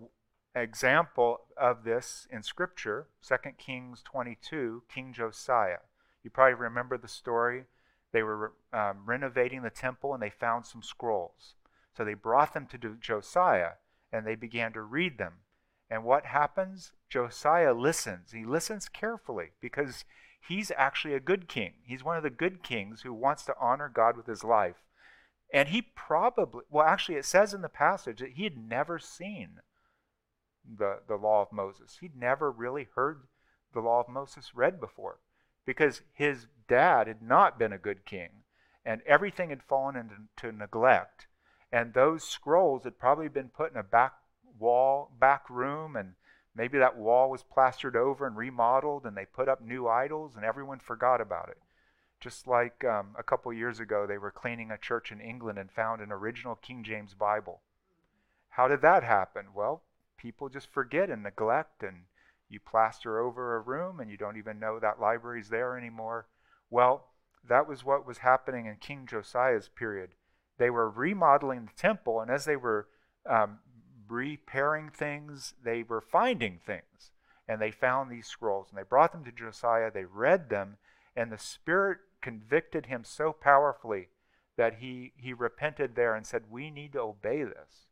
example 0.56 1.42
of 1.58 1.84
this 1.84 2.28
in 2.32 2.44
Scripture, 2.44 3.08
2 3.28 3.36
Kings 3.58 4.02
22, 4.04 4.84
King 4.94 5.14
Josiah. 5.14 5.80
You 6.24 6.30
probably 6.30 6.56
remember 6.56 6.98
the 6.98 7.08
story 7.08 7.66
they 8.12 8.24
were 8.24 8.54
um, 8.74 9.00
renovating 9.06 9.62
the 9.62 9.70
temple 9.70 10.14
and 10.14 10.22
they 10.22 10.30
found 10.30 10.66
some 10.66 10.82
scrolls. 10.82 11.54
So 11.96 12.04
they 12.04 12.16
brought 12.16 12.54
them 12.54 12.68
to 12.68 12.96
Josiah 13.00 13.74
and 14.12 14.26
they 14.26 14.36
began 14.36 14.74
to 14.74 14.82
read 14.82 15.18
them. 15.18 15.34
And 15.90 16.04
what 16.04 16.26
happens? 16.26 16.92
Josiah 17.10 17.74
listens. 17.74 18.32
He 18.32 18.46
listens 18.46 18.90
carefully 18.90 19.52
because 19.60 20.06
he's 20.40 20.72
actually 20.78 21.14
a 21.14 21.20
good 21.20 21.48
king. 21.48 21.74
He's 21.84 22.04
one 22.04 22.18
of 22.18 22.24
the 22.24 22.30
good 22.30 22.64
kings 22.64 23.02
who 23.02 23.14
wants 23.14 23.44
to 23.46 23.56
honor 23.60 23.92
God 23.94 24.16
with 24.18 24.28
his 24.28 24.44
life. 24.44 24.84
And 25.52 25.70
he 25.70 25.82
probably, 25.82 26.62
well, 26.70 26.86
actually, 26.86 27.18
it 27.18 27.26
says 27.26 27.54
in 27.54 27.62
the 27.62 27.70
passage 27.70 28.20
that 28.20 28.34
he 28.34 28.44
had 28.44 28.58
never 28.58 29.00
seen 29.00 29.62
the, 30.78 31.00
the 31.08 31.16
law 31.16 31.42
of 31.42 31.52
Moses. 31.52 31.98
He'd 32.02 32.16
never 32.16 32.52
really 32.52 32.88
heard 32.96 33.24
the 33.74 33.80
law 33.80 34.02
of 34.02 34.10
Moses 34.10 34.54
read 34.54 34.80
before 34.80 35.20
because 35.66 36.02
his 36.14 36.48
dad 36.68 37.08
had 37.08 37.22
not 37.22 37.58
been 37.58 37.74
a 37.74 37.78
good 37.78 38.06
king 38.06 38.30
and 38.86 39.02
everything 39.06 39.50
had 39.50 39.64
fallen 39.64 39.96
into 39.96 40.56
neglect. 40.56 41.28
And 41.72 41.94
those 41.94 42.24
scrolls 42.24 42.84
had 42.84 43.00
probably 43.00 43.28
been 43.28 43.50
put 43.50 43.72
in 43.72 43.78
a 43.78 43.84
back 43.84 44.14
wall 44.60 45.12
back 45.20 45.50
room 45.50 45.96
and 45.96 46.14
maybe 46.56 46.78
that 46.78 46.98
wall 46.98 47.30
was 47.30 47.44
plastered 47.44 47.96
over 47.96 48.28
and 48.28 48.36
remodeled 48.36 49.06
and 49.06 49.16
they 49.16 49.26
put 49.26 49.48
up 49.48 49.62
new 49.62 49.88
idols 49.88 50.36
and 50.36 50.44
everyone 50.44 50.80
forgot 50.80 51.22
about 51.22 51.50
it. 51.50 51.58
Just 52.20 52.48
like 52.48 52.84
um, 52.84 53.16
a 53.18 53.24
couple 53.24 53.52
years 53.54 53.80
ago, 53.80 54.06
they 54.06 54.18
were 54.18 54.32
cleaning 54.32 54.72
a 54.72 54.78
church 54.78 55.12
in 55.12 55.22
England 55.22 55.58
and 55.58 55.72
found 55.72 56.02
an 56.02 56.12
original 56.12 56.56
King 56.56 56.84
James 56.84 57.14
Bible. 57.14 57.62
How 58.50 58.68
did 58.68 58.82
that 58.82 59.04
happen? 59.04 59.48
Well, 59.56 59.84
people 60.18 60.50
just 60.50 60.70
forget 60.70 61.10
and 61.10 61.24
neglect, 61.24 61.82
and 61.82 62.04
you 62.50 62.60
plaster 62.60 63.20
over 63.20 63.56
a 63.56 63.62
room 63.62 64.00
and 64.00 64.10
you 64.10 64.18
don't 64.18 64.38
even 64.38 64.60
know 64.60 64.80
that 64.80 65.00
library's 65.00 65.50
there 65.50 65.78
anymore. 65.78 66.28
Well, 66.70 67.06
that 67.48 67.68
was 67.68 67.86
what 67.86 68.06
was 68.06 68.18
happening 68.20 68.66
in 68.66 68.76
King 68.78 69.08
Josiah's 69.08 69.70
period. 69.70 70.10
They 70.58 70.70
were 70.70 70.90
remodeling 70.90 71.66
the 71.66 71.82
temple, 71.82 72.20
and 72.20 72.30
as 72.30 72.44
they 72.46 72.58
were 72.58 72.88
um, 73.26 73.60
repairing 74.10 74.90
things, 74.90 75.54
they 75.64 75.84
were 75.84 76.02
finding 76.02 76.60
things. 76.66 77.12
And 77.48 77.62
they 77.62 77.72
found 77.72 78.12
these 78.12 78.28
scrolls, 78.28 78.68
and 78.70 78.78
they 78.78 78.84
brought 78.84 79.14
them 79.14 79.24
to 79.24 79.32
Josiah. 79.32 79.90
They 79.90 80.06
read 80.06 80.50
them, 80.50 80.78
and 81.16 81.32
the 81.32 81.38
Spirit 81.38 82.00
convicted 82.22 82.88
him 82.88 83.04
so 83.04 83.34
powerfully 83.34 84.10
that 84.58 84.76
he, 84.76 85.14
he 85.16 85.34
repented 85.34 85.96
there 85.96 86.16
and 86.16 86.26
said, 86.26 86.44
We 86.50 86.70
need 86.70 86.94
to 86.94 87.00
obey 87.00 87.44
this. 87.44 87.88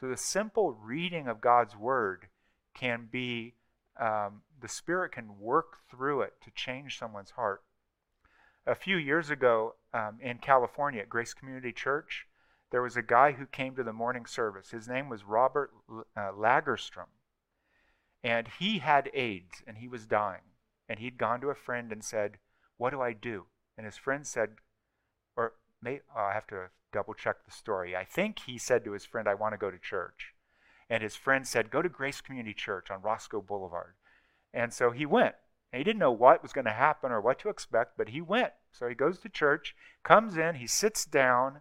So 0.00 0.08
the 0.08 0.16
simple 0.16 0.72
reading 0.72 1.28
of 1.28 1.40
God's 1.40 1.76
Word 1.76 2.28
can 2.74 3.08
be, 3.10 3.54
um, 3.98 4.42
the 4.60 4.68
Spirit 4.68 5.12
can 5.12 5.38
work 5.38 5.78
through 5.90 6.22
it 6.22 6.34
to 6.44 6.50
change 6.50 6.98
someone's 6.98 7.30
heart. 7.30 7.62
A 8.66 8.74
few 8.74 8.96
years 8.96 9.30
ago 9.30 9.74
um, 9.94 10.18
in 10.20 10.38
California 10.38 11.02
at 11.02 11.08
Grace 11.08 11.34
Community 11.34 11.72
Church, 11.72 12.26
there 12.70 12.82
was 12.82 12.96
a 12.96 13.02
guy 13.02 13.32
who 13.32 13.46
came 13.46 13.74
to 13.76 13.82
the 13.82 13.92
morning 13.92 14.26
service. 14.26 14.70
His 14.70 14.88
name 14.88 15.08
was 15.08 15.24
Robert 15.24 15.70
uh, 15.90 16.32
Lagerstrom. 16.32 17.08
And 18.24 18.48
he 18.58 18.78
had 18.78 19.10
AIDS 19.12 19.62
and 19.66 19.78
he 19.78 19.88
was 19.88 20.06
dying. 20.06 20.42
And 20.88 20.98
he'd 20.98 21.18
gone 21.18 21.40
to 21.40 21.50
a 21.50 21.54
friend 21.54 21.92
and 21.92 22.02
said, 22.02 22.38
what 22.82 22.90
do 22.90 23.00
I 23.00 23.12
do? 23.12 23.44
And 23.78 23.86
his 23.86 23.96
friend 23.96 24.26
said, 24.26 24.56
or 25.36 25.52
may, 25.80 26.00
oh, 26.16 26.20
I 26.20 26.34
have 26.34 26.48
to 26.48 26.70
double 26.92 27.14
check 27.14 27.44
the 27.44 27.52
story. 27.52 27.96
I 27.96 28.04
think 28.04 28.40
he 28.40 28.58
said 28.58 28.84
to 28.84 28.90
his 28.90 29.04
friend, 29.04 29.28
I 29.28 29.34
want 29.34 29.52
to 29.52 29.56
go 29.56 29.70
to 29.70 29.78
church. 29.78 30.34
And 30.90 31.00
his 31.00 31.14
friend 31.14 31.46
said, 31.46 31.70
Go 31.70 31.80
to 31.80 31.88
Grace 31.88 32.20
Community 32.20 32.52
Church 32.52 32.90
on 32.90 33.00
Roscoe 33.00 33.40
Boulevard. 33.40 33.94
And 34.52 34.74
so 34.74 34.90
he 34.90 35.06
went. 35.06 35.36
And 35.72 35.78
he 35.78 35.84
didn't 35.84 36.00
know 36.00 36.10
what 36.10 36.42
was 36.42 36.52
going 36.52 36.64
to 36.64 36.72
happen 36.72 37.12
or 37.12 37.20
what 37.20 37.38
to 37.38 37.50
expect, 37.50 37.96
but 37.96 38.08
he 38.08 38.20
went. 38.20 38.52
So 38.72 38.88
he 38.88 38.96
goes 38.96 39.20
to 39.20 39.28
church, 39.28 39.76
comes 40.02 40.36
in, 40.36 40.56
he 40.56 40.66
sits 40.66 41.04
down, 41.04 41.60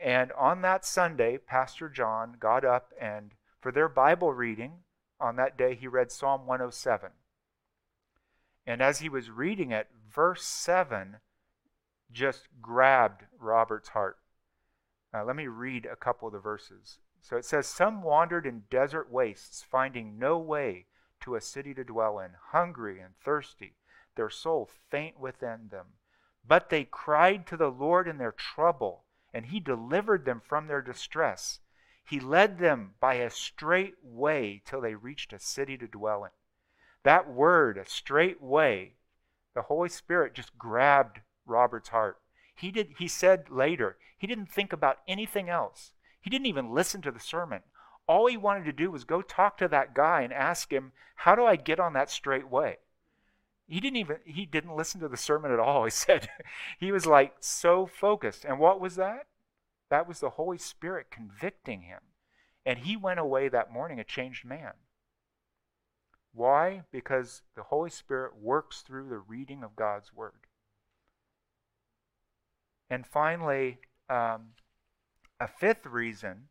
and 0.00 0.30
on 0.32 0.62
that 0.62 0.84
Sunday, 0.84 1.38
Pastor 1.38 1.88
John 1.88 2.36
got 2.38 2.64
up 2.64 2.92
and 3.00 3.32
for 3.60 3.72
their 3.72 3.88
Bible 3.88 4.32
reading, 4.32 4.84
on 5.20 5.34
that 5.36 5.58
day, 5.58 5.74
he 5.74 5.88
read 5.88 6.12
Psalm 6.12 6.46
107. 6.46 7.10
And 8.66 8.80
as 8.80 9.00
he 9.00 9.08
was 9.08 9.30
reading 9.30 9.70
it, 9.70 9.88
verse 10.08 10.44
7 10.44 11.18
just 12.12 12.48
grabbed 12.60 13.24
Robert's 13.38 13.88
heart. 13.90 14.18
Uh, 15.14 15.24
let 15.24 15.36
me 15.36 15.46
read 15.46 15.86
a 15.86 15.96
couple 15.96 16.28
of 16.28 16.34
the 16.34 16.38
verses. 16.38 16.98
So 17.20 17.36
it 17.36 17.44
says, 17.44 17.66
Some 17.66 18.02
wandered 18.02 18.46
in 18.46 18.64
desert 18.70 19.10
wastes, 19.10 19.62
finding 19.62 20.18
no 20.18 20.38
way 20.38 20.86
to 21.20 21.34
a 21.34 21.40
city 21.40 21.74
to 21.74 21.84
dwell 21.84 22.18
in, 22.18 22.32
hungry 22.50 23.00
and 23.00 23.14
thirsty, 23.16 23.76
their 24.16 24.30
soul 24.30 24.68
faint 24.90 25.18
within 25.18 25.68
them. 25.70 25.86
But 26.46 26.68
they 26.68 26.84
cried 26.84 27.46
to 27.46 27.56
the 27.56 27.70
Lord 27.70 28.08
in 28.08 28.18
their 28.18 28.32
trouble, 28.32 29.04
and 29.32 29.46
he 29.46 29.60
delivered 29.60 30.24
them 30.24 30.40
from 30.40 30.66
their 30.66 30.82
distress. 30.82 31.60
He 32.04 32.18
led 32.18 32.58
them 32.58 32.94
by 33.00 33.14
a 33.14 33.30
straight 33.30 33.94
way 34.02 34.62
till 34.64 34.80
they 34.80 34.94
reached 34.94 35.32
a 35.32 35.38
city 35.38 35.78
to 35.78 35.86
dwell 35.86 36.24
in. 36.24 36.30
That 37.04 37.28
word, 37.28 37.78
a 37.78 37.88
straight 37.88 38.40
way, 38.40 38.94
the 39.54 39.62
Holy 39.62 39.88
Spirit 39.88 40.34
just 40.34 40.56
grabbed 40.56 41.20
Robert's 41.46 41.88
heart. 41.88 42.18
He 42.54 42.70
did 42.70 42.94
he 42.98 43.08
said 43.08 43.50
later, 43.50 43.96
he 44.16 44.26
didn't 44.26 44.52
think 44.52 44.72
about 44.72 44.98
anything 45.08 45.48
else. 45.48 45.92
He 46.20 46.30
didn't 46.30 46.46
even 46.46 46.72
listen 46.72 47.02
to 47.02 47.10
the 47.10 47.20
sermon. 47.20 47.62
All 48.06 48.26
he 48.26 48.36
wanted 48.36 48.64
to 48.64 48.72
do 48.72 48.90
was 48.90 49.04
go 49.04 49.22
talk 49.22 49.58
to 49.58 49.68
that 49.68 49.94
guy 49.94 50.22
and 50.22 50.32
ask 50.32 50.72
him, 50.72 50.92
"How 51.16 51.34
do 51.34 51.44
I 51.44 51.56
get 51.56 51.80
on 51.80 51.92
that 51.94 52.10
straight 52.10 52.48
way?" 52.48 52.78
He 53.66 53.80
didn't 53.80 53.96
even 53.96 54.18
he 54.24 54.46
didn't 54.46 54.76
listen 54.76 55.00
to 55.00 55.08
the 55.08 55.16
sermon 55.16 55.50
at 55.50 55.60
all. 55.60 55.84
He 55.84 55.90
said 55.90 56.28
he 56.78 56.92
was 56.92 57.06
like 57.06 57.34
so 57.40 57.86
focused. 57.86 58.44
And 58.44 58.58
what 58.58 58.80
was 58.80 58.96
that? 58.96 59.26
That 59.88 60.06
was 60.06 60.20
the 60.20 60.30
Holy 60.30 60.58
Spirit 60.58 61.10
convicting 61.10 61.82
him. 61.82 62.00
And 62.64 62.80
he 62.80 62.96
went 62.96 63.20
away 63.20 63.48
that 63.48 63.72
morning 63.72 63.98
a 63.98 64.04
changed 64.04 64.44
man. 64.44 64.72
Why? 66.34 66.82
Because 66.90 67.42
the 67.54 67.64
Holy 67.64 67.90
Spirit 67.90 68.36
works 68.40 68.80
through 68.80 69.08
the 69.08 69.18
reading 69.18 69.62
of 69.62 69.76
God's 69.76 70.14
Word. 70.14 70.46
And 72.88 73.06
finally, 73.06 73.78
um, 74.08 74.50
a 75.40 75.48
fifth 75.48 75.86
reason 75.86 76.48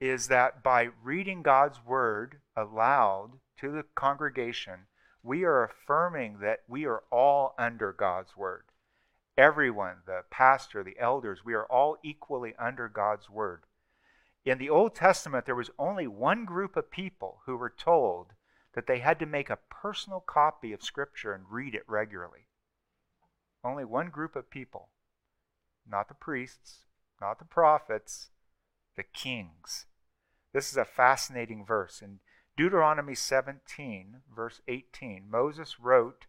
is 0.00 0.28
that 0.28 0.62
by 0.62 0.88
reading 1.02 1.42
God's 1.42 1.78
Word 1.84 2.40
aloud 2.56 3.38
to 3.58 3.70
the 3.70 3.84
congregation, 3.94 4.86
we 5.22 5.44
are 5.44 5.64
affirming 5.64 6.38
that 6.40 6.60
we 6.68 6.84
are 6.84 7.02
all 7.10 7.54
under 7.58 7.92
God's 7.92 8.36
Word. 8.36 8.64
Everyone, 9.36 9.96
the 10.06 10.22
pastor, 10.30 10.84
the 10.84 10.98
elders, 10.98 11.44
we 11.44 11.54
are 11.54 11.66
all 11.66 11.96
equally 12.04 12.54
under 12.58 12.88
God's 12.88 13.30
Word. 13.30 13.62
In 14.44 14.58
the 14.58 14.70
Old 14.70 14.94
Testament, 14.94 15.46
there 15.46 15.54
was 15.54 15.70
only 15.78 16.06
one 16.06 16.44
group 16.44 16.76
of 16.76 16.90
people 16.90 17.40
who 17.46 17.56
were 17.56 17.72
told 17.76 18.32
that 18.74 18.86
they 18.86 18.98
had 18.98 19.18
to 19.20 19.26
make 19.26 19.50
a 19.50 19.58
personal 19.70 20.20
copy 20.20 20.72
of 20.72 20.82
Scripture 20.82 21.32
and 21.32 21.44
read 21.50 21.74
it 21.74 21.84
regularly. 21.86 22.48
Only 23.62 23.84
one 23.84 24.10
group 24.10 24.36
of 24.36 24.50
people, 24.50 24.90
not 25.88 26.08
the 26.08 26.14
priests, 26.14 26.80
not 27.20 27.38
the 27.38 27.44
prophets, 27.44 28.30
the 28.96 29.04
kings. 29.04 29.86
This 30.52 30.70
is 30.70 30.76
a 30.76 30.84
fascinating 30.84 31.64
verse. 31.64 32.02
In 32.02 32.20
Deuteronomy 32.56 33.14
17, 33.14 34.22
verse 34.34 34.60
18, 34.68 35.30
Moses 35.30 35.80
wrote 35.80 36.26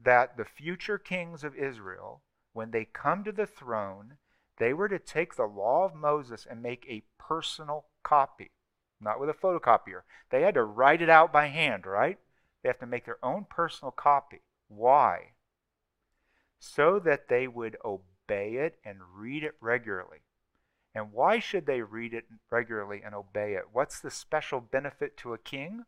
that 0.00 0.36
the 0.36 0.44
future 0.44 0.98
kings 0.98 1.44
of 1.44 1.54
Israel, 1.54 2.22
when 2.52 2.70
they 2.70 2.84
come 2.84 3.22
to 3.24 3.32
the 3.32 3.46
throne, 3.46 4.18
they 4.58 4.72
were 4.72 4.88
to 4.88 4.98
take 4.98 5.36
the 5.36 5.46
law 5.46 5.84
of 5.84 5.94
Moses 5.94 6.46
and 6.48 6.62
make 6.62 6.84
a 6.88 7.04
personal 7.18 7.86
copy 8.02 8.52
not 9.02 9.20
with 9.20 9.28
a 9.28 9.34
photocopier. 9.34 10.02
They 10.30 10.42
had 10.42 10.54
to 10.54 10.64
write 10.64 11.02
it 11.02 11.10
out 11.10 11.32
by 11.32 11.46
hand, 11.46 11.86
right? 11.86 12.18
They 12.62 12.68
have 12.68 12.78
to 12.80 12.86
make 12.86 13.04
their 13.04 13.22
own 13.22 13.46
personal 13.50 13.90
copy. 13.90 14.42
Why? 14.68 15.32
So 16.58 16.98
that 17.00 17.28
they 17.28 17.48
would 17.48 17.76
obey 17.84 18.54
it 18.54 18.78
and 18.84 18.98
read 19.14 19.42
it 19.42 19.56
regularly. 19.60 20.18
And 20.94 21.12
why 21.12 21.38
should 21.38 21.66
they 21.66 21.82
read 21.82 22.12
it 22.14 22.26
regularly 22.50 23.02
and 23.04 23.14
obey 23.14 23.54
it? 23.54 23.64
What's 23.72 24.00
the 24.00 24.10
special 24.10 24.60
benefit 24.60 25.16
to 25.18 25.32
a 25.32 25.38
king? 25.38 25.84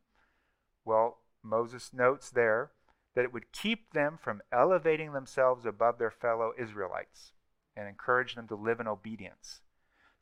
Well, 0.85 1.19
Moses 1.43 1.93
notes 1.93 2.31
there 2.31 2.73
that 3.15 3.25
it 3.25 3.33
would 3.33 3.53
keep 3.53 3.93
them 3.93 4.19
from 4.21 4.43
elevating 4.51 5.12
themselves 5.12 5.67
above 5.67 5.99
their 5.99 6.11
fellow 6.11 6.53
Israelites 6.59 7.33
and 7.77 7.87
encourage 7.87 8.35
them 8.35 8.49
to 8.49 8.55
live 8.55 8.81
in 8.81 8.89
obedience. 8.89 9.61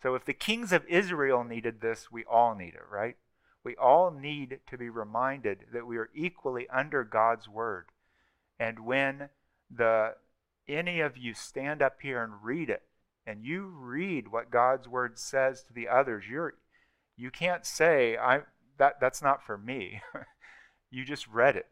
So 0.02 0.16
if 0.16 0.24
the 0.24 0.34
kings 0.34 0.72
of 0.72 0.84
Israel 0.86 1.44
needed 1.44 1.80
this, 1.80 2.10
we 2.10 2.24
all 2.24 2.56
need 2.56 2.74
it, 2.74 2.82
right? 2.90 3.16
We 3.62 3.76
all 3.76 4.10
need 4.10 4.58
to 4.66 4.76
be 4.76 4.88
reminded 4.88 5.66
that 5.72 5.86
we 5.86 5.96
are 5.96 6.10
equally 6.12 6.68
under 6.68 7.04
God's 7.04 7.48
word. 7.48 7.86
And 8.58 8.84
when 8.84 9.28
the 9.70 10.16
any 10.68 11.00
of 11.00 11.16
you 11.16 11.34
stand 11.34 11.82
up 11.82 11.98
here 12.02 12.22
and 12.22 12.42
read 12.42 12.68
it, 12.68 12.82
and 13.24 13.44
you 13.44 13.66
read 13.66 14.28
what 14.28 14.50
God's 14.50 14.88
word 14.88 15.18
says 15.18 15.62
to 15.64 15.72
the 15.72 15.88
others, 15.88 16.24
you're 16.28 16.54
you 17.16 17.30
can't 17.30 17.64
say 17.64 18.16
I 18.16 18.40
that 18.78 18.98
that's 19.00 19.22
not 19.22 19.46
for 19.46 19.56
me. 19.56 20.02
you 20.90 21.04
just 21.04 21.28
read 21.28 21.54
it. 21.54 21.66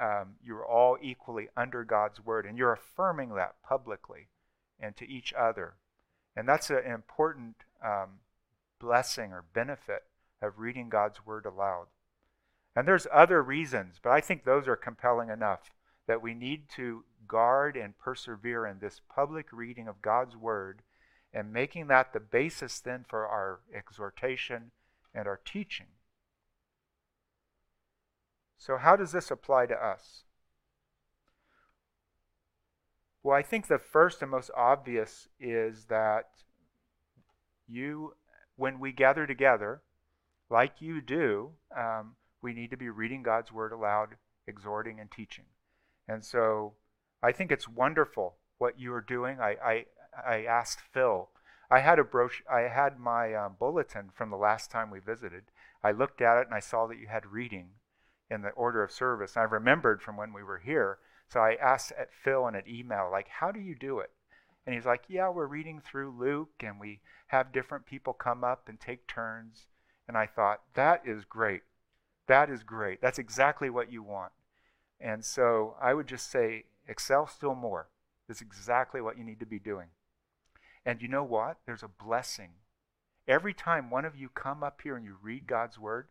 Um, 0.00 0.36
you're 0.42 0.64
all 0.64 0.96
equally 1.02 1.48
under 1.56 1.84
God's 1.84 2.24
word, 2.24 2.46
and 2.46 2.56
you're 2.56 2.72
affirming 2.72 3.34
that 3.34 3.56
publicly 3.66 4.28
and 4.78 4.96
to 4.96 5.08
each 5.08 5.32
other. 5.32 5.74
And 6.36 6.48
that's 6.48 6.70
an 6.70 6.84
important 6.86 7.56
um, 7.84 8.20
blessing 8.80 9.32
or 9.32 9.44
benefit 9.54 10.04
of 10.40 10.58
reading 10.58 10.88
God's 10.88 11.24
word 11.24 11.46
aloud. 11.46 11.86
And 12.74 12.88
there's 12.88 13.06
other 13.12 13.42
reasons, 13.42 14.00
but 14.02 14.10
I 14.10 14.20
think 14.20 14.44
those 14.44 14.66
are 14.66 14.76
compelling 14.76 15.28
enough 15.28 15.70
that 16.06 16.22
we 16.22 16.34
need 16.34 16.68
to 16.76 17.04
guard 17.28 17.76
and 17.76 17.98
persevere 17.98 18.66
in 18.66 18.78
this 18.80 19.00
public 19.14 19.46
reading 19.52 19.88
of 19.88 20.02
God's 20.02 20.36
word 20.36 20.82
and 21.32 21.52
making 21.52 21.86
that 21.86 22.12
the 22.12 22.20
basis 22.20 22.80
then 22.80 23.04
for 23.08 23.26
our 23.26 23.60
exhortation 23.74 24.70
and 25.14 25.26
our 25.26 25.40
teaching. 25.44 25.86
So, 28.58 28.76
how 28.76 28.96
does 28.96 29.12
this 29.12 29.30
apply 29.30 29.66
to 29.66 29.74
us? 29.74 30.24
Well, 33.22 33.36
I 33.36 33.42
think 33.42 33.68
the 33.68 33.78
first 33.78 34.22
and 34.22 34.30
most 34.30 34.50
obvious 34.56 35.28
is 35.40 35.86
that 35.86 36.30
you, 37.72 38.14
when 38.56 38.78
we 38.78 38.92
gather 38.92 39.26
together, 39.26 39.82
like 40.50 40.80
you 40.80 41.00
do, 41.00 41.52
um, 41.76 42.16
we 42.42 42.52
need 42.52 42.70
to 42.70 42.76
be 42.76 42.90
reading 42.90 43.22
God's 43.22 43.50
word 43.50 43.72
aloud, 43.72 44.16
exhorting 44.46 45.00
and 45.00 45.10
teaching. 45.10 45.44
And 46.06 46.24
so 46.24 46.74
I 47.22 47.32
think 47.32 47.50
it's 47.50 47.68
wonderful 47.68 48.36
what 48.58 48.78
you 48.78 48.92
are 48.92 49.00
doing. 49.00 49.40
I, 49.40 49.56
I, 49.64 49.86
I 50.26 50.44
asked 50.44 50.80
Phil. 50.92 51.30
I 51.70 51.80
had 51.80 51.98
a 51.98 52.04
brochure. 52.04 52.46
I 52.52 52.68
had 52.68 52.98
my 52.98 53.34
um, 53.34 53.56
bulletin 53.58 54.10
from 54.14 54.30
the 54.30 54.36
last 54.36 54.70
time 54.70 54.90
we 54.90 54.98
visited. 54.98 55.44
I 55.82 55.92
looked 55.92 56.20
at 56.20 56.38
it 56.38 56.46
and 56.46 56.54
I 56.54 56.60
saw 56.60 56.86
that 56.86 56.98
you 56.98 57.06
had 57.06 57.26
reading 57.26 57.70
in 58.30 58.42
the 58.42 58.50
order 58.50 58.82
of 58.82 58.92
service. 58.92 59.36
And 59.36 59.42
I 59.42 59.44
remembered 59.44 60.02
from 60.02 60.16
when 60.16 60.32
we 60.32 60.42
were 60.42 60.58
here. 60.58 60.98
So 61.28 61.40
I 61.40 61.54
asked 61.54 61.92
at 61.92 62.12
Phil 62.12 62.46
in 62.46 62.54
an 62.54 62.64
email, 62.68 63.08
like, 63.10 63.28
how 63.28 63.52
do 63.52 63.60
you 63.60 63.74
do 63.74 64.00
it? 64.00 64.10
And 64.66 64.74
he's 64.74 64.86
like, 64.86 65.04
yeah, 65.08 65.28
we're 65.28 65.46
reading 65.46 65.80
through 65.80 66.14
Luke 66.18 66.62
and 66.62 66.78
we 66.78 67.00
have 67.28 67.52
different 67.52 67.86
people 67.86 68.12
come 68.12 68.44
up 68.44 68.68
and 68.68 68.78
take 68.78 69.06
turns. 69.06 69.66
And 70.06 70.16
I 70.16 70.26
thought, 70.26 70.60
that 70.74 71.02
is 71.04 71.24
great. 71.24 71.62
That 72.28 72.48
is 72.48 72.62
great. 72.62 73.00
That's 73.00 73.18
exactly 73.18 73.70
what 73.70 73.90
you 73.90 74.02
want. 74.02 74.32
And 75.00 75.24
so 75.24 75.76
I 75.80 75.94
would 75.94 76.06
just 76.06 76.30
say, 76.30 76.64
excel 76.86 77.26
still 77.26 77.54
more. 77.54 77.88
That's 78.28 78.40
exactly 78.40 79.00
what 79.00 79.18
you 79.18 79.24
need 79.24 79.40
to 79.40 79.46
be 79.46 79.58
doing. 79.58 79.88
And 80.86 81.02
you 81.02 81.08
know 81.08 81.24
what? 81.24 81.58
There's 81.66 81.82
a 81.82 81.88
blessing. 81.88 82.50
Every 83.26 83.54
time 83.54 83.90
one 83.90 84.04
of 84.04 84.16
you 84.16 84.28
come 84.28 84.62
up 84.62 84.80
here 84.82 84.96
and 84.96 85.04
you 85.04 85.16
read 85.20 85.46
God's 85.46 85.78
word, 85.78 86.06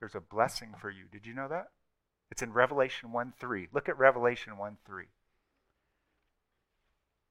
there's 0.00 0.14
a 0.14 0.20
blessing 0.20 0.74
for 0.78 0.90
you. 0.90 1.04
Did 1.10 1.26
you 1.26 1.34
know 1.34 1.48
that? 1.48 1.68
It's 2.30 2.42
in 2.42 2.52
Revelation 2.52 3.12
1 3.12 3.34
3. 3.38 3.68
Look 3.72 3.88
at 3.88 3.98
Revelation 3.98 4.58
1 4.58 4.78
3. 4.84 5.06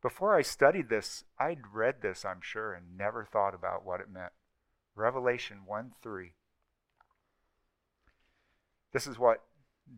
Before 0.06 0.36
I 0.36 0.44
studied 0.44 0.90
this, 0.90 1.24
I'd 1.40 1.74
read 1.74 2.04
this, 2.04 2.26
I'm 2.26 2.40
sure, 2.40 2.76
and 2.76 2.96
never 2.96 3.26
thought 3.26 3.56
about 3.56 3.84
what 3.84 4.00
it 4.02 4.08
meant. 4.08 4.34
Revelation 4.94 5.62
1 5.66 5.94
3. 6.00 6.34
This 8.94 9.08
is 9.08 9.18
what 9.18 9.46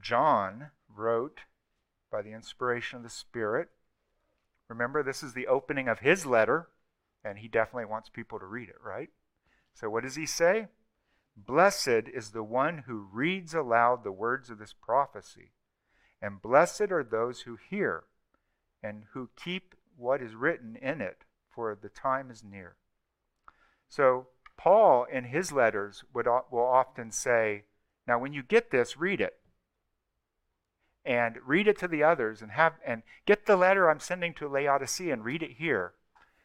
John 0.01 0.72
wrote 0.88 1.41
by 2.10 2.22
the 2.22 2.32
inspiration 2.32 2.95
of 2.95 3.03
the 3.03 3.10
Spirit. 3.10 3.68
Remember, 4.70 5.03
this 5.03 5.22
is 5.22 5.34
the 5.34 5.47
opening 5.47 5.89
of 5.89 5.99
his 5.99 6.26
letter, 6.26 6.70
and 7.22 7.39
he 7.39 7.49
definitely 7.49 7.84
wants 7.84 8.08
people 8.08 8.39
to 8.39 8.45
read 8.45 8.70
it, 8.70 8.80
right? 8.82 9.10
So, 9.74 9.89
what 9.89 10.03
does 10.03 10.16
he 10.16 10.26
say? 10.26 10.68
Blessed 11.36 12.08
is 12.14 12.30
the 12.30 12.43
one 12.43 12.86
who 12.88 13.10
reads 13.12 13.53
aloud 13.53 14.05
the 14.05 14.14
words 14.14 14.49
of 14.49 14.58
this 14.58 14.72
prophecy, 14.72 15.51
and 16.22 16.41
blessed 16.41 16.93
are 16.93 17.03
those 17.03 17.41
who 17.41 17.58
hear 17.58 18.05
and 18.82 19.03
who 19.12 19.32
keep 19.36 19.76
what 19.98 20.22
is 20.22 20.36
written 20.36 20.76
in 20.76 21.02
it, 21.02 21.24
for 21.50 21.78
the 21.80 21.89
time 21.89 22.32
is 22.32 22.43
near. 22.43 22.76
So, 23.89 24.28
Paul 24.58 25.06
in 25.12 25.26
his 25.26 25.52
letters 25.52 26.04
would, 26.14 26.28
will 26.52 26.66
often 26.66 27.12
say, 27.12 27.66
Now, 28.08 28.20
when 28.20 28.34
you 28.34 28.43
get 28.43 28.72
this, 28.72 28.98
read 28.98 29.22
it. 29.22 29.38
And 31.06 31.38
read 31.45 31.68
it 31.68 31.78
to 31.80 31.88
the 31.88 32.04
others 32.04 32.41
and 32.41 32.52
have 32.52 32.74
and 32.86 33.04
get 33.26 33.45
the 33.45 33.56
letter 33.56 33.89
I'm 33.89 34.02
sending 34.02 34.34
to 34.36 34.48
Laodicea 34.50 35.14
and 35.14 35.24
read 35.24 35.41
it 35.41 35.52
here. 35.52 35.93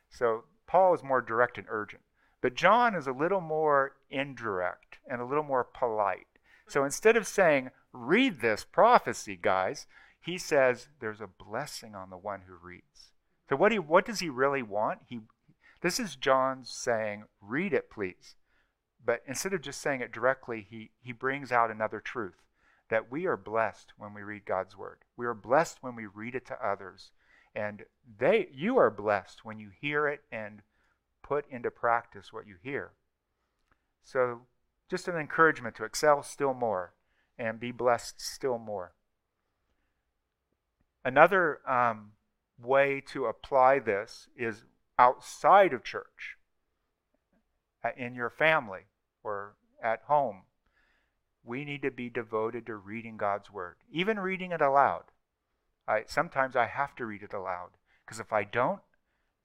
So 0.09 0.45
Paul 0.69 0.95
is 0.95 1.03
more 1.03 1.21
direct 1.21 1.59
and 1.59 1.67
urgent. 1.69 2.03
But 2.41 2.55
John 2.55 2.95
is 2.95 3.07
a 3.07 3.13
little 3.13 3.41
more 3.41 3.97
indirect 4.09 4.99
and 5.09 5.21
a 5.21 5.25
little 5.25 5.43
more 5.43 5.65
polite. 5.65 6.27
So 6.69 6.85
instead 6.85 7.17
of 7.17 7.27
saying, 7.27 7.71
read 7.93 8.41
this 8.41 8.65
prophecy, 8.65 9.37
guys, 9.41 9.87
he 10.21 10.39
says 10.39 10.89
there's 11.01 11.21
a 11.21 11.27
blessing 11.27 11.95
on 11.95 12.11
the 12.11 12.17
one 12.17 12.43
who 12.47 12.55
reads. 12.55 13.12
So 13.53 13.57
what, 13.57 13.71
he, 13.71 13.79
what 13.79 14.07
does 14.07 14.21
he 14.21 14.31
really 14.31 14.63
want? 14.63 15.01
He, 15.11 15.21
this 15.83 16.01
is 16.01 16.17
John 16.17 16.65
saying, 16.65 17.25
read 17.39 17.75
it, 17.75 17.91
please. 17.91 18.35
But 19.05 19.21
instead 19.27 19.53
of 19.53 19.61
just 19.61 19.83
saying 19.83 20.01
it 20.01 20.11
directly, 20.11 20.67
he, 20.71 20.93
he 21.03 21.13
brings 21.13 21.53
out 21.53 21.71
another 21.71 22.01
truth 22.01 22.47
that 22.89 23.13
we 23.13 23.27
are 23.27 23.37
blessed 23.37 23.93
when 23.99 24.15
we 24.15 24.23
read 24.23 24.47
God's 24.47 24.75
word. 24.75 25.01
We 25.19 25.27
are 25.27 25.35
blessed 25.35 25.83
when 25.83 25.95
we 25.95 26.07
read 26.07 26.35
it 26.35 26.47
to 26.47 26.67
others. 26.67 27.11
And 27.55 27.83
they 28.19 28.49
you 28.51 28.79
are 28.79 28.91
blessed 28.91 29.45
when 29.45 29.59
you 29.59 29.69
hear 29.79 30.09
it 30.09 30.23
and 30.33 30.63
put 31.23 31.45
into 31.51 31.71
practice 31.71 32.33
what 32.33 32.47
you 32.47 32.55
hear. 32.63 32.93
So, 34.03 34.47
just 34.89 35.09
an 35.09 35.17
encouragement 35.19 35.77
to 35.77 35.85
excel 35.85 36.23
still 36.23 36.55
more 36.55 36.95
and 37.39 37.61
be 37.61 37.71
blessed 37.71 38.19
still 38.19 38.57
more. 38.57 38.95
Another 41.05 41.61
um, 41.71 42.13
way 42.61 43.01
to 43.09 43.27
apply 43.27 43.79
this 43.79 44.29
is 44.37 44.65
outside 44.99 45.73
of 45.73 45.85
church, 45.85 46.37
in 47.97 48.15
your 48.15 48.31
family 48.31 48.83
or 49.23 49.55
at 49.83 50.03
home. 50.07 50.43
We 51.45 51.65
need 51.65 51.83
to 51.83 51.91
be 51.91 52.09
devoted 52.09 52.67
to 52.67 52.77
reading 52.77 53.17
God's 53.17 53.51
Word, 53.51 53.77
even 53.91 54.21
reading 54.21 54.53
it 54.53 54.61
aloud. 54.61 55.05
I, 55.89 56.05
sometimes 56.07 56.55
I 56.55 56.67
have 56.67 56.95
to 56.97 57.07
read 57.07 57.23
it 57.23 57.33
aloud 57.33 57.71
because 58.05 58.21
if 58.21 58.33
I 58.33 58.45
don't, 58.45 58.81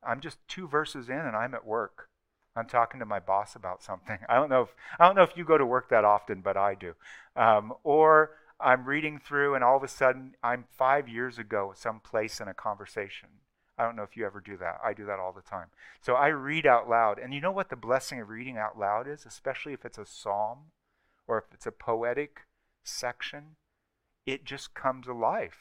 I'm 0.04 0.22
just 0.22 0.38
two 0.48 0.68
verses 0.68 1.10
in 1.10 1.18
and 1.18 1.36
I'm 1.36 1.56
at 1.56 1.66
work. 1.66 2.10
I'm 2.56 2.68
talking 2.68 3.00
to 3.00 3.06
my 3.06 3.20
boss 3.20 3.56
about 3.56 3.82
something. 3.84 4.20
I 4.30 4.36
don't 4.36 4.50
know 4.50 4.62
if 4.64 4.70
I 5.00 5.08
don't 5.08 5.16
know 5.16 5.24
if 5.24 5.36
you 5.36 5.44
go 5.44 5.58
to 5.58 5.66
work 5.66 5.90
that 5.90 6.06
often, 6.06 6.42
but 6.42 6.56
I 6.56 6.76
do. 6.76 6.94
Um, 7.36 7.74
or 7.84 8.32
I'm 8.60 8.86
reading 8.86 9.20
through, 9.20 9.56
and 9.56 9.64
all 9.64 9.78
of 9.78 9.84
a 9.84 9.88
sudden 9.88 10.36
I'm 10.44 10.66
five 10.70 11.08
years 11.08 11.38
ago 11.38 11.74
someplace 11.76 12.40
in 12.40 12.48
a 12.48 12.54
conversation. 12.54 13.30
I 13.78 13.84
don't 13.84 13.96
know 13.96 14.04
if 14.04 14.18
you 14.18 14.26
ever 14.26 14.42
do 14.42 14.58
that. 14.58 14.80
I 14.84 14.94
do 14.94 15.06
that 15.06 15.20
all 15.20 15.34
the 15.34 15.42
time. 15.42 15.68
So 16.02 16.16
I 16.16 16.28
read 16.28 16.66
out 16.66 16.90
loud, 16.90 17.20
and 17.20 17.34
you 17.34 17.42
know 17.42 17.52
what 17.52 17.70
the 17.70 17.76
blessing 17.76 18.20
of 18.20 18.30
reading 18.30 18.58
out 18.58 18.80
loud 18.80 19.08
is, 19.08 19.26
especially 19.26 19.74
if 19.74 19.86
it's 19.86 20.00
a 20.00 20.06
psalm 20.06 20.72
or 21.28 21.38
if 21.38 21.46
it's 21.54 21.68
a 21.68 21.72
poetic 21.72 22.42
section. 22.84 23.58
It 24.26 24.44
just 24.44 24.74
comes 24.74 25.08
alive 25.08 25.56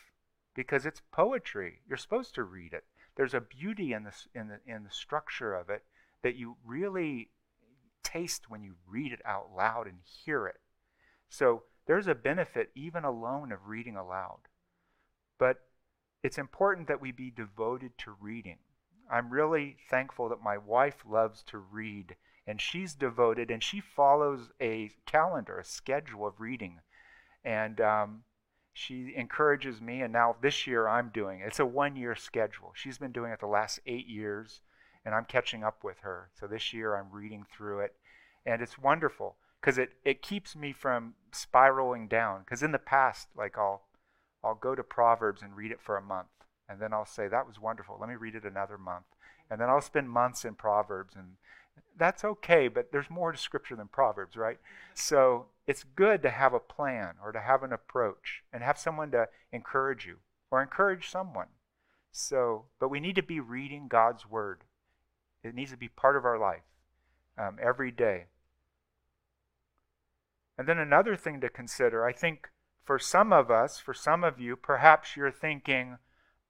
because 0.55 0.87
it's 0.87 1.03
poetry. 1.13 1.81
You're 1.87 1.99
supposed 1.99 2.35
to 2.35 2.43
read 2.43 2.73
it 2.73 2.85
there's 3.17 3.35
a 3.35 3.41
beauty 3.41 3.93
in, 3.93 4.05
this, 4.05 4.29
in, 4.35 4.49
the, 4.49 4.61
in 4.67 4.85
the 4.85 4.91
structure 4.91 5.55
of 5.55 5.71
it 5.71 5.83
that 6.23 6.37
you 6.37 6.57
really 6.65 7.31
taste 8.03 8.49
when 8.49 8.63
you 8.63 8.75
read 8.87 9.13
it 9.13 9.21
out 9.25 9.51
loud 9.57 9.87
and 9.87 9.99
hear 10.05 10.47
it. 10.47 10.61
So 11.29 11.65
there's 11.87 12.07
a 12.07 12.15
benefit 12.15 12.71
even 12.75 13.05
alone 13.05 13.53
of 13.53 13.69
reading 13.69 13.97
aloud. 13.97 14.41
But 15.39 15.59
it's 16.23 16.39
important 16.39 16.89
that 16.89 17.01
we 17.01 17.13
be 17.13 17.31
devoted 17.31 17.97
to 17.99 18.17
reading. 18.21 18.59
I'm 19.11 19.31
really 19.31 19.77
thankful 19.89 20.29
that 20.31 20.43
my 20.43 20.59
wife 20.59 21.05
loves 21.09 21.43
to 21.45 21.59
read 21.59 22.17
and 22.47 22.61
she's 22.61 22.95
devoted 22.95 23.51
and 23.51 23.63
she 23.63 23.81
follows 23.81 24.51
a 24.61 24.91
calendar, 25.05 25.59
a 25.59 25.65
schedule 25.65 26.27
of 26.27 26.41
reading. 26.41 26.81
And 27.45 27.81
um, 27.81 28.23
she 28.73 29.15
encourages 29.17 29.81
me, 29.81 30.03
and 30.03 30.13
now 30.13 30.37
this 30.43 30.67
year 30.67 30.89
I'm 30.89 31.11
doing 31.15 31.41
it. 31.41 31.47
It's 31.47 31.61
a 31.61 31.67
one 31.67 31.97
year 31.97 32.15
schedule. 32.15 32.73
She's 32.75 32.99
been 32.99 33.13
doing 33.13 33.33
it 33.33 33.41
the 33.41 33.47
last 33.47 33.81
eight 33.87 34.07
years, 34.07 34.61
and 35.05 35.15
I'm 35.15 35.25
catching 35.25 35.65
up 35.65 35.83
with 35.83 36.01
her. 36.01 36.31
So 36.35 36.47
this 36.47 36.75
year 36.75 36.97
I'm 36.97 37.11
reading 37.11 37.45
through 37.57 37.81
it, 37.81 37.95
and 38.45 38.61
it's 38.61 38.79
wonderful 38.79 39.37
because 39.67 39.79
it, 39.79 39.95
it 40.05 40.23
keeps 40.23 40.55
me 40.55 40.73
from 40.73 41.15
spiraling 41.33 42.07
down. 42.07 42.43
Because 42.45 42.63
in 42.63 42.71
the 42.71 42.79
past, 42.79 43.27
like 43.37 43.59
I'll, 43.59 43.83
I'll 44.45 44.55
go 44.55 44.77
to 44.77 44.85
Proverbs 44.85 45.43
and 45.43 45.57
read 45.57 45.73
it 45.73 45.81
for 45.81 45.97
a 45.97 46.03
month, 46.03 46.29
and 46.69 46.81
then 46.81 46.93
I'll 46.93 47.05
say, 47.05 47.27
That 47.27 47.49
was 47.49 47.61
wonderful. 47.61 47.97
Let 47.99 48.09
me 48.09 48.15
read 48.15 48.37
it 48.37 48.45
another 48.45 48.79
month. 48.79 49.07
And 49.51 49.61
then 49.61 49.69
I'll 49.69 49.81
spend 49.81 50.09
months 50.09 50.45
in 50.45 50.55
Proverbs, 50.55 51.17
and 51.17 51.33
that's 51.99 52.25
okay, 52.25 52.69
but 52.69 52.93
there's 52.93 53.11
more 53.11 53.33
to 53.33 53.39
Scripture 53.39 53.75
than 53.75 53.89
Proverbs, 53.89 54.37
right? 54.37 54.59
So 54.95 55.47
it's 55.67 55.83
good 55.83 56.23
to 56.23 56.31
have 56.31 56.55
a 56.55 56.61
plan 56.61 57.15
or 57.21 57.33
to 57.33 57.41
have 57.41 57.65
an 57.65 57.73
approach 57.73 58.45
and 58.53 58.63
have 58.63 58.79
someone 58.79 59.11
to 59.11 59.29
encourage 59.53 60.07
you 60.07 60.19
or 60.49 60.63
encourage 60.63 61.11
someone. 61.11 61.49
So, 62.13 62.67
but 62.79 62.89
we 62.89 63.01
need 63.01 63.17
to 63.17 63.23
be 63.23 63.41
reading 63.41 63.89
God's 63.89 64.31
Word. 64.31 64.63
It 65.43 65.57
needs 65.57 65.73
to 65.73 65.77
be 65.77 65.89
part 65.89 66.17
of 66.17 66.25
our 66.25 66.39
life 66.39 66.63
um, 67.37 67.57
every 67.61 67.91
day. 67.91 68.27
And 70.59 70.69
then 70.69 70.79
another 70.79 71.17
thing 71.17 71.41
to 71.41 71.49
consider, 71.49 72.05
I 72.05 72.13
think 72.13 72.49
for 72.85 72.99
some 72.99 73.33
of 73.33 73.51
us, 73.51 73.79
for 73.79 73.93
some 73.93 74.25
of 74.25 74.41
you, 74.41 74.57
perhaps 74.57 75.17
you're 75.17 75.31
thinking, 75.31 75.99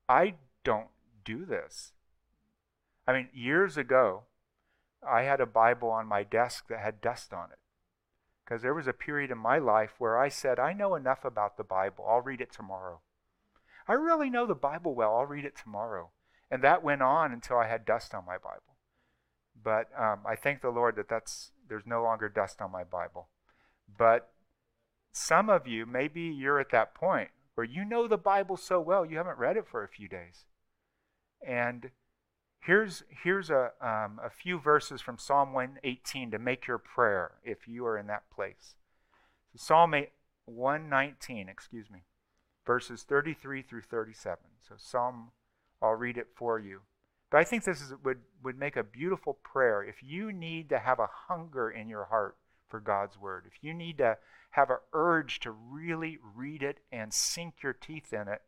I 0.09 0.35
don't 0.65 0.89
do 1.25 1.45
this. 1.45 1.93
I 3.07 3.13
mean, 3.13 3.29
years 3.33 3.77
ago, 3.77 4.25
I 5.07 5.23
had 5.23 5.41
a 5.41 5.47
Bible 5.47 5.91
on 5.91 6.07
my 6.07 6.23
desk 6.23 6.67
that 6.69 6.81
had 6.81 7.01
dust 7.01 7.33
on 7.33 7.51
it. 7.53 7.59
Because 8.45 8.63
there 8.63 8.75
was 8.75 8.87
a 8.87 8.93
period 8.93 9.31
in 9.31 9.39
my 9.39 9.59
life 9.59 9.95
where 9.99 10.17
I 10.19 10.29
said, 10.29 10.61
I 10.61 10.73
know 10.73 10.95
enough 10.95 11.25
about 11.25 11.57
the 11.57 11.65
Bible. 11.65 12.05
I'll 12.09 12.21
read 12.21 12.41
it 12.41 12.53
tomorrow. 12.53 13.01
I 13.89 13.95
really 13.95 14.31
know 14.31 14.47
the 14.47 14.55
Bible 14.55 14.95
well. 14.95 15.17
I'll 15.17 15.27
read 15.27 15.45
it 15.45 15.57
tomorrow. 15.57 16.11
And 16.51 16.63
that 16.63 16.85
went 16.85 17.03
on 17.03 17.33
until 17.33 17.59
I 17.59 17.67
had 17.67 17.85
dust 17.85 18.15
on 18.15 18.25
my 18.25 18.39
Bible. 18.39 18.77
But 19.61 19.89
um, 19.99 20.21
I 20.25 20.37
thank 20.37 20.61
the 20.61 20.71
Lord 20.71 20.95
that 20.97 21.09
that's, 21.09 21.51
there's 21.69 21.87
no 21.87 22.03
longer 22.03 22.29
dust 22.29 22.61
on 22.61 22.71
my 22.71 22.85
Bible. 22.85 23.29
But 23.99 24.31
some 25.13 25.49
of 25.49 25.67
you, 25.67 25.87
maybe 25.87 26.23
you're 26.23 26.61
at 26.61 26.71
that 26.71 26.95
point 26.95 27.31
where 27.55 27.67
you 27.67 27.85
know 27.85 28.07
the 28.07 28.19
Bible 28.19 28.57
so 28.57 28.81
well, 28.81 29.07
you 29.07 29.17
haven't 29.17 29.39
read 29.39 29.57
it 29.57 29.67
for 29.67 29.83
a 29.83 29.89
few 29.89 30.09
days. 30.09 30.45
And 31.47 31.91
Here's, 32.67 33.05
here's 33.23 33.49
a, 33.49 33.71
um, 33.81 34.19
a 34.21 34.29
few 34.29 34.59
verses 34.59 35.01
from 35.01 35.19
Psalm 35.19 35.53
118 35.53 36.33
to 36.33 36.39
make 36.41 36.67
your 36.67 36.79
prayer 36.79 37.35
if 37.45 37.69
you 37.69 37.87
are 37.87 37.97
in 37.97 38.09
that 38.09 38.29
place. 38.29 38.75
Psalm 39.57 39.95
119, 40.47 41.49
excuse 41.49 41.89
me, 41.89 42.01
verses 42.67 43.05
33 43.05 43.63
through 43.63 43.83
37. 43.83 44.39
So, 44.69 44.75
Psalm, 44.77 45.31
I'll 45.81 45.93
read 45.93 46.19
it 46.19 46.27
for 46.35 46.59
you. 46.59 46.81
But 47.31 47.39
I 47.39 47.45
think 47.45 47.63
this 47.63 47.81
is, 47.81 47.93
would, 48.03 48.23
would 48.43 48.59
make 48.59 48.75
a 48.75 48.83
beautiful 48.83 49.39
prayer. 49.45 49.85
If 49.85 50.03
you 50.03 50.33
need 50.33 50.69
to 50.71 50.81
have 50.81 50.99
a 50.99 51.09
hunger 51.29 51.71
in 51.71 51.89
your 51.89 52.07
heart 52.07 52.37
for 52.69 52.81
God's 52.81 53.19
Word, 53.19 53.45
if 53.47 53.63
you 53.63 53.75
need 53.75 53.99
to 53.99 54.19
have 54.51 54.71
an 54.71 54.79
urge 54.93 55.41
to 55.41 55.51
really 55.51 56.19
read 56.35 56.63
it 56.63 56.79
and 56.91 57.13
sink 57.13 57.63
your 57.63 57.73
teeth 57.73 58.13
in 58.13 58.29
it, 58.29 58.43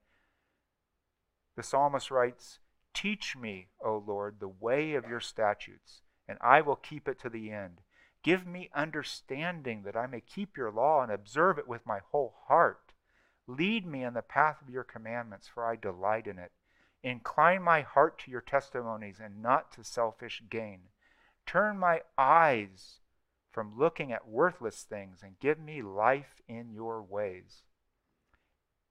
the 1.56 1.62
psalmist 1.62 2.10
writes, 2.10 2.60
Teach 2.94 3.36
me, 3.36 3.68
O 3.84 4.02
Lord, 4.04 4.40
the 4.40 4.48
way 4.48 4.94
of 4.94 5.08
your 5.08 5.20
statutes, 5.20 6.02
and 6.26 6.38
I 6.40 6.60
will 6.60 6.76
keep 6.76 7.08
it 7.08 7.18
to 7.20 7.28
the 7.28 7.50
end. 7.50 7.80
Give 8.22 8.46
me 8.46 8.70
understanding 8.74 9.82
that 9.82 9.96
I 9.96 10.06
may 10.06 10.20
keep 10.20 10.56
your 10.56 10.70
law 10.70 11.02
and 11.02 11.12
observe 11.12 11.58
it 11.58 11.68
with 11.68 11.86
my 11.86 12.00
whole 12.10 12.34
heart. 12.46 12.92
Lead 13.46 13.86
me 13.86 14.02
in 14.02 14.14
the 14.14 14.22
path 14.22 14.60
of 14.60 14.68
your 14.68 14.84
commandments, 14.84 15.48
for 15.48 15.64
I 15.64 15.76
delight 15.76 16.26
in 16.26 16.38
it. 16.38 16.52
Incline 17.02 17.62
my 17.62 17.82
heart 17.82 18.18
to 18.20 18.30
your 18.30 18.40
testimonies 18.40 19.20
and 19.22 19.40
not 19.40 19.72
to 19.72 19.84
selfish 19.84 20.42
gain. 20.50 20.80
Turn 21.46 21.78
my 21.78 22.02
eyes 22.18 23.00
from 23.50 23.78
looking 23.78 24.12
at 24.12 24.28
worthless 24.28 24.82
things 24.82 25.18
and 25.22 25.38
give 25.40 25.58
me 25.58 25.82
life 25.82 26.42
in 26.48 26.72
your 26.72 27.02
ways. 27.02 27.62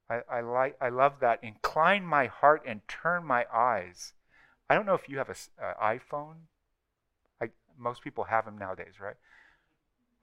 I, 0.09 0.21
I, 0.31 0.41
like, 0.41 0.77
I 0.81 0.89
love 0.89 1.13
that. 1.21 1.43
Incline 1.43 2.05
my 2.05 2.27
heart 2.27 2.63
and 2.65 2.87
turn 2.87 3.25
my 3.25 3.45
eyes. 3.53 4.13
I 4.69 4.75
don't 4.75 4.85
know 4.85 4.95
if 4.95 5.07
you 5.07 5.17
have 5.17 5.29
an 5.29 5.35
iPhone. 5.81 6.35
I, 7.41 7.49
most 7.77 8.01
people 8.01 8.25
have 8.25 8.45
them 8.45 8.57
nowadays, 8.57 8.99
right? 9.01 9.15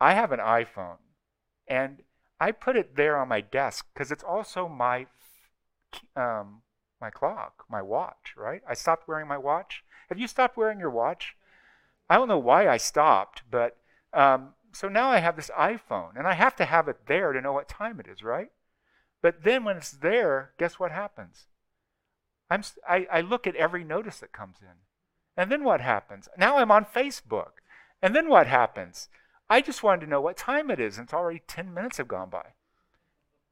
I 0.01 0.15
have 0.15 0.33
an 0.33 0.41
iPhone, 0.41 0.99
and 1.69 2.03
I 2.41 2.53
put 2.53 2.77
it 2.77 2.97
there 2.97 3.17
on 3.17 3.29
my 3.29 3.41
desk 3.41 3.87
because 3.95 4.11
it's 4.11 4.25
also 4.25 4.69
my 4.69 5.07
um, 6.17 6.63
my 7.01 7.11
clock, 7.11 7.65
my 7.71 7.81
watch, 7.81 8.35
right? 8.37 8.63
I 8.69 8.75
stopped 8.75 9.07
wearing 9.07 9.29
my 9.29 9.39
watch. 9.39 9.85
Have 10.09 10.19
you 10.19 10.27
stopped 10.27 10.57
wearing 10.57 10.81
your 10.81 10.91
watch? 10.91 11.37
I 12.11 12.17
don't 12.17 12.29
know 12.29 12.39
why 12.39 12.69
I 12.69 12.77
stopped, 12.77 13.43
but 13.51 13.77
um, 14.15 14.55
so 14.73 14.89
now 14.89 15.11
I 15.11 15.19
have 15.19 15.37
this 15.37 15.51
iPhone, 15.59 16.17
and 16.17 16.27
I 16.27 16.35
have 16.35 16.57
to 16.57 16.65
have 16.65 16.89
it 16.89 17.07
there 17.07 17.33
to 17.33 17.41
know 17.41 17.53
what 17.53 17.69
time 17.69 18.01
it 18.01 18.07
is, 18.07 18.23
right? 18.23 18.51
But 19.23 19.45
then 19.45 19.65
when 19.65 19.77
it's 19.77 19.91
there, 19.91 20.53
guess 20.59 20.79
what 20.79 20.91
happens? 20.91 21.47
I'm, 22.51 22.63
I, 22.89 23.07
I 23.11 23.21
look 23.21 23.47
at 23.47 23.57
every 23.57 23.85
notice 23.85 24.19
that 24.19 24.33
comes 24.33 24.57
in. 24.61 24.77
And 25.37 25.51
then 25.51 25.65
what 25.65 25.81
happens? 25.81 26.29
Now 26.37 26.59
I'm 26.59 26.71
on 26.71 26.85
Facebook. 26.85 27.53
And 28.03 28.15
then 28.15 28.29
what 28.29 28.47
happens? 28.47 29.09
I 29.49 29.61
just 29.61 29.83
wanted 29.83 30.03
to 30.03 30.11
know 30.11 30.21
what 30.21 30.37
time 30.37 30.71
it 30.71 30.81
is, 30.81 30.99
and 30.99 31.07
it's 31.07 31.15
already 31.15 31.43
10 31.47 31.73
minutes 31.73 31.99
have 31.99 32.09
gone 32.09 32.31
by. 32.31 32.55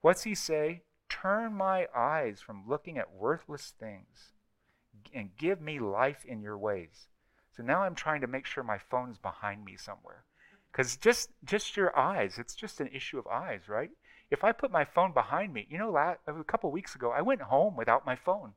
What's 0.01 0.25
he 0.25 0.35
say? 0.35 0.83
Turn 1.09 1.55
my 1.55 1.87
eyes 1.95 2.41
from 2.41 2.65
looking 2.69 2.99
at 2.99 3.15
worthless 3.15 3.73
things 3.79 4.33
and 5.15 5.37
give 5.37 5.61
me 5.61 5.79
life 5.79 6.25
in 6.25 6.41
your 6.41 6.57
ways. 6.57 7.09
So 7.57 7.63
now 7.63 7.83
I'm 7.83 7.95
trying 7.95 8.21
to 8.23 8.27
make 8.27 8.47
sure 8.47 8.65
my 8.65 8.79
phone's 8.79 9.19
behind 9.19 9.65
me 9.65 9.77
somewhere. 9.77 10.25
Because 10.73 10.97
just, 10.97 11.31
just 11.45 11.77
your 11.77 11.97
eyes, 11.97 12.39
it's 12.39 12.55
just 12.55 12.81
an 12.81 12.89
issue 12.89 13.19
of 13.19 13.27
eyes, 13.27 13.69
right? 13.69 13.91
If 14.31 14.43
I 14.43 14.53
put 14.53 14.71
my 14.71 14.87
phone 14.87 15.13
behind 15.13 15.53
me, 15.53 15.67
you 15.69 15.77
know, 15.77 15.95
a 15.95 16.45
couple 16.45 16.71
weeks 16.73 16.95
ago, 16.95 17.11
I 17.11 17.21
went 17.21 17.43
home 17.43 17.77
without 17.77 18.07
my 18.07 18.17
phone. 18.17 18.55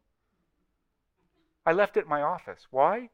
I 1.66 1.74
left 1.74 1.98
it 1.98 2.04
in 2.04 2.10
my 2.10 2.22
office. 2.22 2.68
Why? 2.72 3.10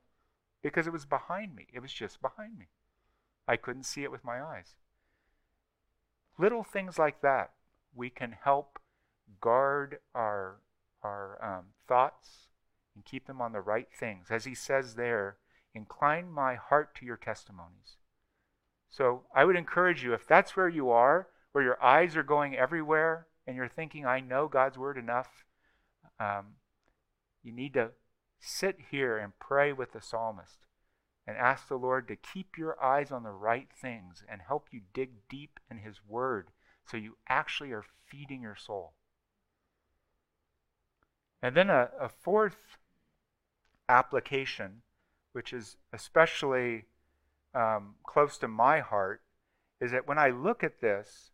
Because 0.61 0.85
it 0.85 0.93
was 0.93 1.05
behind 1.05 1.55
me. 1.55 1.65
It 1.73 1.79
was 1.79 1.91
just 1.91 2.21
behind 2.21 2.59
me. 2.59 2.67
I 3.47 3.57
couldn't 3.57 3.85
see 3.85 4.03
it 4.03 4.11
with 4.11 4.23
my 4.23 4.43
eyes. 4.43 4.75
Little 6.37 6.63
things 6.63 6.99
like 6.99 7.21
that, 7.21 7.51
we 7.95 8.11
can 8.11 8.35
help 8.43 8.79
guard 9.39 9.97
our, 10.13 10.57
our 11.01 11.43
um, 11.43 11.65
thoughts 11.87 12.49
and 12.93 13.03
keep 13.03 13.25
them 13.25 13.41
on 13.41 13.53
the 13.53 13.61
right 13.61 13.87
things. 13.91 14.27
As 14.29 14.45
he 14.45 14.53
says 14.53 14.93
there, 14.93 15.37
incline 15.73 16.31
my 16.31 16.55
heart 16.55 16.93
to 16.95 17.05
your 17.05 17.17
testimonies. 17.17 17.97
So 18.91 19.23
I 19.33 19.45
would 19.45 19.55
encourage 19.55 20.03
you, 20.03 20.13
if 20.13 20.27
that's 20.27 20.55
where 20.55 20.69
you 20.69 20.89
are, 20.89 21.27
where 21.53 21.63
your 21.63 21.81
eyes 21.81 22.15
are 22.17 22.23
going 22.23 22.55
everywhere, 22.55 23.27
and 23.47 23.55
you're 23.55 23.69
thinking, 23.69 24.05
I 24.05 24.19
know 24.19 24.47
God's 24.47 24.77
word 24.77 24.97
enough, 24.97 25.45
um, 26.19 26.55
you 27.41 27.51
need 27.51 27.73
to 27.73 27.91
sit 28.39 28.77
here 28.91 29.17
and 29.17 29.39
pray 29.39 29.71
with 29.71 29.93
the 29.93 30.01
psalmist 30.01 30.65
and 31.25 31.37
ask 31.37 31.67
the 31.67 31.77
Lord 31.77 32.07
to 32.07 32.15
keep 32.15 32.57
your 32.57 32.81
eyes 32.83 33.11
on 33.11 33.23
the 33.23 33.31
right 33.31 33.69
things 33.73 34.23
and 34.29 34.41
help 34.45 34.67
you 34.71 34.81
dig 34.93 35.11
deep 35.29 35.59
in 35.69 35.77
His 35.77 36.01
Word 36.07 36.49
so 36.85 36.97
you 36.97 37.17
actually 37.29 37.71
are 37.71 37.85
feeding 38.05 38.41
your 38.41 38.55
soul. 38.55 38.93
And 41.41 41.55
then 41.55 41.69
a, 41.69 41.89
a 41.99 42.09
fourth 42.09 42.77
application, 43.87 44.81
which 45.31 45.53
is 45.53 45.77
especially 45.93 46.85
um, 47.53 47.95
close 48.05 48.37
to 48.39 48.47
my 48.47 48.79
heart, 48.79 49.21
is 49.79 49.91
that 49.91 50.07
when 50.07 50.17
I 50.17 50.29
look 50.29 50.63
at 50.63 50.81
this, 50.81 51.31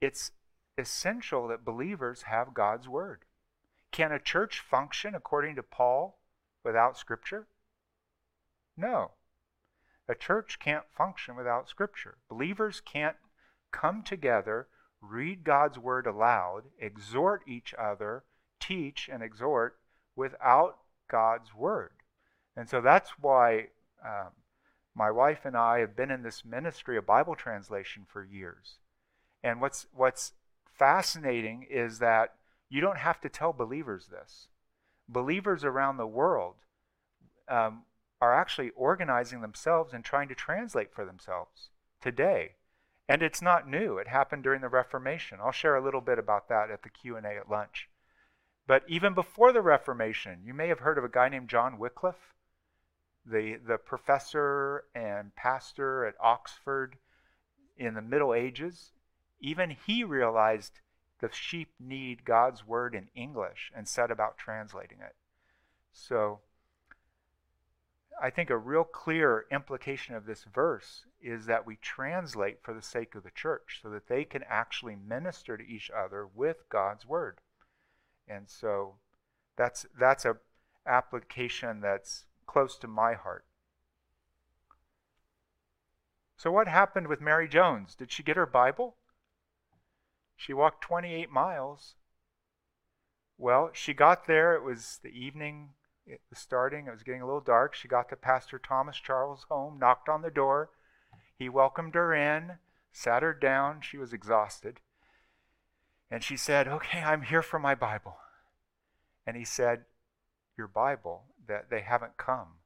it's 0.00 0.32
essential 0.76 1.48
that 1.48 1.64
believers 1.64 2.22
have 2.22 2.54
God's 2.54 2.88
Word. 2.88 3.24
Can 3.90 4.10
a 4.10 4.18
church 4.18 4.60
function 4.60 5.14
according 5.14 5.54
to 5.56 5.62
Paul 5.62 6.18
without 6.64 6.98
Scripture? 6.98 7.46
No. 8.76 9.12
A 10.08 10.14
church 10.14 10.58
can't 10.58 10.84
function 10.90 11.36
without 11.36 11.68
Scripture. 11.68 12.16
Believers 12.28 12.80
can't 12.80 13.16
come 13.70 14.02
together, 14.02 14.66
read 15.00 15.44
God's 15.44 15.78
Word 15.78 16.06
aloud, 16.06 16.64
exhort 16.78 17.42
each 17.46 17.74
other, 17.78 18.24
teach 18.58 19.08
and 19.12 19.22
exhort 19.22 19.78
without 20.16 20.78
God's 21.08 21.54
Word. 21.54 21.92
And 22.56 22.68
so 22.68 22.80
that's 22.80 23.10
why 23.20 23.68
um, 24.04 24.30
my 24.94 25.10
wife 25.10 25.44
and 25.44 25.56
I 25.56 25.78
have 25.78 25.96
been 25.96 26.10
in 26.10 26.22
this 26.22 26.44
ministry 26.44 26.96
of 26.96 27.06
Bible 27.06 27.34
translation 27.34 28.04
for 28.06 28.24
years. 28.24 28.78
And 29.42 29.60
what's, 29.60 29.86
what's 29.92 30.32
fascinating 30.72 31.66
is 31.68 31.98
that 31.98 32.34
you 32.68 32.80
don't 32.80 32.98
have 32.98 33.20
to 33.22 33.28
tell 33.28 33.52
believers 33.52 34.08
this. 34.10 34.48
Believers 35.08 35.64
around 35.64 35.96
the 35.96 36.06
world 36.06 36.56
um, 37.48 37.82
are 38.20 38.34
actually 38.34 38.70
organizing 38.70 39.40
themselves 39.40 39.92
and 39.92 40.04
trying 40.04 40.28
to 40.28 40.34
translate 40.34 40.94
for 40.94 41.04
themselves 41.04 41.70
today. 42.00 42.52
And 43.08 43.22
it's 43.22 43.42
not 43.42 43.68
new. 43.68 43.98
It 43.98 44.08
happened 44.08 44.42
during 44.42 44.60
the 44.60 44.68
Reformation. 44.68 45.38
I'll 45.42 45.52
share 45.52 45.76
a 45.76 45.84
little 45.84 46.00
bit 46.00 46.18
about 46.18 46.48
that 46.48 46.70
at 46.70 46.82
the 46.82 46.88
Q&A 46.88 47.36
at 47.36 47.50
lunch. 47.50 47.88
But 48.66 48.84
even 48.86 49.12
before 49.12 49.52
the 49.52 49.60
Reformation, 49.60 50.40
you 50.44 50.54
may 50.54 50.68
have 50.68 50.78
heard 50.80 50.98
of 50.98 51.04
a 51.04 51.08
guy 51.08 51.28
named 51.28 51.48
John 51.48 51.78
Wycliffe, 51.78 52.32
the, 53.24 53.56
the 53.66 53.78
professor 53.78 54.84
and 54.94 55.34
pastor 55.36 56.04
at 56.06 56.14
Oxford 56.20 56.96
in 57.76 57.94
the 57.94 58.02
Middle 58.02 58.34
Ages. 58.34 58.92
Even 59.40 59.70
he 59.70 60.04
realized 60.04 60.80
the 61.20 61.30
sheep 61.32 61.70
need 61.78 62.24
God's 62.24 62.66
word 62.66 62.94
in 62.94 63.08
English 63.14 63.70
and 63.74 63.88
set 63.88 64.10
about 64.10 64.38
translating 64.38 64.98
it. 65.00 65.14
So 65.92 66.40
I 68.20 68.30
think 68.30 68.50
a 68.50 68.56
real 68.56 68.84
clear 68.84 69.46
implication 69.50 70.14
of 70.14 70.26
this 70.26 70.44
verse 70.44 71.04
is 71.20 71.46
that 71.46 71.66
we 71.66 71.76
translate 71.76 72.62
for 72.62 72.74
the 72.74 72.82
sake 72.82 73.14
of 73.14 73.22
the 73.22 73.30
church 73.30 73.80
so 73.82 73.90
that 73.90 74.08
they 74.08 74.24
can 74.24 74.44
actually 74.48 74.96
minister 74.96 75.56
to 75.56 75.64
each 75.64 75.90
other 75.90 76.26
with 76.26 76.68
God's 76.68 77.06
word. 77.06 77.38
And 78.28 78.48
so 78.48 78.94
that's 79.56 79.86
that's 79.98 80.24
a 80.24 80.36
application 80.86 81.80
that's 81.80 82.24
close 82.46 82.76
to 82.78 82.86
my 82.86 83.14
heart. 83.14 83.44
So 86.36 86.50
what 86.50 86.68
happened 86.68 87.06
with 87.06 87.20
Mary 87.20 87.48
Jones? 87.48 87.94
Did 87.94 88.10
she 88.10 88.22
get 88.22 88.36
her 88.36 88.46
Bible? 88.46 88.96
She 90.36 90.52
walked 90.52 90.82
28 90.82 91.30
miles. 91.30 91.94
Well, 93.38 93.70
she 93.72 93.94
got 93.94 94.26
there. 94.26 94.54
It 94.54 94.62
was 94.62 94.98
the 95.02 95.10
evening 95.10 95.70
it 96.06 96.20
was 96.30 96.38
starting, 96.38 96.86
it 96.86 96.90
was 96.90 97.02
getting 97.02 97.22
a 97.22 97.26
little 97.26 97.40
dark. 97.40 97.74
She 97.74 97.88
got 97.88 98.08
to 98.08 98.16
Pastor 98.16 98.58
Thomas 98.58 98.96
Charles' 98.96 99.46
home, 99.48 99.78
knocked 99.78 100.08
on 100.08 100.22
the 100.22 100.30
door. 100.30 100.70
He 101.38 101.48
welcomed 101.48 101.94
her 101.94 102.14
in, 102.14 102.58
sat 102.92 103.22
her 103.22 103.34
down. 103.34 103.80
She 103.82 103.96
was 103.96 104.12
exhausted. 104.12 104.80
And 106.10 106.22
she 106.22 106.36
said, 106.36 106.68
Okay, 106.68 107.00
I'm 107.00 107.22
here 107.22 107.42
for 107.42 107.58
my 107.58 107.74
Bible. 107.74 108.16
And 109.26 109.36
he 109.36 109.44
said, 109.44 109.84
Your 110.58 110.68
Bible, 110.68 111.24
that 111.46 111.70
they 111.70 111.80
haven't 111.80 112.16
come. 112.16 112.58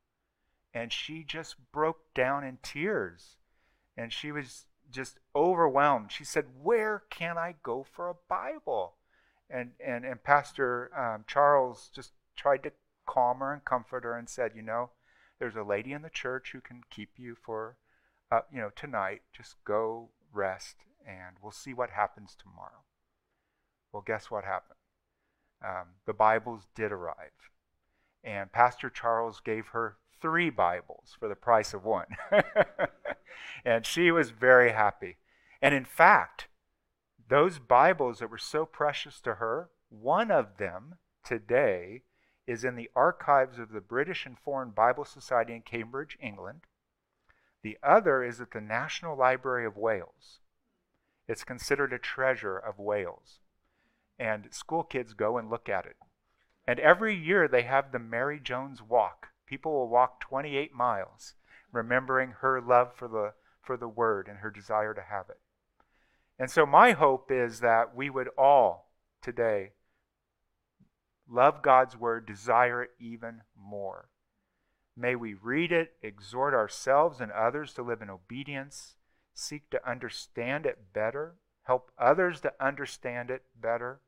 And 0.74 0.92
she 0.92 1.24
just 1.24 1.56
broke 1.72 2.14
down 2.14 2.44
in 2.44 2.58
tears. 2.62 3.36
And 3.96 4.12
she 4.12 4.30
was 4.30 4.66
just 4.90 5.18
overwhelmed. 5.34 6.12
She 6.12 6.24
said, 6.24 6.46
Where 6.62 7.04
can 7.10 7.38
I 7.38 7.54
go 7.62 7.84
for 7.90 8.08
a 8.08 8.14
Bible? 8.28 8.94
And, 9.48 9.70
and, 9.84 10.04
and 10.04 10.22
Pastor 10.22 10.90
um, 10.96 11.24
Charles 11.26 11.90
just 11.94 12.12
tried 12.36 12.62
to 12.64 12.72
calm 13.06 13.38
her 13.38 13.52
and 13.52 13.64
comfort 13.64 14.04
her 14.04 14.16
and 14.16 14.28
said, 14.28 14.52
You 14.54 14.62
know, 14.62 14.90
there's 15.38 15.56
a 15.56 15.62
lady 15.62 15.92
in 15.92 16.02
the 16.02 16.10
church 16.10 16.50
who 16.52 16.60
can 16.60 16.82
keep 16.90 17.10
you 17.16 17.36
for, 17.40 17.76
uh, 18.30 18.40
you 18.52 18.60
know, 18.60 18.70
tonight. 18.74 19.22
Just 19.32 19.56
go 19.64 20.10
rest 20.32 20.76
and 21.06 21.36
we'll 21.42 21.52
see 21.52 21.72
what 21.72 21.90
happens 21.90 22.36
tomorrow. 22.36 22.84
Well, 23.92 24.02
guess 24.06 24.30
what 24.30 24.44
happened? 24.44 24.78
Um, 25.64 25.94
the 26.04 26.12
Bibles 26.12 26.66
did 26.74 26.92
arrive. 26.92 27.30
And 28.24 28.52
Pastor 28.52 28.90
Charles 28.90 29.40
gave 29.40 29.68
her 29.68 29.96
three 30.20 30.50
Bibles 30.50 31.16
for 31.18 31.28
the 31.28 31.36
price 31.36 31.74
of 31.74 31.84
one. 31.84 32.06
and 33.64 33.86
she 33.86 34.10
was 34.10 34.30
very 34.30 34.72
happy. 34.72 35.18
And 35.62 35.74
in 35.74 35.84
fact, 35.84 36.48
those 37.28 37.58
Bibles 37.58 38.18
that 38.18 38.30
were 38.30 38.38
so 38.38 38.64
precious 38.64 39.20
to 39.20 39.34
her, 39.34 39.70
one 39.88 40.30
of 40.30 40.58
them 40.58 40.96
today 41.24 42.02
is 42.46 42.64
in 42.64 42.76
the 42.76 42.90
archives 42.94 43.58
of 43.58 43.70
the 43.72 43.80
British 43.80 44.24
and 44.26 44.38
Foreign 44.38 44.70
Bible 44.70 45.04
Society 45.04 45.54
in 45.54 45.62
Cambridge, 45.62 46.16
England. 46.20 46.62
The 47.62 47.78
other 47.82 48.22
is 48.22 48.40
at 48.40 48.52
the 48.52 48.60
National 48.60 49.16
Library 49.16 49.66
of 49.66 49.76
Wales. 49.76 50.40
It's 51.26 51.42
considered 51.42 51.92
a 51.92 51.98
treasure 51.98 52.56
of 52.56 52.78
Wales. 52.78 53.40
And 54.18 54.46
school 54.54 54.84
kids 54.84 55.14
go 55.14 55.36
and 55.36 55.50
look 55.50 55.68
at 55.68 55.84
it. 55.84 55.96
And 56.66 56.80
every 56.80 57.14
year 57.14 57.46
they 57.46 57.62
have 57.62 57.92
the 57.92 57.98
Mary 57.98 58.40
Jones 58.40 58.82
Walk. 58.82 59.28
People 59.46 59.72
will 59.72 59.88
walk 59.88 60.20
28 60.20 60.74
miles, 60.74 61.34
remembering 61.70 62.32
her 62.40 62.60
love 62.60 62.92
for 62.94 63.06
the, 63.06 63.34
for 63.62 63.76
the 63.76 63.88
Word 63.88 64.26
and 64.28 64.38
her 64.38 64.50
desire 64.50 64.92
to 64.92 65.02
have 65.02 65.30
it. 65.30 65.38
And 66.38 66.50
so, 66.50 66.66
my 66.66 66.92
hope 66.92 67.30
is 67.30 67.60
that 67.60 67.94
we 67.94 68.10
would 68.10 68.28
all 68.36 68.90
today 69.22 69.70
love 71.28 71.62
God's 71.62 71.96
Word, 71.96 72.26
desire 72.26 72.82
it 72.82 72.90
even 72.98 73.42
more. 73.56 74.08
May 74.96 75.14
we 75.14 75.34
read 75.34 75.72
it, 75.72 75.92
exhort 76.02 76.54
ourselves 76.54 77.20
and 77.20 77.30
others 77.30 77.74
to 77.74 77.82
live 77.82 78.02
in 78.02 78.10
obedience, 78.10 78.96
seek 79.34 79.70
to 79.70 79.88
understand 79.88 80.66
it 80.66 80.92
better, 80.92 81.36
help 81.64 81.90
others 81.98 82.40
to 82.40 82.52
understand 82.60 83.30
it 83.30 83.42
better, 83.60 84.00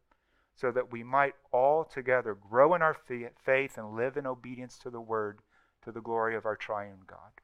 so 0.61 0.73
that 0.73 0.91
we 0.91 1.05
might 1.05 1.35
all 1.53 1.85
together 1.85 2.35
grow 2.35 2.75
in 2.75 2.83
our 2.83 2.97
faith 3.05 3.79
and 3.79 3.95
live 3.95 4.17
in 4.17 4.27
obedience 4.27 4.77
to 4.79 4.91
the 4.91 5.01
word 5.01 5.41
to 5.85 5.93
the 5.93 6.01
glory 6.01 6.35
of 6.35 6.47
our 6.47 6.57
triune 6.57 7.03
God. 7.07 7.41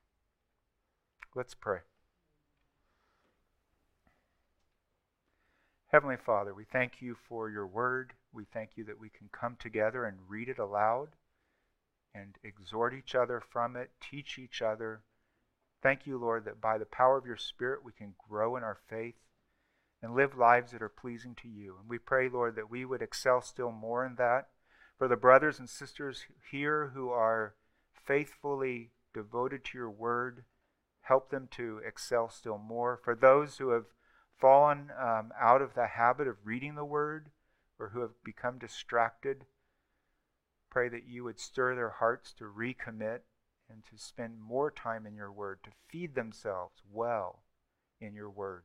Let's 1.35 1.55
pray. 1.55 1.79
Heavenly 5.89 6.17
Father, 6.17 6.53
we 6.53 6.65
thank 6.65 7.01
you 7.01 7.17
for 7.29 7.49
your 7.49 7.69
word. 7.69 8.15
We 8.33 8.47
thank 8.53 8.71
you 8.75 8.83
that 8.85 8.99
we 8.99 9.11
can 9.11 9.29
come 9.31 9.57
together 9.61 10.05
and 10.05 10.19
read 10.29 10.49
it 10.49 10.59
aloud 10.59 11.11
and 12.17 12.37
exhort 12.43 12.95
each 12.95 13.15
other 13.15 13.41
from 13.41 13.77
it, 13.77 13.91
teach 14.01 14.39
each 14.39 14.61
other. 14.61 15.03
Thank 15.83 16.05
you, 16.05 16.19
Lord, 16.19 16.47
that 16.47 16.61
by 16.61 16.79
the 16.79 16.85
power 16.87 17.17
of 17.17 17.27
your 17.27 17.37
Spirit 17.37 17.85
we 17.85 17.93
can 17.93 18.15
grow 18.29 18.57
in 18.57 18.65
our 18.65 18.79
faith 18.89 19.15
and 20.05 20.15
live 20.15 20.37
lives 20.37 20.73
that 20.73 20.83
are 20.83 20.91
pleasing 20.91 21.35
to 21.35 21.49
you. 21.49 21.77
And 21.81 21.89
we 21.89 21.97
pray, 21.97 22.29
Lord, 22.29 22.57
that 22.57 22.71
we 22.71 22.85
would 22.85 23.01
excel 23.01 23.41
still 23.41 23.73
more 23.73 24.05
in 24.05 24.17
that. 24.17 24.49
For 24.99 25.09
the 25.09 25.17
brothers 25.17 25.59
and 25.59 25.69
sisters 25.69 26.27
here 26.51 26.93
who 26.95 27.09
are 27.09 27.55
faithfully 27.95 28.91
devoted 29.15 29.65
to 29.65 29.79
your 29.79 29.91
word, 29.91 30.45
help 31.01 31.31
them 31.31 31.49
to 31.53 31.81
excel 31.87 32.29
still 32.29 32.59
more. 32.59 33.01
For 33.03 33.15
those 33.15 33.57
who 33.57 33.71
have 33.71 33.87
fallen 34.39 34.91
um, 35.01 35.33
out 35.41 35.63
of 35.63 35.73
the 35.73 35.87
habit 35.87 36.29
of 36.29 36.37
reading 36.45 36.75
the 36.75 36.85
word 36.85 37.31
or 37.79 37.89
who 37.89 38.03
have 38.03 38.23
become 38.23 38.59
distracted, 38.59 39.47
pray 40.71 40.91
that 40.91 41.09
you 41.09 41.25
would 41.25 41.41
stir 41.41 41.75
their 41.75 41.95
hearts 41.99 42.35
to 42.35 42.45
recommit 42.45 43.21
and 43.71 43.83
to 43.91 43.97
spend 43.97 44.39
more 44.39 44.71
time 44.71 45.07
in 45.07 45.15
your 45.15 45.33
word, 45.33 45.61
to 45.65 45.71
feed 45.89 46.15
themselves 46.15 46.83
well 46.93 47.43
in 48.03 48.13
your 48.13 48.29
word. 48.29 48.65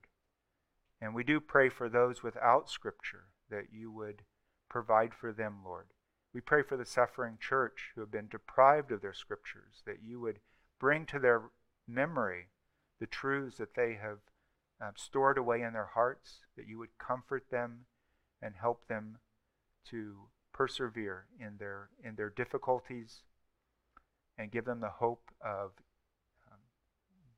And 1.02 1.16
we 1.16 1.24
do 1.24 1.40
pray 1.40 1.70
for 1.70 1.90
those 1.90 2.24
without 2.24 2.70
Scripture 2.70 3.28
that 3.50 3.68
you 3.72 3.92
would 3.92 4.24
provide 4.70 5.14
for 5.14 5.32
them, 5.32 5.60
Lord. 5.64 5.88
We 6.34 6.42
pray 6.42 6.62
for 6.62 6.78
the 6.78 6.86
suffering 6.86 7.38
church 7.40 7.92
who 7.96 8.02
have 8.02 8.12
been 8.12 8.28
deprived 8.28 8.92
of 8.92 9.02
their 9.02 9.14
Scriptures, 9.14 9.82
that 9.86 10.04
you 10.04 10.20
would 10.20 10.40
bring 10.80 11.06
to 11.08 11.20
their 11.20 11.44
memory 11.88 12.50
the 13.00 13.08
truths 13.08 13.58
that 13.58 13.76
they 13.76 13.98
have 14.02 14.20
um, 14.82 14.94
stored 14.96 15.38
away 15.38 15.62
in 15.62 15.74
their 15.74 15.90
hearts, 15.94 16.42
that 16.56 16.68
you 16.68 16.78
would 16.78 16.98
comfort 16.98 17.46
them 17.50 17.86
and 18.42 18.56
help 18.56 18.88
them 18.88 19.18
to 19.90 20.28
persevere 20.54 21.26
in 21.40 21.58
their, 21.58 21.90
in 22.04 22.16
their 22.16 22.30
difficulties 22.30 23.24
and 24.38 24.52
give 24.52 24.66
them 24.66 24.80
the 24.80 24.90
hope 24.90 25.32
of 25.42 25.72
um, 26.50 26.60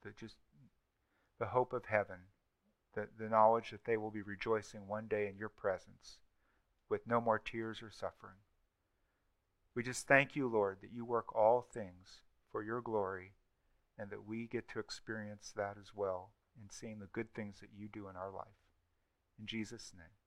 the 0.03 0.11
just 0.11 0.35
the 1.39 1.47
hope 1.47 1.73
of 1.73 1.85
heaven 1.85 2.19
the, 2.93 3.07
the 3.17 3.29
knowledge 3.29 3.71
that 3.71 3.85
they 3.85 3.97
will 3.97 4.11
be 4.11 4.21
rejoicing 4.21 4.87
one 4.87 5.07
day 5.07 5.27
in 5.27 5.37
your 5.37 5.49
presence 5.49 6.19
with 6.89 7.07
no 7.07 7.21
more 7.21 7.39
tears 7.39 7.81
or 7.81 7.89
suffering. 7.89 8.37
We 9.75 9.83
just 9.83 10.07
thank 10.07 10.35
you, 10.35 10.47
Lord, 10.47 10.79
that 10.81 10.91
you 10.93 11.05
work 11.05 11.33
all 11.35 11.61
things 11.61 12.21
for 12.51 12.63
your 12.63 12.81
glory 12.81 13.33
and 13.97 14.09
that 14.09 14.27
we 14.27 14.47
get 14.47 14.67
to 14.69 14.79
experience 14.79 15.53
that 15.55 15.77
as 15.79 15.91
well 15.95 16.31
in 16.61 16.69
seeing 16.69 16.99
the 16.99 17.05
good 17.05 17.33
things 17.33 17.59
that 17.61 17.69
you 17.77 17.87
do 17.87 18.09
in 18.09 18.15
our 18.15 18.31
life. 18.31 18.47
In 19.39 19.45
Jesus' 19.45 19.93
name. 19.97 20.20